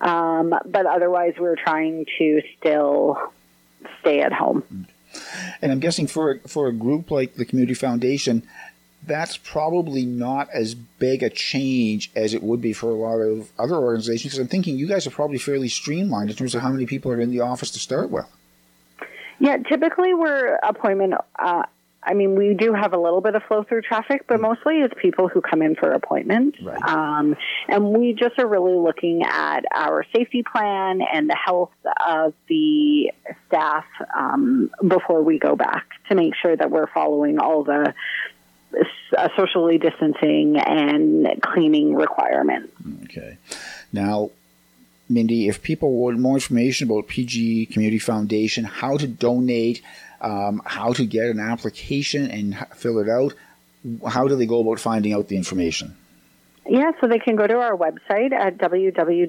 Um, 0.02 0.54
but 0.66 0.86
otherwise, 0.86 1.36
we're 1.40 1.56
trying 1.56 2.06
to 2.18 2.42
still 2.58 3.32
stay 4.02 4.22
at 4.22 4.34
home. 4.34 4.88
And 5.62 5.72
I'm 5.72 5.80
guessing 5.80 6.08
for 6.08 6.40
for 6.48 6.68
a 6.68 6.74
group 6.74 7.12
like 7.12 7.36
the 7.36 7.46
Community 7.46 7.76
Foundation, 7.76 8.44
that's 9.06 9.38
probably 9.38 10.06
not 10.06 10.50
as 10.54 10.74
big 10.74 11.22
a 11.22 11.30
change 11.30 12.12
as 12.16 12.34
it 12.34 12.42
would 12.42 12.62
be 12.62 12.74
for 12.74 12.90
a 12.90 12.94
lot 12.94 13.20
of 13.20 13.52
other 13.60 13.76
organizations. 13.76 14.34
Because 14.34 14.40
I'm 14.40 14.48
thinking 14.48 14.78
you 14.78 14.88
guys 14.88 15.06
are 15.06 15.12
probably 15.12 15.38
fairly 15.38 15.70
streamlined 15.70 16.30
in 16.30 16.36
terms 16.36 16.56
of 16.56 16.62
how 16.62 16.70
many 16.70 16.86
people 16.86 17.12
are 17.12 17.22
in 17.22 17.30
the 17.30 17.42
office 17.42 17.72
to 17.72 17.80
start 17.80 18.10
with. 18.10 18.26
Yeah, 19.40 19.58
typically 19.58 20.14
we're 20.14 20.56
appointment 20.64 21.16
uh, 21.40 21.64
I 22.04 22.14
mean, 22.16 22.36
we 22.36 22.56
do 22.56 22.74
have 22.74 22.94
a 22.94 22.98
little 22.98 23.22
bit 23.22 23.36
of 23.36 23.44
flow 23.44 23.64
through 23.64 23.82
traffic, 23.84 24.26
but 24.28 24.42
mostly 24.42 24.80
it's 24.80 24.94
people 25.00 25.28
who 25.28 25.40
come 25.42 25.62
in 25.62 25.76
for 25.76 25.92
appointments. 25.92 26.60
Right. 26.62 26.82
Um, 26.82 27.36
and 27.68 27.94
we 27.94 28.14
just 28.14 28.40
are 28.40 28.48
really 28.48 28.74
looking 28.74 29.24
at 29.24 29.62
our 29.74 30.06
safety 30.16 30.44
plan 30.44 31.02
and 31.02 31.30
the 31.30 31.36
health 31.36 31.72
of 32.06 32.34
the 32.48 33.12
staff 33.48 33.86
um, 34.16 34.72
before 34.88 35.22
we 35.22 35.38
go 35.38 35.56
back 35.56 35.86
to 36.10 36.16
make 36.16 36.34
sure 36.42 36.56
that 36.56 36.72
we're 36.72 36.88
following 36.88 37.38
all 37.38 37.64
the 37.64 37.94
uh, 39.18 39.30
socially 39.36 39.78
distancing 39.78 40.58
and 40.58 41.28
cleaning 41.41 41.93
requirements. 41.93 42.74
Okay. 43.04 43.38
Now, 43.93 44.32
Mindy, 45.10 45.49
if 45.49 45.62
people 45.62 45.91
want 45.91 46.18
more 46.20 46.36
information 46.36 46.89
about 46.89 47.08
PG 47.08 47.68
Community 47.68 47.99
Foundation, 47.99 48.64
how 48.64 48.97
to 48.97 49.08
donate, 49.08 49.82
um, 50.22 50.61
how 50.65 50.93
to 50.93 51.05
get 51.05 51.30
an 51.30 51.39
application 51.39 52.30
and 52.30 52.57
fill 52.76 52.99
it 52.99 53.09
out. 53.09 53.34
How 54.07 54.28
do 54.28 54.36
they 54.36 54.45
go 54.45 54.61
about 54.61 54.80
finding 54.80 55.13
out 55.13 55.28
the 55.28 55.36
information? 55.36 55.97
Yeah, 56.69 56.91
so 57.01 57.07
they 57.07 57.17
can 57.17 57.36
go 57.36 57.47
to 57.47 57.55
our 57.55 57.76
website 57.76 58.32
at 58.32 58.59
www.pgcf.ca. 58.59 59.26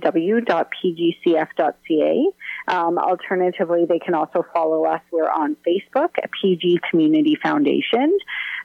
Um, 2.69 2.99
alternatively, 2.99 3.87
they 3.87 3.99
can 3.99 4.13
also 4.15 4.45
follow 4.53 4.85
us. 4.85 5.01
We're 5.11 5.31
on 5.31 5.57
Facebook. 5.67 6.11
PG 6.41 6.81
Community 6.91 7.39
Foundation 7.43 8.19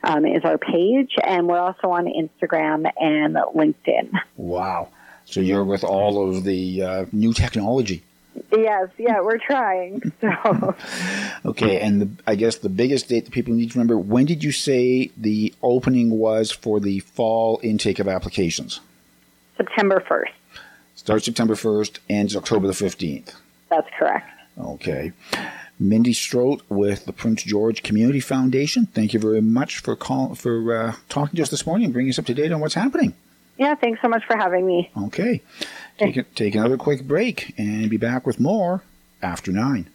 um, 0.03 0.25
is 0.25 0.43
our 0.43 0.57
page, 0.57 1.15
and 1.23 1.47
we're 1.47 1.59
also 1.59 1.91
on 1.91 2.07
Instagram 2.07 2.91
and 2.99 3.35
LinkedIn. 3.55 4.11
Wow. 4.35 4.89
So 5.23 5.39
you're 5.39 5.63
with 5.63 5.85
all 5.85 6.29
of 6.29 6.43
the 6.43 6.83
uh, 6.83 7.05
new 7.13 7.33
technology. 7.33 8.03
Yes, 8.51 8.89
yeah, 8.97 9.21
we're 9.21 9.37
trying. 9.37 10.11
So 10.21 10.75
Okay, 11.45 11.79
and 11.79 12.01
the, 12.01 12.09
I 12.25 12.35
guess 12.35 12.57
the 12.57 12.69
biggest 12.69 13.09
date 13.09 13.25
that 13.25 13.31
people 13.31 13.53
need 13.53 13.71
to 13.71 13.77
remember 13.77 13.97
when 13.97 14.25
did 14.25 14.43
you 14.43 14.51
say 14.51 15.11
the 15.17 15.53
opening 15.61 16.11
was 16.11 16.51
for 16.51 16.79
the 16.79 16.99
fall 16.99 17.59
intake 17.63 17.99
of 17.99 18.07
applications? 18.07 18.79
September 19.57 20.03
1st. 20.07 20.31
Starts 20.95 21.25
September 21.25 21.55
1st, 21.55 21.99
ends 22.09 22.35
October 22.35 22.67
the 22.67 22.73
15th. 22.73 23.33
That's 23.69 23.87
correct. 23.97 24.29
Okay. 24.59 25.11
Mindy 25.79 26.13
Strote 26.13 26.61
with 26.69 27.05
the 27.05 27.13
Prince 27.13 27.43
George 27.43 27.83
Community 27.83 28.19
Foundation. 28.19 28.87
Thank 28.87 29.13
you 29.13 29.19
very 29.19 29.41
much 29.41 29.77
for 29.79 29.95
call, 29.95 30.33
for 30.35 30.75
uh, 30.75 30.95
talking 31.07 31.37
to 31.37 31.43
us 31.43 31.49
this 31.49 31.65
morning 31.67 31.85
and 31.85 31.93
bringing 31.93 32.09
us 32.09 32.17
up 32.17 32.25
to 32.25 32.33
date 32.33 32.51
on 32.51 32.59
what's 32.59 32.73
happening. 32.73 33.13
Yeah, 33.57 33.75
thanks 33.75 34.01
so 34.01 34.07
much 34.07 34.23
for 34.25 34.37
having 34.37 34.65
me. 34.65 34.91
Okay. 35.05 35.41
Take, 35.97 36.35
take 36.35 36.55
another 36.55 36.77
quick 36.77 37.03
break 37.03 37.53
and 37.57 37.89
be 37.89 37.97
back 37.97 38.25
with 38.25 38.39
more 38.39 38.83
after 39.21 39.51
nine. 39.51 39.89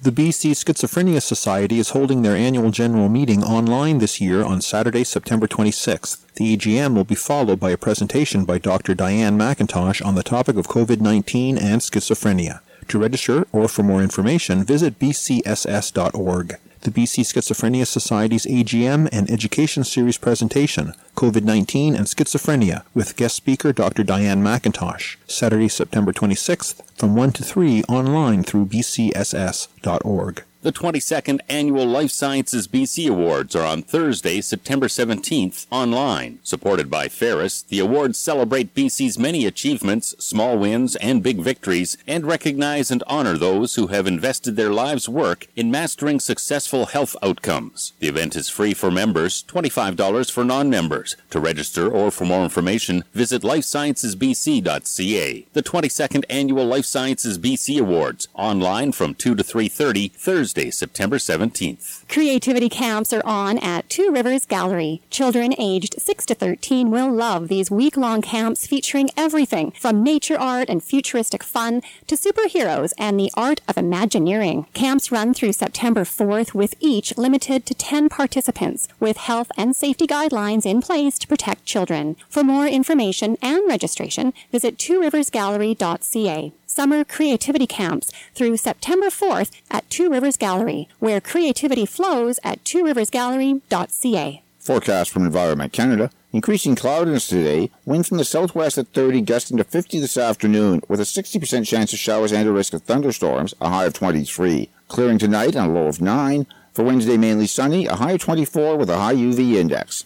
The 0.00 0.12
BC 0.12 0.52
Schizophrenia 0.52 1.20
Society 1.20 1.80
is 1.80 1.90
holding 1.90 2.22
their 2.22 2.36
annual 2.36 2.70
general 2.70 3.08
meeting 3.08 3.42
online 3.42 3.98
this 3.98 4.20
year 4.20 4.44
on 4.44 4.60
Saturday, 4.60 5.02
September 5.02 5.48
26th. 5.48 6.24
The 6.34 6.56
AGM 6.56 6.94
will 6.94 7.02
be 7.02 7.16
followed 7.16 7.58
by 7.58 7.70
a 7.70 7.76
presentation 7.76 8.44
by 8.44 8.58
Dr. 8.58 8.94
Diane 8.94 9.36
McIntosh 9.36 10.04
on 10.06 10.14
the 10.14 10.22
topic 10.22 10.56
of 10.56 10.68
COVID 10.68 11.00
19 11.00 11.58
and 11.58 11.80
schizophrenia. 11.80 12.60
To 12.86 12.98
register 12.98 13.46
or 13.50 13.66
for 13.66 13.82
more 13.82 14.00
information, 14.00 14.62
visit 14.62 15.00
bcss.org. 15.00 16.58
The 16.82 16.90
BC 16.92 17.24
Schizophrenia 17.24 17.86
Society's 17.86 18.46
AGM 18.46 19.08
and 19.10 19.28
Education 19.30 19.82
Series 19.82 20.16
presentation, 20.16 20.94
COVID 21.16 21.42
19 21.42 21.96
and 21.96 22.06
Schizophrenia, 22.06 22.84
with 22.94 23.16
guest 23.16 23.34
speaker 23.34 23.72
Dr. 23.72 24.04
Diane 24.04 24.42
McIntosh, 24.42 25.16
Saturday, 25.26 25.68
September 25.68 26.12
26th, 26.12 26.80
from 26.96 27.16
1 27.16 27.32
to 27.32 27.42
3 27.42 27.82
online 27.84 28.44
through 28.44 28.66
bcss.org. 28.66 30.44
The 30.60 30.72
22nd 30.72 31.38
Annual 31.48 31.86
Life 31.86 32.10
Sciences 32.10 32.66
BC 32.66 33.08
Awards 33.08 33.54
are 33.54 33.64
on 33.64 33.82
Thursday, 33.82 34.40
September 34.40 34.88
17th, 34.88 35.68
online. 35.70 36.40
Supported 36.42 36.90
by 36.90 37.06
Ferris, 37.06 37.62
the 37.62 37.78
awards 37.78 38.18
celebrate 38.18 38.74
BC's 38.74 39.20
many 39.20 39.46
achievements, 39.46 40.16
small 40.18 40.58
wins, 40.58 40.96
and 40.96 41.22
big 41.22 41.38
victories, 41.38 41.96
and 42.08 42.26
recognize 42.26 42.90
and 42.90 43.04
honor 43.06 43.38
those 43.38 43.76
who 43.76 43.86
have 43.86 44.08
invested 44.08 44.56
their 44.56 44.72
lives' 44.72 45.08
work 45.08 45.46
in 45.54 45.70
mastering 45.70 46.18
successful 46.18 46.86
health 46.86 47.14
outcomes. 47.22 47.92
The 48.00 48.08
event 48.08 48.34
is 48.34 48.48
free 48.48 48.74
for 48.74 48.90
members, 48.90 49.44
$25 49.44 50.28
for 50.28 50.44
non-members. 50.44 51.14
To 51.30 51.38
register 51.38 51.88
or 51.88 52.10
for 52.10 52.24
more 52.24 52.42
information, 52.42 53.04
visit 53.14 53.42
lifesciencesbc.ca. 53.42 55.46
The 55.52 55.62
22nd 55.62 56.24
Annual 56.28 56.66
Life 56.66 56.86
Sciences 56.86 57.38
BC 57.38 57.80
Awards, 57.80 58.26
online 58.34 58.90
from 58.90 59.14
2 59.14 59.36
to 59.36 59.44
3.30, 59.44 60.10
Thursday, 60.10 60.47
September 60.48 61.18
17th. 61.18 62.08
Creativity 62.08 62.68
camps 62.68 63.12
are 63.12 63.22
on 63.24 63.58
at 63.58 63.88
Two 63.90 64.10
Rivers 64.10 64.46
Gallery. 64.46 65.02
Children 65.10 65.54
aged 65.58 66.00
6 66.00 66.26
to 66.26 66.34
13 66.34 66.90
will 66.90 67.12
love 67.12 67.48
these 67.48 67.70
week 67.70 67.96
long 67.96 68.22
camps 68.22 68.66
featuring 68.66 69.10
everything 69.16 69.72
from 69.72 70.02
nature 70.02 70.38
art 70.38 70.68
and 70.68 70.82
futuristic 70.82 71.42
fun 71.42 71.82
to 72.06 72.16
superheroes 72.16 72.92
and 72.98 73.18
the 73.18 73.30
art 73.34 73.60
of 73.68 73.76
Imagineering. 73.76 74.66
Camps 74.74 75.12
run 75.12 75.34
through 75.34 75.52
September 75.52 76.04
4th 76.04 76.54
with 76.54 76.74
each 76.80 77.16
limited 77.18 77.66
to 77.66 77.74
10 77.74 78.08
participants 78.08 78.88
with 78.98 79.16
health 79.16 79.52
and 79.56 79.76
safety 79.76 80.06
guidelines 80.06 80.64
in 80.64 80.80
place 80.80 81.18
to 81.18 81.28
protect 81.28 81.64
children. 81.64 82.16
For 82.28 82.42
more 82.42 82.66
information 82.66 83.36
and 83.42 83.66
registration, 83.68 84.32
visit 84.50 84.78
tworiversgallery.ca 84.78 86.52
summer 86.78 87.02
creativity 87.02 87.66
camps 87.66 88.12
through 88.36 88.56
September 88.56 89.06
4th 89.06 89.50
at 89.68 89.90
Two 89.90 90.08
Rivers 90.08 90.36
Gallery, 90.36 90.86
where 91.00 91.20
creativity 91.20 91.84
flows 91.84 92.38
at 92.44 92.62
tworiversgallery.ca. 92.62 94.42
Forecast 94.60 95.10
from 95.10 95.26
Environment 95.26 95.72
Canada. 95.72 96.12
Increasing 96.32 96.76
cloudiness 96.76 97.26
today, 97.26 97.72
wind 97.84 98.06
from 98.06 98.18
the 98.18 98.24
southwest 98.24 98.78
at 98.78 98.86
30, 98.94 99.22
gusting 99.22 99.56
to 99.56 99.64
50 99.64 99.98
this 99.98 100.16
afternoon, 100.16 100.80
with 100.86 101.00
a 101.00 101.02
60% 101.02 101.66
chance 101.66 101.92
of 101.92 101.98
showers 101.98 102.30
and 102.30 102.48
a 102.48 102.52
risk 102.52 102.72
of 102.72 102.82
thunderstorms, 102.82 103.54
a 103.60 103.70
high 103.70 103.86
of 103.86 103.94
23. 103.94 104.70
Clearing 104.86 105.18
tonight 105.18 105.56
on 105.56 105.70
a 105.70 105.72
low 105.72 105.88
of 105.88 106.00
9. 106.00 106.46
For 106.74 106.84
Wednesday, 106.84 107.16
mainly 107.16 107.48
sunny, 107.48 107.86
a 107.86 107.96
high 107.96 108.12
of 108.12 108.20
24 108.20 108.76
with 108.76 108.88
a 108.88 108.98
high 108.98 109.16
UV 109.16 109.54
index 109.54 110.04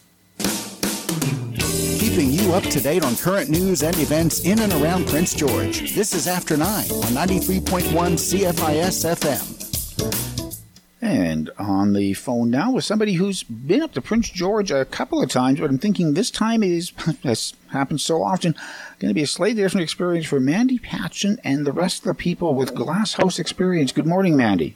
keeping 2.13 2.31
you 2.31 2.53
up 2.53 2.61
to 2.61 2.79
date 2.79 3.03
on 3.03 3.15
current 3.15 3.49
news 3.49 3.81
and 3.81 3.97
events 3.97 4.45
in 4.45 4.59
and 4.59 4.71
around 4.73 5.07
Prince 5.07 5.33
George. 5.33 5.95
This 5.95 6.13
is 6.13 6.27
After 6.27 6.55
9 6.55 6.67
on 6.67 7.11
93.1 7.27 7.89
CFIS 7.89 9.17
FM. 9.17 10.61
And 11.01 11.49
on 11.57 11.93
the 11.93 12.13
phone 12.13 12.51
now 12.51 12.71
with 12.71 12.83
somebody 12.83 13.13
who's 13.13 13.41
been 13.41 13.81
up 13.81 13.93
to 13.93 14.01
Prince 14.01 14.29
George 14.29 14.69
a 14.69 14.85
couple 14.85 15.23
of 15.23 15.31
times, 15.31 15.59
but 15.59 15.71
I'm 15.71 15.79
thinking 15.79 16.13
this 16.13 16.29
time 16.29 16.61
is, 16.61 16.91
as 17.23 17.55
happens 17.71 18.03
so 18.03 18.21
often, 18.21 18.53
going 18.99 19.09
to 19.09 19.15
be 19.15 19.23
a 19.23 19.27
slightly 19.27 19.63
different 19.63 19.83
experience 19.83 20.27
for 20.27 20.39
Mandy 20.39 20.77
Patchen 20.77 21.39
and 21.43 21.65
the 21.65 21.71
rest 21.71 22.03
of 22.03 22.09
the 22.09 22.13
people 22.13 22.53
with 22.53 22.75
Glass 22.75 23.13
House 23.13 23.39
Experience. 23.39 23.91
Good 23.91 24.05
morning, 24.05 24.37
Mandy. 24.37 24.75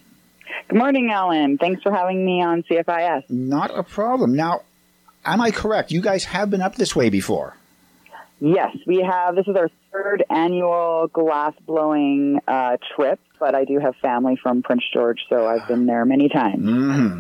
Good 0.70 0.80
morning, 0.80 1.12
Alan. 1.12 1.60
Thanks 1.60 1.84
for 1.84 1.92
having 1.92 2.26
me 2.26 2.42
on 2.42 2.64
CFIS. 2.64 3.30
Not 3.30 3.78
a 3.78 3.84
problem. 3.84 4.34
Now, 4.34 4.62
am 5.28 5.42
I 5.42 5.52
correct? 5.52 5.92
You 5.92 6.02
guys 6.02 6.26
have 6.26 6.50
been 6.50 6.62
up 6.62 6.76
this 6.76 6.96
way 6.96 7.10
before. 7.10 7.56
Yes, 8.40 8.76
we 8.86 9.02
have. 9.02 9.36
This 9.36 9.48
is 9.48 9.56
our 9.56 9.70
third 9.92 10.24
annual 10.30 11.08
glass 11.08 11.54
blowing 11.66 12.40
uh, 12.48 12.78
trip, 12.96 13.20
but 13.40 13.56
I 13.56 13.66
do 13.66 13.80
have 13.80 13.96
family 13.98 14.36
from 14.36 14.62
Prince 14.62 14.84
George, 14.94 15.26
so 15.28 15.48
I've 15.48 15.68
been 15.68 15.88
there 15.88 16.06
many 16.06 16.30
times. 16.30 16.64
Mm-hmm. 16.64 17.20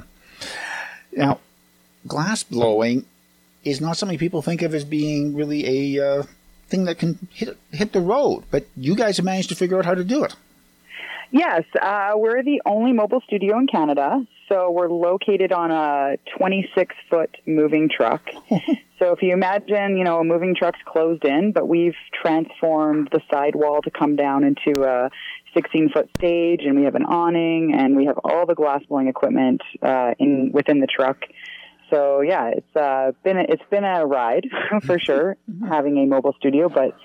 Now, 1.19 1.39
glass 2.07 2.43
blowing 2.43 3.05
is 3.63 3.81
not 3.81 3.97
something 3.97 4.17
people 4.17 4.41
think 4.41 4.61
of 4.61 4.75
as 4.75 4.85
being 4.85 5.35
really 5.35 5.97
a 5.97 6.19
uh, 6.19 6.23
thing 6.67 6.85
that 6.85 6.99
can 6.99 7.27
hit 7.33 7.57
hit 7.71 7.93
the 7.93 7.99
road, 8.01 8.43
but 8.51 8.67
you 8.75 8.95
guys 8.95 9.17
have 9.17 9.25
managed 9.25 9.49
to 9.49 9.55
figure 9.55 9.79
out 9.79 9.85
how 9.85 9.95
to 9.95 10.03
do 10.03 10.23
it. 10.23 10.35
Yes, 11.31 11.63
uh, 11.81 12.13
we're 12.15 12.43
the 12.43 12.61
only 12.65 12.93
mobile 12.93 13.21
studio 13.21 13.57
in 13.57 13.67
Canada. 13.67 14.25
So 14.49 14.71
we're 14.71 14.89
located 14.89 15.51
on 15.51 15.71
a 15.71 16.17
26 16.37 16.95
foot 17.09 17.35
moving 17.45 17.89
truck. 17.89 18.21
so 18.97 19.11
if 19.11 19.21
you 19.21 19.33
imagine, 19.33 19.97
you 19.97 20.05
know, 20.05 20.19
a 20.19 20.23
moving 20.23 20.55
truck's 20.55 20.79
closed 20.85 21.25
in, 21.25 21.51
but 21.51 21.67
we've 21.67 21.95
transformed 22.23 23.09
the 23.11 23.19
sidewall 23.29 23.81
to 23.81 23.91
come 23.91 24.15
down 24.15 24.45
into 24.45 24.83
a 24.83 25.09
16 25.53 25.89
foot 25.89 26.09
stage, 26.17 26.61
and 26.63 26.77
we 26.77 26.85
have 26.85 26.95
an 26.95 27.03
awning, 27.03 27.73
and 27.77 27.97
we 27.97 28.05
have 28.05 28.17
all 28.23 28.45
the 28.45 28.55
glass 28.55 28.81
blowing 28.87 29.07
equipment 29.09 29.61
uh, 29.81 30.13
in 30.17 30.51
within 30.53 30.79
the 30.79 30.87
truck. 30.87 31.17
So 31.89 32.21
yeah, 32.21 32.51
it's 32.55 32.75
uh, 32.75 33.11
been 33.23 33.37
a, 33.37 33.43
it's 33.49 33.63
been 33.69 33.83
a 33.83 34.05
ride 34.05 34.45
for 34.83 34.97
sure 34.97 35.35
having 35.67 35.97
a 35.97 36.05
mobile 36.05 36.33
studio, 36.37 36.69
but 36.69 36.95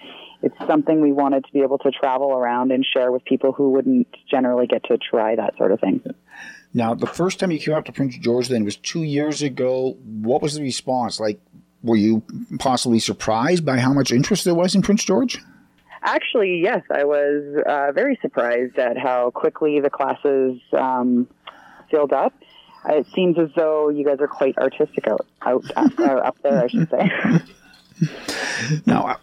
it's 0.42 0.56
something 0.66 1.00
we 1.00 1.12
wanted 1.12 1.44
to 1.44 1.52
be 1.52 1.60
able 1.60 1.78
to 1.78 1.90
travel 1.90 2.32
around 2.32 2.72
and 2.72 2.84
share 2.84 3.10
with 3.10 3.24
people 3.24 3.52
who 3.52 3.70
wouldn't 3.70 4.08
generally 4.30 4.66
get 4.66 4.84
to 4.84 4.98
try 4.98 5.36
that 5.36 5.56
sort 5.56 5.72
of 5.72 5.80
thing. 5.80 6.02
Now, 6.74 6.94
the 6.94 7.06
first 7.06 7.38
time 7.38 7.50
you 7.50 7.58
came 7.58 7.74
up 7.74 7.84
to 7.84 7.92
Prince 7.92 8.16
George 8.16 8.48
then 8.48 8.64
was 8.64 8.76
two 8.76 9.02
years 9.02 9.42
ago. 9.42 9.96
What 10.04 10.40
was 10.40 10.54
the 10.54 10.62
response? 10.62 11.20
Like, 11.20 11.40
were 11.82 11.96
you 11.96 12.22
possibly 12.58 12.98
surprised 12.98 13.64
by 13.64 13.78
how 13.78 13.92
much 13.92 14.12
interest 14.12 14.44
there 14.44 14.54
was 14.54 14.74
in 14.74 14.82
Prince 14.82 15.04
George? 15.04 15.38
Actually, 16.02 16.60
yes, 16.62 16.82
I 16.90 17.04
was 17.04 17.62
uh, 17.66 17.92
very 17.92 18.18
surprised 18.22 18.78
at 18.78 18.98
how 18.98 19.30
quickly 19.30 19.80
the 19.80 19.90
classes 19.90 20.60
um, 20.72 21.28
filled 21.90 22.12
up. 22.12 22.34
It 22.88 23.06
seems 23.14 23.38
as 23.38 23.50
though 23.54 23.88
you 23.88 24.04
guys 24.04 24.18
are 24.20 24.26
quite 24.26 24.58
artistic 24.58 25.06
out, 25.06 25.26
out 25.42 25.64
uh, 25.76 26.02
up 26.02 26.36
there, 26.42 26.64
I 26.64 26.66
should 26.66 26.90
say. 26.90 27.10
now, 28.86 29.16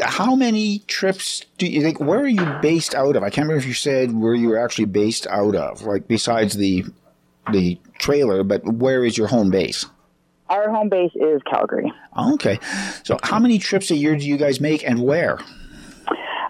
how 0.00 0.34
many 0.34 0.80
trips 0.80 1.44
do 1.58 1.66
you 1.66 1.82
think? 1.82 2.00
Where 2.00 2.20
are 2.20 2.28
you 2.28 2.44
based 2.62 2.94
out 2.94 3.16
of? 3.16 3.22
I 3.22 3.30
can't 3.30 3.46
remember 3.46 3.58
if 3.60 3.66
you 3.66 3.74
said 3.74 4.12
where 4.12 4.34
you 4.34 4.48
were 4.48 4.58
actually 4.58 4.86
based 4.86 5.26
out 5.26 5.54
of, 5.54 5.82
like 5.82 6.08
besides 6.08 6.56
the 6.56 6.84
the 7.52 7.78
trailer, 7.98 8.42
but 8.42 8.64
where 8.64 9.04
is 9.04 9.16
your 9.16 9.28
home 9.28 9.50
base? 9.50 9.86
Our 10.48 10.70
home 10.70 10.88
base 10.88 11.12
is 11.14 11.42
Calgary. 11.50 11.92
Okay, 12.16 12.58
so 13.02 13.18
how 13.22 13.38
many 13.38 13.58
trips 13.58 13.90
a 13.90 13.96
year 13.96 14.16
do 14.16 14.26
you 14.26 14.36
guys 14.36 14.60
make, 14.60 14.84
and 14.88 15.02
where? 15.02 15.38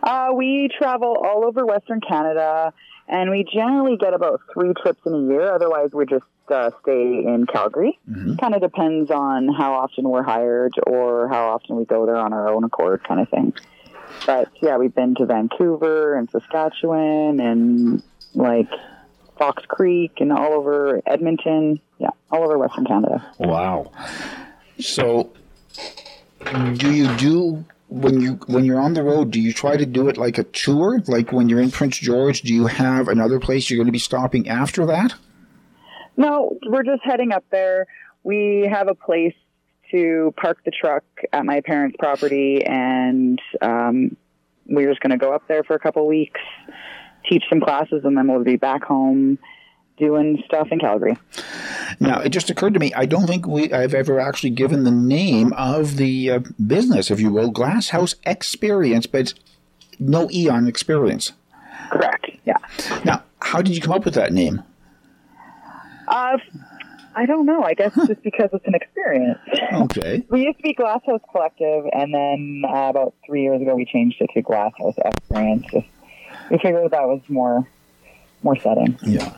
Uh, 0.02 0.28
we 0.34 0.68
travel 0.78 1.16
all 1.24 1.44
over 1.44 1.66
Western 1.66 2.00
Canada, 2.00 2.72
and 3.08 3.30
we 3.30 3.44
generally 3.52 3.96
get 3.96 4.14
about 4.14 4.40
three 4.52 4.72
trips 4.82 5.00
in 5.06 5.14
a 5.14 5.20
year. 5.32 5.52
Otherwise, 5.52 5.90
we're 5.92 6.04
just 6.04 6.24
uh, 6.50 6.70
stay 6.82 7.24
in 7.24 7.46
Calgary. 7.50 7.98
Mm-hmm. 8.08 8.36
Kind 8.36 8.54
of 8.54 8.60
depends 8.60 9.10
on 9.10 9.48
how 9.48 9.74
often 9.74 10.08
we're 10.08 10.22
hired 10.22 10.74
or 10.86 11.28
how 11.28 11.48
often 11.48 11.76
we 11.76 11.84
go 11.84 12.06
there 12.06 12.16
on 12.16 12.32
our 12.32 12.48
own 12.48 12.64
accord, 12.64 13.04
kind 13.04 13.20
of 13.20 13.28
thing. 13.28 13.54
But 14.24 14.50
yeah, 14.62 14.76
we've 14.76 14.94
been 14.94 15.14
to 15.16 15.26
Vancouver 15.26 16.14
and 16.14 16.30
Saskatchewan 16.30 17.40
and 17.40 18.02
like 18.34 18.70
Fox 19.38 19.64
Creek 19.66 20.12
and 20.20 20.32
all 20.32 20.52
over 20.52 21.02
Edmonton. 21.06 21.80
Yeah, 21.98 22.10
all 22.30 22.44
over 22.44 22.58
Western 22.58 22.84
Canada. 22.84 23.26
Wow. 23.38 23.92
So, 24.78 25.32
do 26.74 26.92
you 26.92 27.14
do 27.16 27.64
when 27.88 28.20
you 28.20 28.32
when 28.46 28.64
you're 28.64 28.80
on 28.80 28.94
the 28.94 29.02
road, 29.02 29.30
do 29.30 29.40
you 29.40 29.52
try 29.52 29.76
to 29.76 29.86
do 29.86 30.08
it 30.08 30.16
like 30.16 30.38
a 30.38 30.44
tour? 30.44 31.00
Like 31.06 31.32
when 31.32 31.48
you're 31.48 31.60
in 31.60 31.70
Prince 31.70 31.98
George, 31.98 32.42
do 32.42 32.52
you 32.52 32.66
have 32.66 33.08
another 33.08 33.38
place 33.38 33.70
you're 33.70 33.78
going 33.78 33.86
to 33.86 33.92
be 33.92 33.98
stopping 33.98 34.48
after 34.48 34.86
that? 34.86 35.14
No, 36.16 36.58
we're 36.66 36.82
just 36.82 37.02
heading 37.04 37.32
up 37.32 37.44
there. 37.50 37.86
We 38.22 38.68
have 38.70 38.88
a 38.88 38.94
place 38.94 39.34
to 39.90 40.34
park 40.36 40.58
the 40.64 40.70
truck 40.70 41.04
at 41.32 41.44
my 41.44 41.60
parents' 41.60 41.96
property, 41.98 42.64
and 42.64 43.40
um, 43.62 44.16
we're 44.66 44.88
just 44.88 45.00
going 45.00 45.10
to 45.10 45.16
go 45.16 45.32
up 45.32 45.46
there 45.48 45.62
for 45.62 45.74
a 45.74 45.78
couple 45.78 46.06
weeks, 46.06 46.40
teach 47.28 47.44
some 47.48 47.60
classes, 47.60 48.02
and 48.04 48.16
then 48.16 48.26
we'll 48.28 48.42
be 48.42 48.56
back 48.56 48.82
home 48.82 49.38
doing 49.98 50.42
stuff 50.46 50.68
in 50.70 50.78
Calgary. 50.78 51.16
Now, 52.00 52.20
it 52.20 52.30
just 52.30 52.50
occurred 52.50 52.74
to 52.74 52.80
me, 52.80 52.92
I 52.94 53.06
don't 53.06 53.26
think 53.26 53.46
we 53.46 53.72
I've 53.72 53.94
ever 53.94 54.20
actually 54.20 54.50
given 54.50 54.84
the 54.84 54.90
name 54.90 55.52
of 55.54 55.96
the 55.96 56.30
uh, 56.30 56.40
business, 56.66 57.10
if 57.10 57.20
you 57.20 57.32
will, 57.32 57.50
Glasshouse 57.50 58.14
Experience, 58.24 59.06
but 59.06 59.32
no 59.98 60.28
Eon 60.30 60.66
experience. 60.66 61.32
Correct, 61.90 62.30
yeah. 62.44 62.58
Now, 63.04 63.22
how 63.40 63.62
did 63.62 63.74
you 63.74 63.80
come 63.80 63.94
up 63.94 64.04
with 64.04 64.14
that 64.14 64.32
name? 64.32 64.62
Uh, 66.08 66.38
I 67.14 67.24
don't 67.24 67.46
know. 67.46 67.62
I 67.62 67.74
guess 67.74 67.94
just 67.94 68.22
because 68.22 68.50
it's 68.52 68.66
an 68.66 68.74
experience. 68.74 69.38
Okay. 69.72 70.24
We 70.30 70.44
used 70.44 70.58
to 70.58 70.62
be 70.62 70.74
Glasshouse 70.74 71.20
Collective, 71.30 71.84
and 71.92 72.14
then 72.14 72.62
uh, 72.66 72.88
about 72.88 73.14
three 73.26 73.42
years 73.42 73.60
ago, 73.60 73.74
we 73.74 73.84
changed 73.84 74.20
it 74.20 74.30
to 74.34 74.42
Glasshouse 74.42 74.94
Experience. 75.04 75.66
Just 75.70 75.86
we 76.50 76.58
figured 76.58 76.90
that 76.90 77.06
was 77.06 77.20
more 77.28 77.68
more 78.42 78.56
setting. 78.56 78.98
Yeah. 79.02 79.36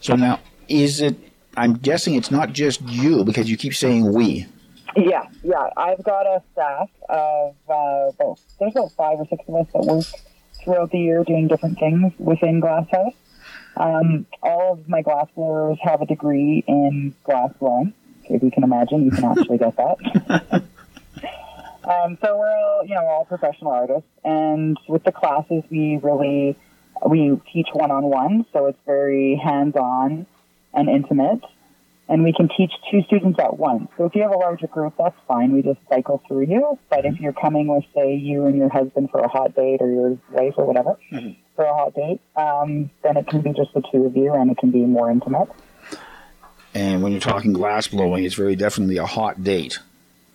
So 0.00 0.14
now, 0.14 0.40
is 0.68 1.00
it? 1.00 1.16
I'm 1.56 1.74
guessing 1.74 2.14
it's 2.14 2.30
not 2.30 2.52
just 2.52 2.82
you 2.82 3.24
because 3.24 3.50
you 3.50 3.56
keep 3.56 3.74
saying 3.74 4.12
we. 4.12 4.46
Yeah, 4.96 5.26
yeah. 5.42 5.70
I've 5.76 6.02
got 6.02 6.26
a 6.26 6.42
staff 6.52 6.90
of 7.08 7.54
uh, 7.68 8.08
about, 8.08 8.40
there's 8.58 8.72
about 8.72 8.92
five 8.92 9.18
or 9.18 9.26
six 9.28 9.42
of 9.48 9.54
us 9.54 9.66
that 9.72 9.82
work 9.82 10.04
throughout 10.62 10.90
the 10.90 10.98
year 10.98 11.24
doing 11.24 11.48
different 11.48 11.78
things 11.78 12.12
within 12.18 12.60
Glasshouse. 12.60 13.14
Um, 13.76 14.26
all 14.42 14.74
of 14.74 14.88
my 14.88 15.02
glass 15.02 15.28
blowers 15.34 15.78
have 15.82 16.02
a 16.02 16.06
degree 16.06 16.62
in 16.66 17.14
glass 17.24 17.50
blowing. 17.58 17.94
If 18.24 18.42
you 18.42 18.50
can 18.50 18.64
imagine, 18.64 19.04
you 19.04 19.10
can 19.10 19.24
actually 19.24 19.58
get 19.58 19.76
that. 19.76 20.62
um, 21.84 22.18
so 22.22 22.38
we're 22.38 22.50
all, 22.50 22.84
you 22.86 22.94
know, 22.94 23.06
all 23.06 23.24
professional 23.24 23.72
artists, 23.72 24.08
and 24.24 24.78
with 24.88 25.04
the 25.04 25.12
classes, 25.12 25.64
we 25.70 25.98
really 26.02 26.56
we 27.08 27.40
teach 27.52 27.68
one 27.72 27.90
on 27.90 28.04
one, 28.04 28.46
so 28.52 28.66
it's 28.66 28.78
very 28.86 29.40
hands 29.42 29.76
on 29.76 30.26
and 30.72 30.88
intimate. 30.88 31.40
And 32.08 32.24
we 32.24 32.32
can 32.32 32.48
teach 32.48 32.72
two 32.90 33.02
students 33.04 33.38
at 33.38 33.56
once. 33.56 33.88
So 33.96 34.04
if 34.04 34.14
you 34.14 34.22
have 34.22 34.32
a 34.32 34.36
larger 34.36 34.66
group, 34.66 34.94
that's 34.98 35.16
fine. 35.26 35.52
We 35.52 35.62
just 35.62 35.78
cycle 35.88 36.22
through 36.28 36.46
you. 36.46 36.78
But 36.90 37.06
if 37.06 37.18
you're 37.20 37.32
coming 37.32 37.68
with, 37.68 37.84
say, 37.94 38.16
you 38.16 38.46
and 38.46 38.56
your 38.56 38.68
husband 38.68 39.10
for 39.10 39.20
a 39.20 39.28
hot 39.28 39.54
date 39.54 39.80
or 39.80 39.90
your 39.90 40.18
wife 40.30 40.54
or 40.56 40.66
whatever 40.66 40.98
mm-hmm. 41.10 41.40
For 41.56 41.64
a 41.64 41.74
hot 41.74 41.94
date, 41.94 42.20
um, 42.36 42.90
then 43.02 43.16
it 43.16 43.26
can 43.26 43.40
be 43.42 43.52
just 43.52 43.72
the 43.74 43.82
two 43.92 44.04
of 44.06 44.16
you 44.16 44.32
and 44.34 44.50
it 44.50 44.58
can 44.58 44.70
be 44.70 44.80
more 44.80 45.10
intimate. 45.10 45.48
And 46.74 47.02
when 47.02 47.12
you're 47.12 47.20
talking 47.20 47.52
glass 47.52 47.88
blowing, 47.88 48.24
it's 48.24 48.34
very 48.34 48.56
definitely 48.56 48.96
a 48.96 49.06
hot 49.06 49.42
date. 49.44 49.78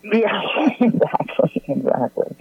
Yeah, 0.03 0.41
exactly, 0.80 1.63
exactly. 1.68 2.36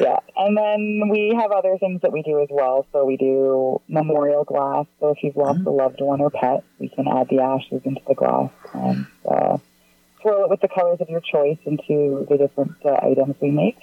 Yeah, 0.00 0.18
and 0.36 0.56
then 0.56 1.08
we 1.10 1.34
have 1.38 1.52
other 1.52 1.76
things 1.78 2.00
that 2.02 2.12
we 2.12 2.22
do 2.22 2.40
as 2.40 2.48
well. 2.50 2.86
So 2.92 3.04
we 3.04 3.16
do 3.16 3.80
memorial 3.88 4.44
glass. 4.44 4.86
So 5.00 5.10
if 5.10 5.22
you've 5.22 5.36
lost 5.36 5.58
mm-hmm. 5.58 5.68
a 5.68 5.70
loved 5.70 6.00
one 6.00 6.20
or 6.20 6.30
pet, 6.30 6.64
we 6.78 6.88
can 6.88 7.06
add 7.06 7.28
the 7.28 7.40
ashes 7.40 7.82
into 7.84 8.00
the 8.08 8.14
glass 8.14 8.50
and 8.72 9.06
uh, 9.28 9.58
swirl 10.22 10.44
it 10.44 10.50
with 10.50 10.60
the 10.60 10.68
colors 10.68 11.00
of 11.00 11.08
your 11.08 11.20
choice 11.20 11.58
into 11.66 12.26
the 12.28 12.38
different 12.38 12.74
uh, 12.84 12.98
items 13.02 13.36
we 13.40 13.50
make. 13.50 13.78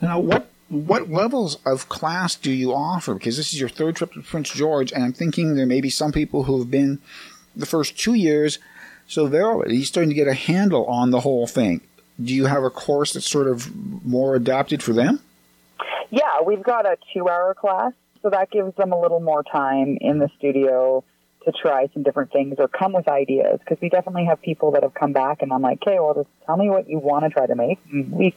Now, 0.00 0.20
what 0.20 0.48
what 0.68 1.10
levels 1.10 1.58
of 1.64 1.88
class 1.88 2.34
do 2.34 2.50
you 2.50 2.72
offer? 2.72 3.14
Because 3.14 3.36
this 3.36 3.52
is 3.52 3.60
your 3.60 3.68
third 3.68 3.96
trip 3.96 4.12
to 4.12 4.22
Prince 4.22 4.50
George, 4.50 4.92
and 4.92 5.02
I'm 5.02 5.12
thinking 5.12 5.54
there 5.54 5.66
may 5.66 5.80
be 5.80 5.90
some 5.90 6.12
people 6.12 6.44
who 6.44 6.58
have 6.58 6.70
been 6.70 7.00
the 7.56 7.66
first 7.66 7.98
two 7.98 8.14
years, 8.14 8.58
so 9.06 9.26
they're 9.26 9.48
already 9.48 9.82
starting 9.84 10.10
to 10.10 10.14
get 10.14 10.28
a 10.28 10.34
handle 10.34 10.84
on 10.86 11.10
the 11.10 11.20
whole 11.20 11.46
thing 11.46 11.80
do 12.22 12.34
you 12.34 12.46
have 12.46 12.64
a 12.64 12.70
course 12.70 13.12
that's 13.12 13.30
sort 13.30 13.46
of 13.46 13.72
more 14.04 14.34
adapted 14.34 14.82
for 14.82 14.92
them? 14.92 15.20
Yeah, 16.10 16.42
we've 16.44 16.62
got 16.62 16.86
a 16.86 16.96
two 17.12 17.28
hour 17.28 17.54
class, 17.54 17.92
so 18.22 18.30
that 18.30 18.50
gives 18.50 18.74
them 18.76 18.92
a 18.92 19.00
little 19.00 19.20
more 19.20 19.42
time 19.42 19.98
in 20.00 20.18
the 20.18 20.28
studio 20.38 21.04
to 21.44 21.52
try 21.52 21.88
some 21.94 22.02
different 22.02 22.32
things 22.32 22.56
or 22.58 22.66
come 22.66 22.92
with 22.92 23.06
ideas 23.06 23.60
because 23.60 23.80
we 23.80 23.88
definitely 23.88 24.24
have 24.24 24.42
people 24.42 24.72
that 24.72 24.82
have 24.82 24.94
come 24.94 25.12
back 25.12 25.42
and 25.42 25.52
I'm 25.52 25.62
like, 25.62 25.80
okay, 25.82 25.98
well, 26.00 26.14
just 26.14 26.28
tell 26.44 26.56
me 26.56 26.68
what 26.68 26.88
you 26.88 26.98
want 26.98 27.24
to 27.24 27.30
try 27.30 27.46
to 27.46 27.54
make. 27.54 27.78
Mm-hmm. 27.86 28.16
We, 28.16 28.34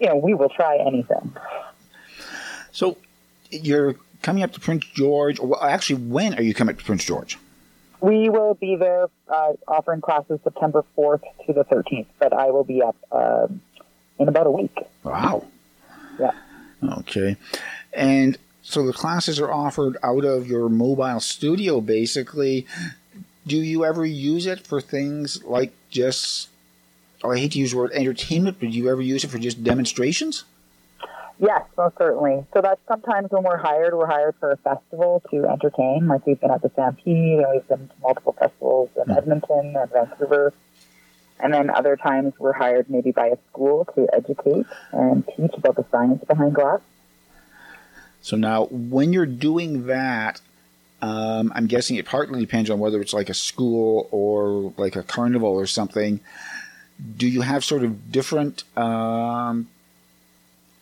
you 0.00 0.06
know, 0.08 0.16
we 0.16 0.34
will 0.34 0.48
try 0.48 0.78
anything. 0.78 1.34
So 2.72 2.96
you're 3.50 3.96
coming 4.22 4.42
up 4.42 4.52
to 4.52 4.60
Prince 4.60 4.84
George. 4.94 5.40
Well, 5.40 5.62
actually, 5.62 6.02
when 6.02 6.34
are 6.34 6.42
you 6.42 6.54
coming 6.54 6.74
up 6.74 6.78
to 6.78 6.84
Prince 6.84 7.04
George? 7.04 7.38
We 8.00 8.28
will 8.28 8.54
be 8.54 8.76
there 8.76 9.08
uh, 9.28 9.52
offering 9.66 10.00
classes 10.00 10.38
September 10.44 10.84
4th 10.96 11.22
to 11.46 11.52
the 11.52 11.64
13th, 11.64 12.06
but 12.20 12.32
I 12.32 12.50
will 12.50 12.62
be 12.62 12.80
up 12.80 12.96
uh, 13.10 13.48
in 14.18 14.28
about 14.28 14.46
a 14.46 14.50
week. 14.50 14.76
Wow. 15.02 15.46
Yeah. 16.20 16.32
Okay. 17.00 17.36
And 17.92 18.38
so 18.62 18.86
the 18.86 18.92
classes 18.92 19.40
are 19.40 19.50
offered 19.50 19.96
out 20.02 20.24
of 20.24 20.46
your 20.46 20.68
mobile 20.68 21.20
studio, 21.20 21.80
basically. 21.80 22.66
Do 23.46 23.56
you 23.56 23.84
ever 23.84 24.04
use 24.04 24.46
it 24.46 24.60
for 24.60 24.80
things 24.80 25.42
like 25.42 25.72
just, 25.90 26.48
oh, 27.24 27.30
I 27.30 27.38
hate 27.38 27.52
to 27.52 27.58
use 27.58 27.72
the 27.72 27.78
word 27.78 27.92
entertainment, 27.92 28.58
but 28.60 28.70
do 28.70 28.76
you 28.76 28.90
ever 28.90 29.02
use 29.02 29.24
it 29.24 29.28
for 29.28 29.38
just 29.38 29.62
demonstrations? 29.62 30.44
Yes, 31.40 31.62
most 31.76 31.96
certainly. 31.96 32.44
So 32.52 32.60
that's 32.60 32.80
sometimes 32.88 33.30
when 33.30 33.44
we're 33.44 33.58
hired, 33.58 33.94
we're 33.94 34.06
hired 34.06 34.34
for 34.40 34.50
a 34.50 34.56
festival 34.56 35.22
to 35.30 35.46
entertain. 35.46 36.08
Like 36.08 36.26
we've 36.26 36.40
been 36.40 36.50
at 36.50 36.62
the 36.62 36.70
Stampede 36.70 37.38
and 37.38 37.46
we've 37.52 37.68
been 37.68 37.88
to 37.88 37.94
multiple 38.02 38.34
festivals 38.38 38.90
in 38.96 39.02
mm-hmm. 39.02 39.12
Edmonton 39.12 39.76
and 39.76 39.90
Vancouver. 39.90 40.52
And 41.40 41.54
then 41.54 41.70
other 41.70 41.96
times 41.96 42.34
we're 42.38 42.52
hired 42.52 42.90
maybe 42.90 43.12
by 43.12 43.28
a 43.28 43.36
school 43.50 43.84
to 43.94 44.08
educate 44.12 44.66
and 44.90 45.24
teach 45.36 45.52
about 45.54 45.76
the 45.76 45.84
science 45.92 46.24
behind 46.24 46.54
glass. 46.54 46.80
So 48.20 48.36
now, 48.36 48.64
when 48.66 49.12
you're 49.12 49.26
doing 49.26 49.86
that, 49.86 50.40
um, 51.00 51.52
I'm 51.54 51.68
guessing 51.68 51.96
it 51.96 52.06
partly 52.06 52.40
depends 52.40 52.68
on 52.68 52.80
whether 52.80 53.00
it's 53.00 53.12
like 53.12 53.28
a 53.28 53.34
school 53.34 54.08
or 54.10 54.74
like 54.76 54.96
a 54.96 55.04
carnival 55.04 55.50
or 55.50 55.66
something. 55.66 56.18
Do 57.16 57.28
you 57.28 57.42
have 57.42 57.64
sort 57.64 57.84
of 57.84 58.10
different 58.10 58.64
um, 58.76 59.68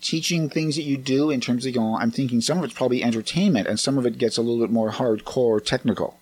teaching 0.01 0.49
things 0.49 0.77
that 0.77 0.83
you 0.83 0.97
do 0.97 1.31
in 1.31 1.41
terms 1.41 1.67
of, 1.67 1.75
you 1.75 1.81
know, 1.81 1.99
I'm 1.99 2.11
thinking 2.11 2.41
some 2.41 2.59
of 2.59 2.65
it's 2.65 2.75
probably 2.75 3.03
entertainment 3.03 3.67
and 3.67 3.79
some 3.79 3.99
of 3.99 4.07
it 4.07 4.19
gets 4.19 4.37
a 4.37 4.43
little 4.43 4.61
bit 4.61 4.71
more 4.73 4.91
hardcore 4.93 5.65
technical. 5.65 6.19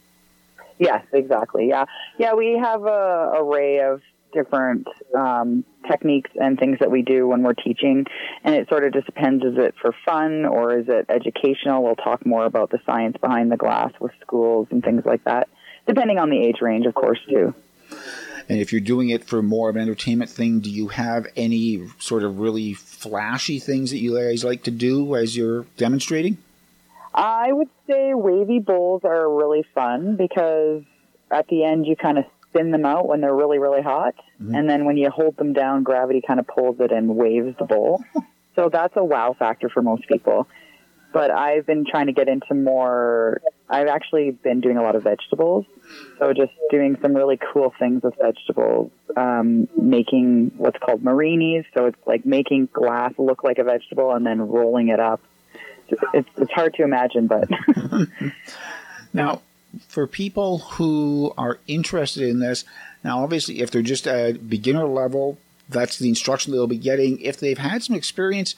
Yes, 0.78 1.04
exactly. 1.12 1.68
Yeah. 1.68 1.84
Yeah, 2.18 2.34
we 2.34 2.58
have 2.58 2.82
a 2.82 3.32
array 3.36 3.80
of 3.80 4.02
different 4.32 4.88
um, 5.16 5.64
techniques 5.88 6.30
and 6.34 6.58
things 6.58 6.78
that 6.80 6.90
we 6.90 7.02
do 7.02 7.26
when 7.28 7.42
we're 7.42 7.54
teaching. 7.54 8.04
And 8.42 8.54
it 8.54 8.68
sort 8.68 8.84
of 8.84 8.92
just 8.92 9.06
depends 9.06 9.44
is 9.44 9.56
it 9.56 9.74
for 9.80 9.94
fun 10.04 10.44
or 10.44 10.76
is 10.76 10.86
it 10.88 11.06
educational? 11.08 11.82
We'll 11.82 11.96
talk 11.96 12.26
more 12.26 12.44
about 12.44 12.70
the 12.70 12.80
science 12.84 13.16
behind 13.20 13.52
the 13.52 13.56
glass 13.56 13.92
with 14.00 14.12
schools 14.20 14.68
and 14.70 14.82
things 14.82 15.04
like 15.06 15.24
that, 15.24 15.48
depending 15.86 16.18
on 16.18 16.30
the 16.30 16.38
age 16.38 16.60
range, 16.60 16.86
of 16.86 16.94
course, 16.94 17.20
too. 17.28 17.54
And 18.48 18.58
if 18.58 18.72
you're 18.72 18.80
doing 18.80 19.08
it 19.08 19.24
for 19.24 19.42
more 19.42 19.70
of 19.70 19.76
an 19.76 19.82
entertainment 19.82 20.30
thing, 20.30 20.60
do 20.60 20.70
you 20.70 20.88
have 20.88 21.26
any 21.36 21.88
sort 21.98 22.22
of 22.22 22.38
really 22.40 22.74
flashy 22.74 23.58
things 23.58 23.90
that 23.90 23.98
you 23.98 24.16
guys 24.18 24.44
like 24.44 24.62
to 24.64 24.70
do 24.70 25.14
as 25.16 25.36
you're 25.36 25.64
demonstrating? 25.76 26.38
I 27.14 27.52
would 27.52 27.68
say 27.86 28.12
wavy 28.12 28.58
bowls 28.58 29.02
are 29.04 29.32
really 29.32 29.64
fun 29.74 30.16
because 30.16 30.82
at 31.30 31.46
the 31.48 31.64
end 31.64 31.86
you 31.86 31.96
kind 31.96 32.18
of 32.18 32.24
spin 32.48 32.70
them 32.70 32.84
out 32.84 33.06
when 33.06 33.20
they're 33.20 33.34
really, 33.34 33.58
really 33.58 33.82
hot. 33.82 34.14
Mm-hmm. 34.40 34.54
And 34.54 34.68
then 34.68 34.84
when 34.84 34.96
you 34.96 35.10
hold 35.10 35.36
them 35.36 35.52
down, 35.52 35.82
gravity 35.82 36.20
kind 36.26 36.40
of 36.40 36.46
pulls 36.46 36.80
it 36.80 36.92
and 36.92 37.16
waves 37.16 37.56
the 37.58 37.64
bowl. 37.64 38.04
so 38.56 38.68
that's 38.68 38.96
a 38.96 39.04
wow 39.04 39.34
factor 39.38 39.68
for 39.68 39.82
most 39.82 40.06
people 40.08 40.48
but 41.14 41.30
I've 41.30 41.64
been 41.64 41.86
trying 41.88 42.06
to 42.06 42.12
get 42.12 42.28
into 42.28 42.54
more. 42.54 43.40
I've 43.70 43.86
actually 43.86 44.32
been 44.32 44.60
doing 44.60 44.76
a 44.76 44.82
lot 44.82 44.96
of 44.96 45.04
vegetables, 45.04 45.64
so 46.18 46.32
just 46.34 46.52
doing 46.70 46.98
some 47.00 47.14
really 47.14 47.38
cool 47.52 47.72
things 47.78 48.02
with 48.02 48.14
vegetables. 48.20 48.90
Um, 49.16 49.68
making 49.80 50.50
what's 50.56 50.76
called 50.78 51.04
murrinis, 51.04 51.64
so 51.72 51.86
it's 51.86 51.98
like 52.04 52.26
making 52.26 52.68
glass 52.72 53.14
look 53.16 53.44
like 53.44 53.58
a 53.58 53.64
vegetable 53.64 54.12
and 54.12 54.26
then 54.26 54.42
rolling 54.42 54.88
it 54.88 54.98
up. 54.98 55.20
It's 56.12 56.28
it's 56.36 56.50
hard 56.50 56.74
to 56.74 56.82
imagine, 56.82 57.28
but 57.28 57.48
now 59.12 59.40
for 59.86 60.08
people 60.08 60.58
who 60.58 61.32
are 61.38 61.60
interested 61.68 62.28
in 62.28 62.40
this, 62.40 62.64
now 63.04 63.22
obviously 63.22 63.60
if 63.60 63.70
they're 63.70 63.82
just 63.82 64.08
at 64.08 64.50
beginner 64.50 64.86
level, 64.88 65.38
that's 65.68 65.96
the 65.96 66.08
instruction 66.08 66.52
they'll 66.52 66.66
be 66.66 66.76
getting. 66.76 67.20
If 67.20 67.38
they've 67.38 67.56
had 67.56 67.84
some 67.84 67.94
experience 67.94 68.56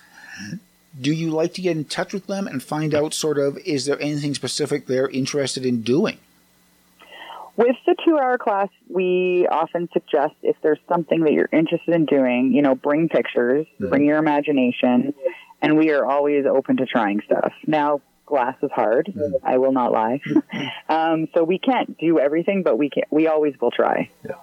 do 1.00 1.12
you 1.12 1.30
like 1.30 1.54
to 1.54 1.60
get 1.60 1.76
in 1.76 1.84
touch 1.84 2.12
with 2.12 2.26
them 2.26 2.46
and 2.46 2.62
find 2.62 2.94
out 2.94 3.12
sort 3.12 3.38
of 3.38 3.58
is 3.58 3.86
there 3.86 4.00
anything 4.00 4.34
specific 4.34 4.86
they're 4.86 5.08
interested 5.08 5.66
in 5.66 5.82
doing? 5.82 6.18
With 7.56 7.76
the 7.86 7.96
two 8.04 8.18
hour 8.18 8.36
class, 8.36 8.68
we 8.88 9.46
often 9.50 9.88
suggest 9.92 10.34
if 10.42 10.56
there's 10.62 10.78
something 10.88 11.20
that 11.20 11.32
you're 11.32 11.48
interested 11.50 11.94
in 11.94 12.04
doing, 12.04 12.52
you 12.52 12.60
know, 12.60 12.74
bring 12.74 13.08
pictures, 13.08 13.66
mm-hmm. 13.66 13.88
bring 13.88 14.04
your 14.04 14.18
imagination, 14.18 15.14
and 15.62 15.78
we 15.78 15.90
are 15.90 16.04
always 16.04 16.44
open 16.44 16.76
to 16.78 16.86
trying 16.86 17.22
stuff. 17.22 17.54
Now, 17.66 18.02
glass 18.26 18.56
is 18.62 18.70
hard. 18.72 19.06
Mm-hmm. 19.06 19.36
I 19.42 19.56
will 19.56 19.72
not 19.72 19.90
lie. 19.90 20.20
um, 20.90 21.28
so 21.32 21.44
we 21.44 21.58
can't 21.58 21.96
do 21.98 22.18
everything, 22.18 22.62
but 22.62 22.76
we 22.76 22.90
can. 22.90 23.04
We 23.10 23.26
always 23.26 23.58
will 23.58 23.70
try. 23.70 24.10
Yeah. 24.22 24.34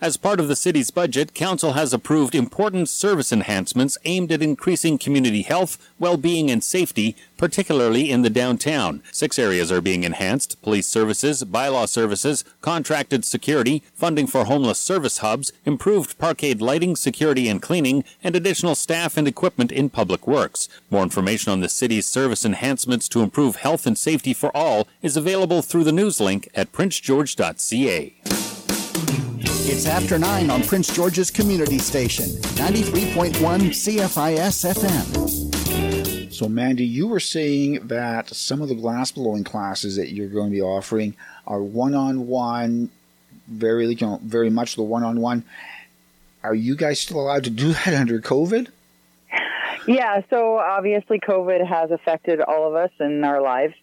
As 0.00 0.16
part 0.16 0.38
of 0.38 0.46
the 0.46 0.54
city's 0.54 0.92
budget, 0.92 1.34
Council 1.34 1.72
has 1.72 1.92
approved 1.92 2.36
important 2.36 2.88
service 2.88 3.32
enhancements 3.32 3.98
aimed 4.04 4.30
at 4.30 4.42
increasing 4.42 4.96
community 4.96 5.42
health, 5.42 5.76
well-being, 5.98 6.52
and 6.52 6.62
safety, 6.62 7.16
particularly 7.36 8.08
in 8.08 8.22
the 8.22 8.30
downtown. 8.30 9.02
Six 9.10 9.40
areas 9.40 9.72
are 9.72 9.80
being 9.80 10.04
enhanced 10.04 10.62
police 10.62 10.86
services, 10.86 11.42
bylaw 11.42 11.88
services, 11.88 12.44
contracted 12.60 13.24
security, 13.24 13.82
funding 13.92 14.28
for 14.28 14.44
homeless 14.44 14.78
service 14.78 15.18
hubs, 15.18 15.52
improved 15.64 16.16
parkade 16.16 16.60
lighting, 16.60 16.94
security 16.94 17.48
and 17.48 17.60
cleaning, 17.60 18.04
and 18.22 18.36
additional 18.36 18.76
staff 18.76 19.16
and 19.16 19.26
equipment 19.26 19.72
in 19.72 19.90
public 19.90 20.28
works. 20.28 20.68
More 20.90 21.02
information 21.02 21.50
on 21.50 21.58
the 21.58 21.68
city's 21.68 22.06
service 22.06 22.44
enhancements 22.44 23.08
to 23.08 23.22
improve 23.22 23.56
health 23.56 23.84
and 23.84 23.98
safety 23.98 24.32
for 24.32 24.56
all 24.56 24.86
is 25.02 25.16
available 25.16 25.60
through 25.60 25.82
the 25.82 25.90
news 25.90 26.20
link 26.20 26.48
at 26.54 26.70
princegeorge.ca. 26.70 28.57
It's 29.70 29.84
after 29.84 30.18
9 30.18 30.48
on 30.48 30.62
Prince 30.62 30.96
George's 30.96 31.30
Community 31.30 31.76
Station, 31.76 32.24
93.1 32.24 33.34
CFIS 33.34 34.64
FM. 34.72 36.32
So, 36.32 36.48
Mandy, 36.48 36.86
you 36.86 37.06
were 37.06 37.20
saying 37.20 37.86
that 37.88 38.30
some 38.30 38.62
of 38.62 38.70
the 38.70 38.74
glass 38.74 39.12
blowing 39.12 39.44
classes 39.44 39.96
that 39.96 40.10
you're 40.10 40.30
going 40.30 40.48
to 40.48 40.54
be 40.56 40.62
offering 40.62 41.14
are 41.46 41.62
one 41.62 41.94
on 41.94 42.28
one, 42.28 42.88
very, 43.46 43.86
you 43.88 44.06
know, 44.06 44.18
very 44.22 44.48
much 44.48 44.74
the 44.74 44.82
one 44.82 45.02
on 45.02 45.20
one. 45.20 45.44
Are 46.42 46.54
you 46.54 46.74
guys 46.74 46.98
still 46.98 47.20
allowed 47.20 47.44
to 47.44 47.50
do 47.50 47.72
that 47.84 47.92
under 47.92 48.22
COVID? 48.22 48.68
Yeah, 49.86 50.22
so 50.30 50.56
obviously 50.56 51.20
COVID 51.20 51.66
has 51.66 51.90
affected 51.90 52.40
all 52.40 52.68
of 52.68 52.74
us 52.74 52.90
in 52.98 53.22
our 53.22 53.42
lives. 53.42 53.74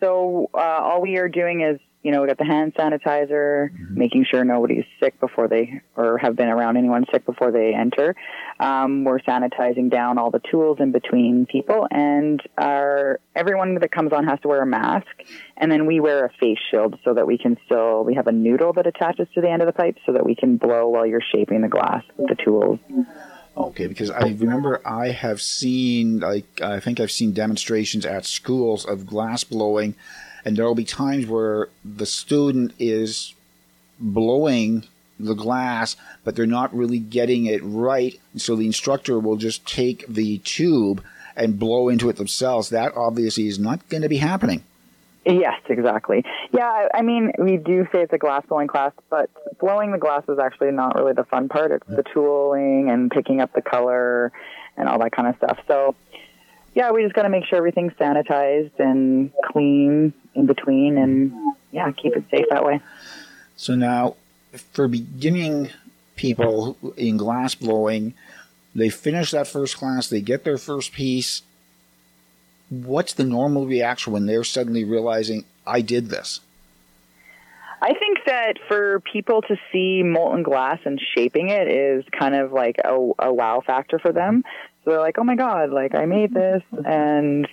So 0.00 0.50
uh, 0.52 0.58
all 0.58 1.00
we 1.00 1.16
are 1.16 1.30
doing 1.30 1.62
is 1.62 1.80
you 2.02 2.12
know, 2.12 2.22
we 2.22 2.28
got 2.28 2.38
the 2.38 2.44
hand 2.44 2.74
sanitizer, 2.74 3.70
mm-hmm. 3.70 3.98
making 3.98 4.24
sure 4.24 4.42
nobody's 4.42 4.84
sick 4.98 5.20
before 5.20 5.48
they, 5.48 5.82
or 5.96 6.16
have 6.18 6.34
been 6.34 6.48
around 6.48 6.78
anyone 6.78 7.04
sick 7.12 7.26
before 7.26 7.50
they 7.50 7.74
enter. 7.74 8.16
Um, 8.58 9.04
we're 9.04 9.20
sanitizing 9.20 9.90
down 9.90 10.16
all 10.16 10.30
the 10.30 10.40
tools 10.50 10.78
in 10.80 10.92
between 10.92 11.46
people, 11.46 11.86
and 11.90 12.40
our 12.56 13.20
everyone 13.34 13.74
that 13.74 13.92
comes 13.92 14.12
on 14.12 14.26
has 14.26 14.40
to 14.40 14.48
wear 14.48 14.62
a 14.62 14.66
mask, 14.66 15.08
and 15.56 15.70
then 15.70 15.86
we 15.86 16.00
wear 16.00 16.24
a 16.24 16.30
face 16.40 16.58
shield 16.70 16.98
so 17.04 17.14
that 17.14 17.26
we 17.26 17.36
can 17.36 17.58
still. 17.66 18.02
We 18.04 18.14
have 18.14 18.26
a 18.26 18.32
noodle 18.32 18.72
that 18.74 18.86
attaches 18.86 19.28
to 19.34 19.42
the 19.42 19.50
end 19.50 19.60
of 19.60 19.66
the 19.66 19.72
pipe 19.72 19.98
so 20.06 20.12
that 20.12 20.24
we 20.24 20.34
can 20.34 20.56
blow 20.56 20.88
while 20.88 21.04
you're 21.04 21.20
shaping 21.20 21.60
the 21.60 21.68
glass 21.68 22.02
with 22.16 22.28
the 22.28 22.42
tools. 22.42 22.78
Okay, 23.56 23.88
because 23.88 24.10
I 24.10 24.28
remember 24.28 24.80
I 24.86 25.08
have 25.08 25.42
seen, 25.42 26.20
like, 26.20 26.62
I 26.62 26.80
think 26.80 26.98
I've 26.98 27.10
seen 27.10 27.32
demonstrations 27.32 28.06
at 28.06 28.24
schools 28.24 28.86
of 28.86 29.06
glass 29.06 29.44
blowing 29.44 29.96
and 30.44 30.56
there 30.56 30.64
will 30.64 30.74
be 30.74 30.84
times 30.84 31.26
where 31.26 31.68
the 31.84 32.06
student 32.06 32.72
is 32.78 33.34
blowing 33.98 34.84
the 35.18 35.34
glass, 35.34 35.96
but 36.24 36.34
they're 36.34 36.46
not 36.46 36.74
really 36.74 36.98
getting 36.98 37.46
it 37.46 37.60
right. 37.62 38.18
So 38.36 38.56
the 38.56 38.66
instructor 38.66 39.18
will 39.18 39.36
just 39.36 39.66
take 39.66 40.06
the 40.06 40.38
tube 40.38 41.02
and 41.36 41.58
blow 41.58 41.88
into 41.88 42.08
it 42.08 42.16
themselves. 42.16 42.70
That 42.70 42.96
obviously 42.96 43.46
is 43.46 43.58
not 43.58 43.88
going 43.88 44.02
to 44.02 44.08
be 44.08 44.16
happening. 44.16 44.64
Yes, 45.26 45.60
exactly. 45.68 46.24
Yeah, 46.52 46.88
I 46.94 47.02
mean, 47.02 47.32
we 47.38 47.58
do 47.58 47.86
say 47.92 48.02
it's 48.02 48.12
a 48.12 48.18
glass 48.18 48.44
blowing 48.46 48.68
class, 48.68 48.92
but 49.10 49.28
blowing 49.58 49.92
the 49.92 49.98
glass 49.98 50.24
is 50.28 50.38
actually 50.38 50.72
not 50.72 50.94
really 50.94 51.12
the 51.12 51.24
fun 51.24 51.48
part. 51.48 51.72
It's 51.72 51.86
the 51.86 52.02
tooling 52.02 52.88
and 52.90 53.10
picking 53.10 53.40
up 53.40 53.52
the 53.52 53.60
color 53.60 54.32
and 54.78 54.88
all 54.88 54.98
that 55.00 55.12
kind 55.12 55.28
of 55.28 55.36
stuff. 55.36 55.58
So, 55.68 55.94
yeah, 56.74 56.90
we 56.92 57.02
just 57.02 57.14
got 57.14 57.22
to 57.22 57.28
make 57.28 57.44
sure 57.46 57.58
everything's 57.58 57.92
sanitized 57.94 58.78
and 58.78 59.32
clean 59.50 60.12
in 60.34 60.46
between, 60.46 60.98
and 60.98 61.32
yeah, 61.72 61.90
keep 61.92 62.16
it 62.16 62.24
safe 62.30 62.46
that 62.50 62.64
way. 62.64 62.80
So 63.56 63.74
now, 63.74 64.16
for 64.72 64.88
beginning 64.88 65.70
people 66.16 66.76
in 66.96 67.16
glass 67.16 67.54
blowing, 67.54 68.14
they 68.74 68.88
finish 68.88 69.32
that 69.32 69.48
first 69.48 69.76
class, 69.76 70.08
they 70.08 70.20
get 70.20 70.44
their 70.44 70.58
first 70.58 70.92
piece. 70.92 71.42
What's 72.68 73.14
the 73.14 73.24
normal 73.24 73.66
reaction 73.66 74.12
when 74.12 74.26
they're 74.26 74.44
suddenly 74.44 74.84
realizing 74.84 75.44
I 75.66 75.80
did 75.80 76.08
this? 76.08 76.40
I 77.82 77.94
think 77.94 78.18
that 78.26 78.58
for 78.68 79.00
people 79.00 79.42
to 79.42 79.56
see 79.72 80.02
molten 80.02 80.42
glass 80.42 80.78
and 80.84 81.00
shaping 81.14 81.48
it 81.48 81.66
is 81.66 82.04
kind 82.16 82.34
of 82.34 82.52
like 82.52 82.76
a, 82.84 82.94
a 83.18 83.32
wow 83.32 83.62
factor 83.66 83.98
for 83.98 84.12
them. 84.12 84.44
So 84.84 84.90
they're 84.90 85.00
like, 85.00 85.18
oh 85.18 85.24
my 85.24 85.36
God, 85.36 85.70
like 85.70 85.94
I 85.94 86.06
made 86.06 86.32
this 86.32 86.62
and 86.86 87.46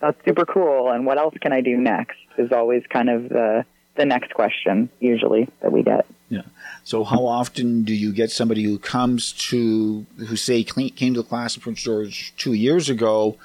that's 0.00 0.22
super 0.24 0.44
cool. 0.44 0.90
And 0.90 1.06
what 1.06 1.18
else 1.18 1.34
can 1.40 1.52
I 1.52 1.60
do 1.60 1.76
next 1.76 2.18
is 2.36 2.52
always 2.52 2.82
kind 2.88 3.08
of 3.08 3.28
the, 3.28 3.64
the 3.94 4.04
next 4.04 4.34
question 4.34 4.90
usually 5.00 5.48
that 5.60 5.72
we 5.72 5.82
get. 5.82 6.06
Yeah. 6.28 6.42
So 6.82 7.04
how 7.04 7.26
often 7.26 7.84
do 7.84 7.94
you 7.94 8.12
get 8.12 8.30
somebody 8.30 8.62
who 8.62 8.78
comes 8.78 9.32
to, 9.32 10.04
who 10.18 10.36
say 10.36 10.62
came 10.64 11.14
to 11.14 11.22
the 11.22 11.28
class 11.28 11.56
in 11.56 11.62
Prince 11.62 11.82
George 11.82 12.34
two 12.36 12.52
years 12.52 12.90
ago, 12.90 13.38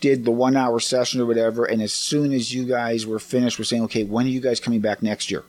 did 0.00 0.24
the 0.24 0.30
one 0.30 0.56
hour 0.56 0.80
session 0.80 1.20
or 1.20 1.26
whatever, 1.26 1.64
and 1.64 1.80
as 1.80 1.92
soon 1.92 2.32
as 2.32 2.52
you 2.52 2.64
guys 2.64 3.06
were 3.06 3.18
finished, 3.18 3.58
we're 3.58 3.64
saying, 3.64 3.84
okay, 3.84 4.02
when 4.04 4.26
are 4.26 4.30
you 4.30 4.40
guys 4.40 4.58
coming 4.58 4.80
back 4.80 5.02
next 5.02 5.30
year? 5.30 5.44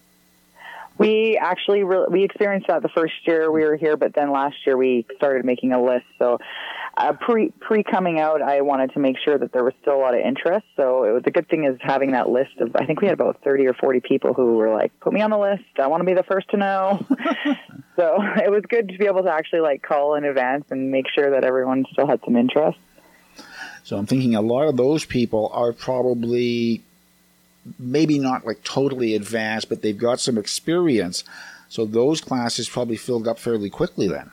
We 0.97 1.37
actually 1.37 1.83
re- 1.83 2.07
we 2.09 2.23
experienced 2.23 2.67
that 2.67 2.81
the 2.81 2.89
first 2.89 3.13
year 3.25 3.51
we 3.51 3.63
were 3.63 3.75
here, 3.75 3.97
but 3.97 4.13
then 4.13 4.31
last 4.31 4.55
year 4.65 4.75
we 4.77 5.05
started 5.15 5.45
making 5.45 5.71
a 5.71 5.83
list. 5.83 6.05
So 6.17 6.39
uh, 6.97 7.13
pre 7.13 7.51
pre 7.59 7.83
coming 7.83 8.19
out, 8.19 8.41
I 8.41 8.61
wanted 8.61 8.93
to 8.93 8.99
make 8.99 9.17
sure 9.23 9.37
that 9.37 9.51
there 9.53 9.63
was 9.63 9.73
still 9.81 9.95
a 9.95 10.01
lot 10.01 10.15
of 10.15 10.21
interest. 10.21 10.65
So 10.75 11.03
it 11.03 11.11
was 11.11 11.21
a 11.27 11.31
good 11.31 11.47
thing 11.47 11.65
is 11.65 11.77
having 11.79 12.11
that 12.11 12.29
list 12.29 12.57
of. 12.59 12.75
I 12.75 12.85
think 12.85 13.01
we 13.01 13.07
had 13.07 13.13
about 13.13 13.43
thirty 13.43 13.67
or 13.67 13.73
forty 13.73 13.99
people 13.99 14.33
who 14.33 14.55
were 14.55 14.73
like, 14.73 14.99
"Put 14.99 15.13
me 15.13 15.21
on 15.21 15.29
the 15.29 15.37
list. 15.37 15.63
I 15.77 15.87
want 15.87 16.01
to 16.01 16.05
be 16.05 16.15
the 16.15 16.23
first 16.23 16.49
to 16.49 16.57
know." 16.57 17.05
so 17.95 18.17
it 18.43 18.49
was 18.49 18.63
good 18.67 18.89
to 18.89 18.97
be 18.97 19.05
able 19.05 19.23
to 19.23 19.31
actually 19.31 19.59
like 19.59 19.83
call 19.83 20.15
in 20.15 20.25
advance 20.25 20.65
and 20.71 20.91
make 20.91 21.05
sure 21.13 21.29
that 21.31 21.43
everyone 21.43 21.85
still 21.91 22.07
had 22.07 22.19
some 22.25 22.35
interest. 22.35 22.79
So 23.83 23.95
I'm 23.95 24.07
thinking 24.07 24.35
a 24.35 24.41
lot 24.41 24.67
of 24.67 24.75
those 24.75 25.05
people 25.05 25.51
are 25.53 25.73
probably 25.73 26.81
maybe 27.77 28.17
not 28.17 28.43
like 28.43 28.63
totally 28.63 29.13
advanced, 29.13 29.69
but 29.69 29.83
they've 29.83 29.97
got 29.97 30.19
some 30.19 30.37
experience. 30.37 31.23
So 31.69 31.85
those 31.85 32.21
classes 32.21 32.67
probably 32.67 32.97
filled 32.97 33.27
up 33.27 33.37
fairly 33.37 33.69
quickly 33.69 34.07
then. 34.07 34.31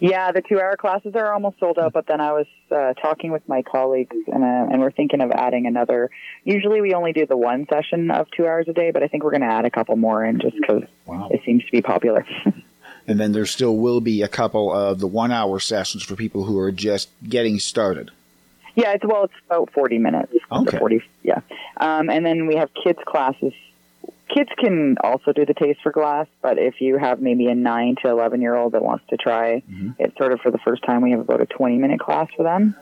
Yeah, 0.00 0.32
the 0.32 0.42
two-hour 0.42 0.76
classes 0.76 1.14
are 1.14 1.32
almost 1.32 1.58
sold 1.58 1.78
out. 1.78 1.92
But 1.92 2.06
then 2.06 2.20
I 2.20 2.32
was 2.32 2.46
uh, 2.70 2.94
talking 2.94 3.30
with 3.32 3.48
my 3.48 3.62
colleagues, 3.62 4.16
and, 4.26 4.42
uh, 4.42 4.72
and 4.72 4.80
we're 4.80 4.90
thinking 4.90 5.20
of 5.20 5.30
adding 5.30 5.66
another. 5.66 6.10
Usually, 6.44 6.80
we 6.80 6.94
only 6.94 7.12
do 7.12 7.26
the 7.26 7.36
one 7.36 7.66
session 7.68 8.10
of 8.10 8.30
two 8.30 8.46
hours 8.46 8.66
a 8.68 8.72
day, 8.72 8.90
but 8.90 9.02
I 9.02 9.08
think 9.08 9.24
we're 9.24 9.30
going 9.30 9.42
to 9.42 9.46
add 9.46 9.64
a 9.64 9.70
couple 9.70 9.96
more 9.96 10.24
in 10.24 10.40
just 10.40 10.56
because 10.56 10.82
wow. 11.06 11.28
it 11.30 11.42
seems 11.44 11.64
to 11.64 11.72
be 11.72 11.82
popular. 11.82 12.26
and 13.06 13.20
then 13.20 13.32
there 13.32 13.46
still 13.46 13.76
will 13.76 14.00
be 14.00 14.22
a 14.22 14.28
couple 14.28 14.72
of 14.72 14.98
the 14.98 15.06
one-hour 15.06 15.60
sessions 15.60 16.02
for 16.02 16.16
people 16.16 16.44
who 16.44 16.58
are 16.58 16.72
just 16.72 17.08
getting 17.28 17.58
started. 17.58 18.10
Yeah, 18.74 18.92
it's 18.92 19.04
well, 19.04 19.24
it's 19.24 19.34
about 19.46 19.70
forty 19.72 19.98
minutes. 19.98 20.32
Okay. 20.50 20.78
Forty, 20.78 21.02
yeah. 21.22 21.40
Um, 21.76 22.08
and 22.08 22.24
then 22.24 22.46
we 22.46 22.56
have 22.56 22.70
kids 22.82 22.98
classes 23.04 23.52
kids 24.34 24.50
can 24.58 24.96
also 25.02 25.32
do 25.32 25.44
the 25.44 25.54
taste 25.54 25.80
for 25.82 25.92
glass, 25.92 26.26
but 26.40 26.58
if 26.58 26.80
you 26.80 26.98
have 26.98 27.20
maybe 27.20 27.46
a 27.46 27.54
nine 27.54 27.96
to 28.02 28.08
eleven 28.08 28.40
year 28.40 28.54
old 28.54 28.72
that 28.72 28.82
wants 28.82 29.04
to 29.10 29.16
try 29.16 29.62
mm-hmm. 29.68 29.90
it, 29.98 30.14
sort 30.16 30.32
of 30.32 30.40
for 30.40 30.50
the 30.50 30.58
first 30.58 30.82
time, 30.84 31.02
we 31.02 31.10
have 31.10 31.20
about 31.20 31.40
a 31.40 31.46
twenty 31.46 31.78
minute 31.78 32.00
class 32.00 32.28
for 32.36 32.42
them. 32.42 32.74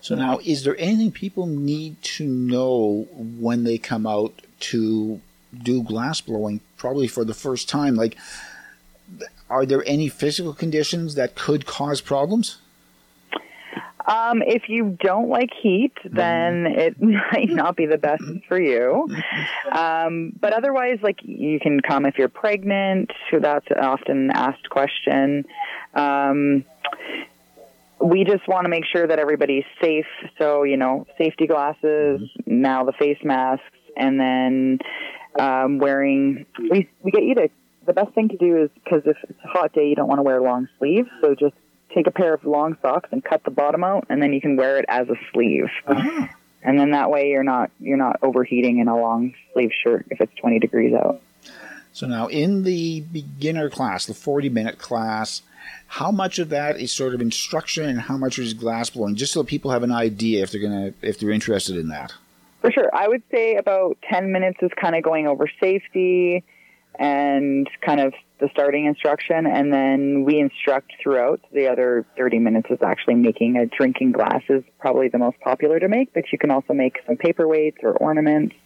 So 0.00 0.14
now, 0.14 0.38
is 0.44 0.64
there 0.64 0.76
anything 0.78 1.12
people 1.12 1.46
need 1.46 2.02
to 2.02 2.26
know 2.26 3.06
when 3.12 3.64
they 3.64 3.78
come 3.78 4.06
out 4.06 4.42
to 4.60 5.20
do 5.56 5.82
glass 5.82 6.20
blowing, 6.20 6.60
probably 6.76 7.08
for 7.08 7.24
the 7.24 7.34
first 7.34 7.68
time? 7.68 7.94
Like, 7.94 8.16
are 9.48 9.66
there 9.66 9.82
any 9.86 10.08
physical 10.08 10.54
conditions 10.54 11.14
that 11.14 11.34
could 11.34 11.66
cause 11.66 12.00
problems? 12.00 12.58
Um, 14.06 14.42
if 14.42 14.68
you 14.68 14.96
don't 15.00 15.28
like 15.28 15.50
heat, 15.62 15.92
then 16.04 16.66
it 16.66 16.96
might 17.00 17.48
not 17.48 17.76
be 17.76 17.86
the 17.86 17.98
best 17.98 18.24
for 18.48 18.60
you. 18.60 19.08
Um, 19.70 20.32
but 20.40 20.52
otherwise, 20.52 20.98
like 21.02 21.20
you 21.22 21.60
can 21.60 21.80
come 21.80 22.06
if 22.06 22.18
you're 22.18 22.28
pregnant. 22.28 23.10
That's 23.32 23.66
an 23.70 23.78
often 23.78 24.30
asked 24.30 24.68
question. 24.70 25.44
Um, 25.94 26.64
we 28.00 28.24
just 28.24 28.48
want 28.48 28.64
to 28.64 28.68
make 28.68 28.84
sure 28.84 29.06
that 29.06 29.18
everybody's 29.18 29.64
safe. 29.80 30.06
So 30.38 30.64
you 30.64 30.76
know, 30.76 31.06
safety 31.18 31.46
glasses, 31.46 32.20
now 32.46 32.84
the 32.84 32.92
face 32.92 33.18
masks, 33.22 33.64
and 33.96 34.18
then 34.18 34.78
um, 35.38 35.78
wearing. 35.78 36.46
We 36.58 36.88
we 37.02 37.10
get 37.10 37.22
you 37.22 37.34
to. 37.36 37.48
The 37.84 37.92
best 37.92 38.14
thing 38.14 38.28
to 38.28 38.36
do 38.36 38.62
is 38.62 38.70
because 38.74 39.02
if 39.06 39.16
it's 39.28 39.38
a 39.44 39.48
hot 39.48 39.72
day, 39.72 39.88
you 39.88 39.96
don't 39.96 40.06
want 40.06 40.18
to 40.18 40.22
wear 40.22 40.40
long 40.40 40.68
sleeves. 40.78 41.08
So 41.20 41.34
just 41.34 41.54
take 41.94 42.06
a 42.06 42.10
pair 42.10 42.34
of 42.34 42.44
long 42.44 42.76
socks 42.82 43.08
and 43.12 43.24
cut 43.24 43.44
the 43.44 43.50
bottom 43.50 43.84
out, 43.84 44.06
and 44.08 44.22
then 44.22 44.32
you 44.32 44.40
can 44.40 44.56
wear 44.56 44.78
it 44.78 44.84
as 44.88 45.08
a 45.08 45.16
sleeve. 45.32 45.68
Uh-huh. 45.86 46.26
And 46.62 46.78
then 46.78 46.90
that 46.92 47.10
way 47.10 47.28
you're 47.30 47.42
not 47.42 47.70
you're 47.80 47.96
not 47.96 48.18
overheating 48.22 48.78
in 48.78 48.88
a 48.88 48.96
long 48.96 49.34
sleeve 49.52 49.72
shirt 49.82 50.06
if 50.10 50.20
it's 50.20 50.32
20 50.36 50.58
degrees 50.60 50.94
out. 50.94 51.20
So 51.92 52.06
now 52.06 52.28
in 52.28 52.62
the 52.62 53.00
beginner 53.00 53.68
class, 53.68 54.06
the 54.06 54.14
40 54.14 54.48
minute 54.48 54.78
class, 54.78 55.42
how 55.88 56.10
much 56.10 56.38
of 56.38 56.48
that 56.50 56.80
is 56.80 56.92
sort 56.92 57.14
of 57.14 57.20
instruction 57.20 57.88
and 57.88 58.00
how 58.00 58.16
much 58.16 58.38
is 58.38 58.54
glass 58.54 58.90
blowing? 58.90 59.16
Just 59.16 59.32
so 59.32 59.42
people 59.42 59.72
have 59.72 59.82
an 59.82 59.92
idea 59.92 60.42
if 60.42 60.52
they're 60.52 60.60
gonna 60.60 60.94
if 61.02 61.18
they're 61.18 61.30
interested 61.30 61.76
in 61.76 61.88
that. 61.88 62.14
For 62.60 62.70
sure, 62.70 62.94
I 62.94 63.08
would 63.08 63.22
say 63.32 63.56
about 63.56 63.98
10 64.08 64.30
minutes 64.30 64.58
is 64.62 64.70
kind 64.80 64.94
of 64.94 65.02
going 65.02 65.26
over 65.26 65.50
safety 65.58 66.44
and 66.98 67.68
kind 67.80 68.00
of 68.00 68.14
the 68.38 68.48
starting 68.50 68.86
instruction, 68.86 69.46
and 69.46 69.72
then 69.72 70.24
we 70.24 70.40
instruct 70.40 70.92
throughout. 71.00 71.40
The 71.52 71.68
other 71.68 72.04
30 72.16 72.40
minutes 72.40 72.70
is 72.70 72.82
actually 72.82 73.14
making 73.14 73.56
a 73.56 73.66
drinking 73.66 74.12
glass 74.12 74.42
is 74.48 74.64
probably 74.80 75.08
the 75.08 75.18
most 75.18 75.38
popular 75.40 75.78
to 75.78 75.88
make, 75.88 76.12
but 76.12 76.24
you 76.32 76.38
can 76.38 76.50
also 76.50 76.72
make 76.72 76.98
some 77.06 77.16
paperweights 77.16 77.82
or 77.82 77.92
ornaments. 77.92 78.56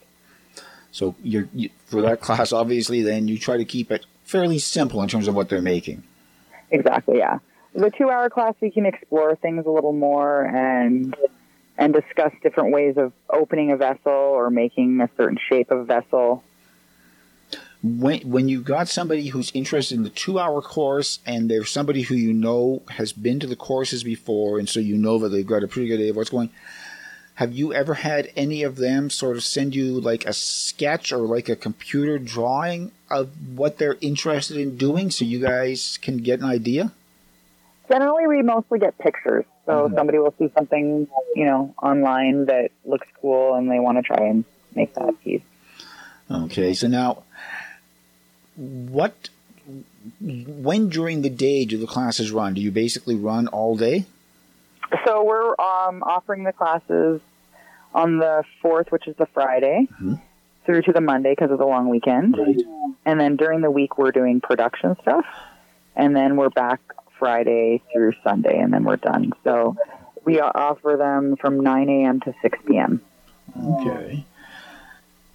So 0.92 1.14
you're, 1.22 1.48
you, 1.52 1.68
for 1.84 2.00
that 2.02 2.20
class, 2.20 2.52
obviously, 2.52 3.02
then 3.02 3.28
you 3.28 3.38
try 3.38 3.58
to 3.58 3.66
keep 3.66 3.90
it 3.90 4.06
fairly 4.24 4.58
simple 4.58 5.02
in 5.02 5.08
terms 5.08 5.28
of 5.28 5.34
what 5.34 5.50
they're 5.50 5.60
making. 5.60 6.02
Exactly, 6.70 7.18
yeah. 7.18 7.38
The 7.74 7.90
two-hour 7.90 8.30
class, 8.30 8.54
we 8.62 8.70
can 8.70 8.86
explore 8.86 9.36
things 9.36 9.66
a 9.66 9.70
little 9.70 9.92
more 9.92 10.42
and 10.44 11.14
and 11.78 11.92
discuss 11.92 12.32
different 12.42 12.72
ways 12.72 12.96
of 12.96 13.12
opening 13.28 13.70
a 13.70 13.76
vessel 13.76 14.12
or 14.12 14.48
making 14.48 15.00
a 15.02 15.10
certain 15.18 15.38
shape 15.50 15.70
of 15.70 15.86
vessel 15.86 16.42
when 18.00 18.20
when 18.22 18.48
you 18.48 18.60
got 18.60 18.88
somebody 18.88 19.28
who's 19.28 19.50
interested 19.52 19.96
in 19.96 20.02
the 20.02 20.10
two 20.10 20.38
hour 20.38 20.60
course 20.62 21.20
and 21.26 21.50
there's 21.50 21.70
somebody 21.70 22.02
who 22.02 22.14
you 22.14 22.32
know 22.32 22.82
has 22.90 23.12
been 23.12 23.40
to 23.40 23.46
the 23.46 23.56
courses 23.56 24.04
before 24.04 24.58
and 24.58 24.68
so 24.68 24.80
you 24.80 24.96
know 24.96 25.18
that 25.18 25.28
they've 25.28 25.46
got 25.46 25.62
a 25.62 25.68
pretty 25.68 25.88
good 25.88 25.94
idea 25.94 26.10
of 26.10 26.16
what's 26.16 26.30
going 26.30 26.50
have 27.36 27.52
you 27.52 27.74
ever 27.74 27.92
had 27.92 28.30
any 28.34 28.62
of 28.62 28.76
them 28.76 29.10
sort 29.10 29.36
of 29.36 29.44
send 29.44 29.74
you 29.74 30.00
like 30.00 30.24
a 30.24 30.32
sketch 30.32 31.12
or 31.12 31.18
like 31.18 31.50
a 31.50 31.56
computer 31.56 32.18
drawing 32.18 32.92
of 33.10 33.28
what 33.54 33.76
they're 33.76 33.98
interested 34.00 34.56
in 34.56 34.78
doing 34.78 35.10
so 35.10 35.26
you 35.26 35.38
guys 35.38 35.98
can 36.00 36.16
get 36.16 36.40
an 36.40 36.46
idea? 36.46 36.92
Generally 37.90 38.26
we 38.26 38.42
mostly 38.42 38.78
get 38.78 38.96
pictures. 38.96 39.44
So 39.66 39.72
mm-hmm. 39.72 39.94
somebody 39.94 40.18
will 40.18 40.34
see 40.38 40.50
something 40.56 41.08
you 41.34 41.44
know 41.44 41.74
online 41.82 42.46
that 42.46 42.70
looks 42.86 43.06
cool 43.20 43.54
and 43.54 43.70
they 43.70 43.80
want 43.80 43.98
to 43.98 44.02
try 44.02 44.28
and 44.28 44.46
make 44.74 44.94
that 44.94 45.22
piece. 45.22 45.42
Okay 46.30 46.72
so 46.72 46.88
now 46.88 47.22
what 48.56 49.28
when 50.20 50.88
during 50.88 51.22
the 51.22 51.30
day 51.30 51.64
do 51.64 51.76
the 51.76 51.86
classes 51.86 52.30
run? 52.30 52.54
Do 52.54 52.60
you 52.60 52.70
basically 52.70 53.16
run 53.16 53.48
all 53.48 53.76
day? 53.76 54.06
So 55.04 55.24
we're 55.24 55.50
um, 55.60 56.02
offering 56.02 56.44
the 56.44 56.52
classes 56.52 57.20
on 57.92 58.18
the 58.18 58.44
fourth, 58.62 58.92
which 58.92 59.08
is 59.08 59.16
the 59.16 59.26
Friday, 59.26 59.88
mm-hmm. 59.92 60.14
through 60.64 60.82
to 60.82 60.92
the 60.92 61.00
Monday 61.00 61.32
because 61.32 61.50
of 61.50 61.58
the 61.58 61.66
long 61.66 61.88
weekend, 61.88 62.36
right. 62.38 62.56
and 63.04 63.18
then 63.18 63.36
during 63.36 63.62
the 63.62 63.70
week 63.70 63.98
we're 63.98 64.12
doing 64.12 64.40
production 64.40 64.96
stuff, 65.02 65.24
and 65.96 66.14
then 66.14 66.36
we're 66.36 66.50
back 66.50 66.80
Friday 67.18 67.82
through 67.92 68.12
Sunday, 68.22 68.58
and 68.58 68.72
then 68.72 68.84
we're 68.84 68.96
done. 68.96 69.32
So 69.42 69.76
we 70.24 70.40
offer 70.40 70.96
them 70.98 71.36
from 71.36 71.60
9 71.60 71.88
a.m. 71.88 72.20
to 72.20 72.34
6 72.42 72.58
p.m. 72.66 73.00
Okay. 73.58 74.24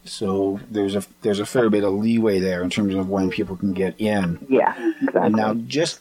So 0.03 0.59
there's 0.69 0.95
a 0.95 1.03
there's 1.21 1.39
a 1.39 1.45
fair 1.45 1.69
bit 1.69 1.83
of 1.83 1.93
leeway 1.93 2.39
there 2.39 2.63
in 2.63 2.69
terms 2.69 2.95
of 2.95 3.09
when 3.09 3.29
people 3.29 3.55
can 3.55 3.73
get 3.73 3.99
in. 3.99 4.45
Yeah, 4.49 4.73
exactly. 5.01 5.21
And 5.21 5.35
now, 5.35 5.53
just 5.53 5.99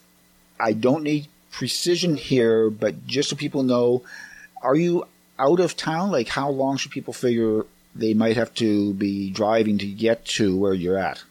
I 0.59 0.72
don't 0.72 1.03
need 1.03 1.28
precision 1.51 2.16
here, 2.16 2.70
but 2.70 3.07
just 3.07 3.28
so 3.28 3.36
people 3.36 3.62
know, 3.62 4.03
are 4.62 4.76
you 4.76 5.05
out 5.38 5.61
of 5.61 5.76
town? 5.76 6.11
Like, 6.11 6.28
how 6.28 6.51
long 6.51 6.76
should 6.76 6.92
people 6.92 7.12
figure 7.12 7.66
they 7.94 8.14
might 8.14 8.36
have 8.36 8.55
to 8.55 8.94
be 8.94 9.30
driving 9.30 9.78
to 9.78 9.86
get 9.86 10.24
to 10.26 10.57
where 10.57 10.74
you're 10.74 10.98
at? 10.98 11.22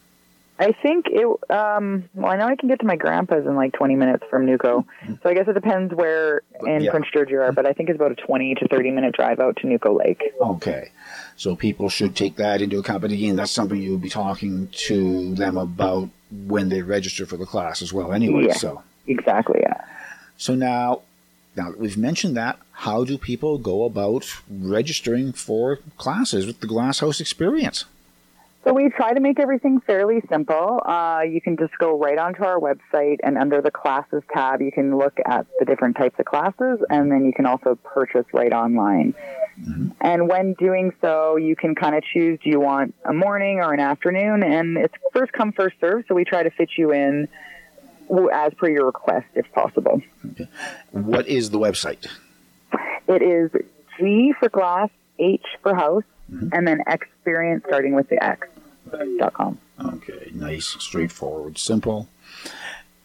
I 0.60 0.72
think 0.72 1.06
it. 1.08 1.26
Um, 1.50 2.10
well, 2.14 2.30
I 2.30 2.36
know 2.36 2.46
I 2.46 2.54
can 2.54 2.68
get 2.68 2.80
to 2.80 2.86
my 2.86 2.96
grandpa's 2.96 3.46
in 3.46 3.56
like 3.56 3.72
20 3.72 3.96
minutes 3.96 4.24
from 4.28 4.46
Nukko, 4.46 4.84
so 5.22 5.28
I 5.28 5.32
guess 5.32 5.48
it 5.48 5.54
depends 5.54 5.94
where 5.94 6.42
in 6.66 6.82
yeah. 6.82 6.90
Prince 6.90 7.06
George 7.14 7.30
you 7.30 7.40
are. 7.40 7.50
But 7.50 7.64
I 7.64 7.72
think 7.72 7.88
it's 7.88 7.96
about 7.96 8.12
a 8.12 8.14
20 8.14 8.56
to 8.56 8.68
30 8.68 8.90
minute 8.90 9.14
drive 9.14 9.40
out 9.40 9.56
to 9.56 9.66
Nukko 9.66 9.98
Lake. 9.98 10.22
Okay, 10.38 10.92
so 11.36 11.56
people 11.56 11.88
should 11.88 12.14
take 12.14 12.36
that 12.36 12.60
into 12.60 12.78
account. 12.78 13.00
But 13.00 13.10
again, 13.10 13.36
that's 13.36 13.50
something 13.50 13.80
you'll 13.80 13.96
be 13.96 14.10
talking 14.10 14.68
to 14.68 15.34
them 15.34 15.56
about 15.56 16.10
when 16.30 16.68
they 16.68 16.82
register 16.82 17.24
for 17.24 17.38
the 17.38 17.46
class 17.46 17.80
as 17.80 17.90
well. 17.90 18.12
Anyway, 18.12 18.48
yeah, 18.48 18.52
so 18.52 18.82
exactly, 19.06 19.60
yeah. 19.62 19.82
So 20.36 20.54
now, 20.54 21.00
now 21.56 21.70
that 21.70 21.78
we've 21.78 21.96
mentioned 21.96 22.36
that. 22.36 22.58
How 22.72 23.04
do 23.04 23.18
people 23.18 23.58
go 23.58 23.84
about 23.84 24.26
registering 24.50 25.32
for 25.32 25.80
classes 25.98 26.46
with 26.46 26.60
the 26.60 26.66
Glasshouse 26.66 27.20
Experience? 27.20 27.84
So 28.64 28.74
we 28.74 28.90
try 28.90 29.14
to 29.14 29.20
make 29.20 29.40
everything 29.40 29.80
fairly 29.80 30.20
simple. 30.28 30.82
Uh, 30.84 31.20
you 31.28 31.40
can 31.40 31.56
just 31.56 31.76
go 31.78 31.98
right 31.98 32.18
onto 32.18 32.44
our 32.44 32.58
website 32.58 33.16
and 33.22 33.38
under 33.38 33.62
the 33.62 33.70
classes 33.70 34.22
tab, 34.34 34.60
you 34.60 34.70
can 34.70 34.98
look 34.98 35.18
at 35.24 35.46
the 35.58 35.64
different 35.64 35.96
types 35.96 36.18
of 36.18 36.26
classes 36.26 36.78
and 36.90 37.10
then 37.10 37.24
you 37.24 37.32
can 37.32 37.46
also 37.46 37.78
purchase 37.82 38.26
right 38.34 38.52
online. 38.52 39.14
Mm-hmm. 39.58 39.88
And 40.02 40.28
when 40.28 40.52
doing 40.54 40.92
so, 41.00 41.36
you 41.36 41.56
can 41.56 41.74
kind 41.74 41.94
of 41.94 42.04
choose 42.04 42.38
do 42.44 42.50
you 42.50 42.60
want 42.60 42.94
a 43.04 43.14
morning 43.14 43.60
or 43.60 43.72
an 43.72 43.80
afternoon? 43.80 44.42
And 44.42 44.76
it's 44.76 44.94
first 45.14 45.32
come, 45.32 45.52
first 45.52 45.76
serve. 45.80 46.04
So 46.06 46.14
we 46.14 46.24
try 46.24 46.42
to 46.42 46.50
fit 46.50 46.70
you 46.76 46.92
in 46.92 47.28
as 48.32 48.52
per 48.54 48.68
your 48.68 48.86
request 48.86 49.26
if 49.34 49.50
possible. 49.52 50.02
Okay. 50.32 50.48
What 50.90 51.26
is 51.28 51.50
the 51.50 51.58
website? 51.58 52.06
It 53.08 53.22
is 53.22 53.50
G 53.98 54.34
for 54.38 54.48
glass, 54.50 54.90
H 55.18 55.44
for 55.62 55.74
house, 55.74 56.04
mm-hmm. 56.30 56.48
and 56.52 56.66
then 56.66 56.82
experience 56.86 57.64
starting 57.66 57.94
with 57.94 58.08
the 58.08 58.22
X 58.22 58.48
dot 59.18 59.34
com. 59.34 59.58
Okay, 59.82 60.30
nice, 60.34 60.76
straightforward, 60.78 61.58
simple. 61.58 62.08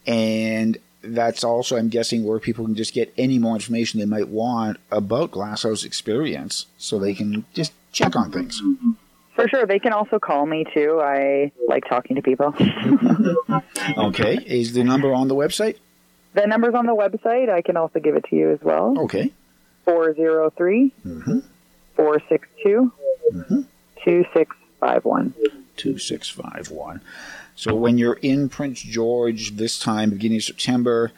And 0.06 0.78
that's 1.02 1.44
also, 1.44 1.78
I'm 1.78 1.90
guessing, 1.90 2.26
where 2.26 2.40
people 2.40 2.66
can 2.66 2.76
just 2.76 2.94
get 2.94 3.14
any 3.18 3.40
more 3.40 3.56
information 3.56 4.00
they 4.00 4.06
might 4.06 4.28
want 4.28 4.78
about 4.92 5.32
Glasshouse 5.32 5.84
Experience 5.84 6.66
so 6.78 7.00
they 7.00 7.14
can 7.14 7.46
just 7.54 7.74
check 7.92 8.16
on 8.16 8.32
things. 8.32 8.62
For 9.36 9.48
sure. 9.48 9.66
They 9.66 9.80
can 9.80 9.94
also 9.94 10.18
call 10.18 10.46
me 10.46 10.66
too. 10.74 11.02
I 11.02 11.52
like 11.68 11.88
talking 11.88 12.16
to 12.16 12.22
people. 12.22 12.54
okay. 13.98 14.38
Is 14.46 14.74
the 14.74 14.84
number 14.84 15.14
on 15.14 15.28
the 15.28 15.36
website? 15.36 15.78
The 16.34 16.48
number's 16.48 16.74
on 16.74 16.86
the 16.86 16.96
website. 16.96 17.50
I 17.50 17.62
can 17.62 17.78
also 17.78 18.00
give 18.00 18.16
it 18.16 18.26
to 18.30 18.36
you 18.36 18.52
as 18.52 18.62
well. 18.62 18.98
Okay. 19.00 19.32
403 19.86 20.92
462 21.96 22.92
mm-hmm. 23.34 23.62
2651. 24.04 25.34
2651. 25.78 27.02
So 27.56 27.74
when 27.74 27.98
you're 27.98 28.20
in 28.22 28.50
Prince 28.50 28.82
George 28.82 29.56
this 29.56 29.80
time, 29.80 30.10
beginning 30.10 30.38
of 30.38 30.44
September, 30.44 31.12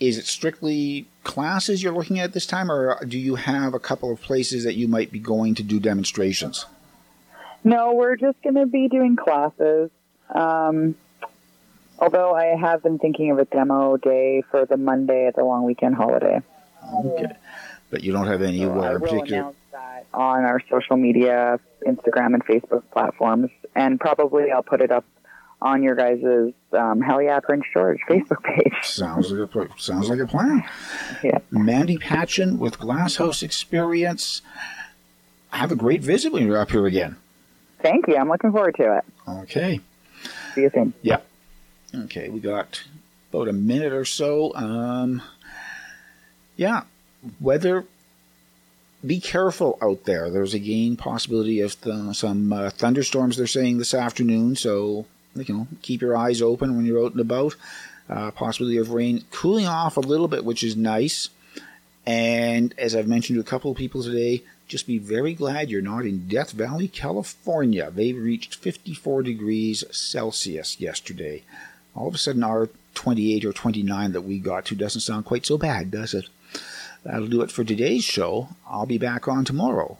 is 0.00 0.18
it 0.18 0.26
strictly 0.26 1.06
classes 1.24 1.82
you're 1.82 1.92
looking 1.92 2.18
at 2.18 2.32
this 2.32 2.46
time, 2.46 2.70
or 2.70 3.04
do 3.04 3.18
you 3.18 3.36
have 3.36 3.74
a 3.74 3.78
couple 3.78 4.12
of 4.12 4.20
places 4.20 4.64
that 4.64 4.74
you 4.74 4.88
might 4.88 5.12
be 5.12 5.18
going 5.18 5.54
to 5.56 5.62
do 5.62 5.80
demonstrations? 5.80 6.66
No, 7.64 7.92
we're 7.92 8.16
just 8.16 8.40
going 8.42 8.54
to 8.54 8.66
be 8.66 8.88
doing 8.88 9.16
classes. 9.16 9.90
Um, 10.34 10.94
although 11.98 12.34
I 12.34 12.56
have 12.56 12.82
been 12.82 12.98
thinking 12.98 13.30
of 13.30 13.38
a 13.38 13.44
demo 13.44 13.96
day 13.96 14.42
for 14.50 14.66
the 14.66 14.76
Monday 14.76 15.26
at 15.26 15.36
the 15.36 15.44
long 15.44 15.64
weekend 15.64 15.94
holiday. 15.94 16.40
Okay. 17.04 17.32
But 17.90 18.04
you 18.04 18.12
don't 18.12 18.26
have 18.26 18.42
anywhere 18.42 18.98
so 18.98 19.00
particular. 19.00 19.40
Announce 19.40 19.56
that 19.78 20.06
on 20.12 20.44
our 20.44 20.60
social 20.70 20.96
media, 20.96 21.58
Instagram 21.86 22.34
and 22.34 22.44
Facebook 22.44 22.82
platforms, 22.92 23.50
and 23.74 23.98
probably 23.98 24.50
I'll 24.50 24.62
put 24.62 24.80
it 24.80 24.90
up 24.90 25.04
on 25.60 25.82
your 25.82 25.94
guys' 25.94 26.52
um, 26.72 27.00
Hell 27.00 27.20
Yeah 27.20 27.40
Prince 27.40 27.64
George 27.72 27.98
Facebook 28.08 28.42
page. 28.42 28.72
Sounds 28.82 29.30
like 29.30 29.54
a 29.54 29.68
sounds 29.80 30.08
like 30.08 30.20
a 30.20 30.26
plan. 30.26 30.64
Yeah. 31.22 31.38
Mandy 31.50 31.98
Patchen 31.98 32.58
with 32.58 32.78
Glasshouse 32.78 33.42
Experience. 33.42 34.42
Have 35.50 35.72
a 35.72 35.76
great 35.76 36.02
visit 36.02 36.32
when 36.32 36.46
you're 36.46 36.58
up 36.58 36.70
here 36.70 36.86
again. 36.86 37.16
Thank 37.80 38.06
you. 38.06 38.16
I'm 38.16 38.28
looking 38.28 38.52
forward 38.52 38.74
to 38.76 38.98
it. 38.98 39.04
Okay. 39.28 39.80
See 40.54 40.62
you 40.62 40.70
soon. 40.72 40.94
Yeah. 41.02 41.20
Okay, 41.94 42.28
we 42.28 42.38
got 42.40 42.82
about 43.32 43.48
a 43.48 43.52
minute 43.52 43.92
or 43.92 44.04
so. 44.04 44.54
Um, 44.54 45.22
yeah, 46.56 46.82
weather. 47.40 47.86
Be 49.06 49.20
careful 49.20 49.78
out 49.80 50.04
there. 50.04 50.28
There's 50.28 50.54
again 50.54 50.96
possibility 50.96 51.60
of 51.60 51.80
th- 51.80 52.16
some 52.16 52.52
uh, 52.52 52.70
thunderstorms. 52.70 53.36
They're 53.36 53.46
saying 53.46 53.78
this 53.78 53.94
afternoon, 53.94 54.56
so 54.56 55.06
you 55.36 55.54
know 55.54 55.68
keep 55.82 56.00
your 56.00 56.16
eyes 56.16 56.42
open 56.42 56.76
when 56.76 56.84
you're 56.84 57.04
out 57.04 57.12
and 57.12 57.20
about. 57.20 57.54
Uh, 58.08 58.30
possibility 58.30 58.78
of 58.78 58.90
rain 58.90 59.24
cooling 59.30 59.66
off 59.66 59.96
a 59.96 60.00
little 60.00 60.28
bit, 60.28 60.44
which 60.44 60.62
is 60.62 60.76
nice. 60.76 61.28
And 62.06 62.74
as 62.78 62.96
I've 62.96 63.06
mentioned 63.06 63.36
to 63.36 63.40
a 63.40 63.44
couple 63.44 63.70
of 63.70 63.76
people 63.76 64.02
today, 64.02 64.42
just 64.66 64.86
be 64.86 64.98
very 64.98 65.34
glad 65.34 65.70
you're 65.70 65.82
not 65.82 66.06
in 66.06 66.26
Death 66.26 66.52
Valley, 66.52 66.88
California. 66.88 67.90
They 67.90 68.14
reached 68.14 68.54
54 68.54 69.22
degrees 69.22 69.84
Celsius 69.90 70.80
yesterday. 70.80 71.42
All 71.94 72.08
of 72.08 72.14
a 72.14 72.18
sudden, 72.18 72.42
our 72.42 72.70
28 72.94 73.44
or 73.44 73.52
29 73.52 74.12
that 74.12 74.22
we 74.22 74.38
got 74.38 74.64
to 74.66 74.74
doesn't 74.74 75.02
sound 75.02 75.24
quite 75.24 75.46
so 75.46 75.58
bad, 75.58 75.90
does 75.90 76.14
it? 76.14 76.28
That'll 77.04 77.28
do 77.28 77.42
it 77.42 77.50
for 77.50 77.64
today's 77.64 78.04
show. 78.04 78.48
I'll 78.68 78.86
be 78.86 78.98
back 78.98 79.28
on 79.28 79.44
tomorrow 79.44 79.98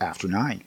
after 0.00 0.28
9. 0.28 0.62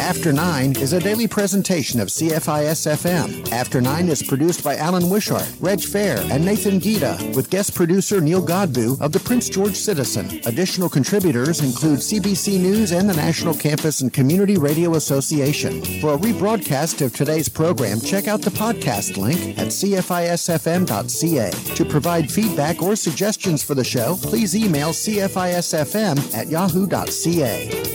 After 0.00 0.32
9 0.32 0.76
is 0.76 0.92
a 0.92 1.00
daily 1.00 1.28
presentation 1.28 2.00
of 2.00 2.08
CFIS 2.08 2.86
FM. 2.96 3.50
After 3.52 3.80
9 3.80 4.08
is 4.08 4.22
produced 4.22 4.64
by 4.64 4.76
Alan 4.76 5.08
Wishart, 5.08 5.48
Reg 5.60 5.80
Fair, 5.80 6.18
and 6.30 6.44
Nathan 6.44 6.80
Gita, 6.80 7.32
with 7.34 7.50
guest 7.50 7.74
producer 7.74 8.20
Neil 8.20 8.44
Godbout 8.44 9.00
of 9.00 9.12
the 9.12 9.20
Prince 9.20 9.48
George 9.48 9.76
Citizen. 9.76 10.40
Additional 10.46 10.88
contributors 10.88 11.60
include 11.60 12.00
CBC 12.00 12.60
News 12.60 12.92
and 12.92 13.08
the 13.08 13.14
National 13.14 13.54
Campus 13.54 14.00
and 14.00 14.12
Community 14.12 14.56
Radio 14.56 14.94
Association. 14.94 15.82
For 16.00 16.14
a 16.14 16.18
rebroadcast 16.18 17.04
of 17.04 17.14
today's 17.14 17.48
program, 17.48 18.00
check 18.00 18.26
out 18.26 18.42
the 18.42 18.50
podcast 18.50 19.16
link 19.16 19.58
at 19.58 19.68
cfisfm.ca. 19.68 21.50
To 21.74 21.84
provide 21.84 22.30
feedback 22.30 22.82
or 22.82 22.96
suggestions 22.96 23.62
for 23.62 23.74
the 23.74 23.84
show, 23.84 24.18
please 24.22 24.56
email 24.56 24.90
cfisfm 24.90 26.34
at 26.34 26.48
yahoo.ca. 26.48 27.94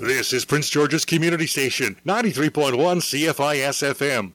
This 0.00 0.32
is 0.32 0.46
Prince 0.46 0.70
George's 0.70 1.04
Community 1.04 1.39
Station, 1.46 1.96
93.1 2.06 2.74
CFIS 3.00 3.94
FM. 3.94 4.28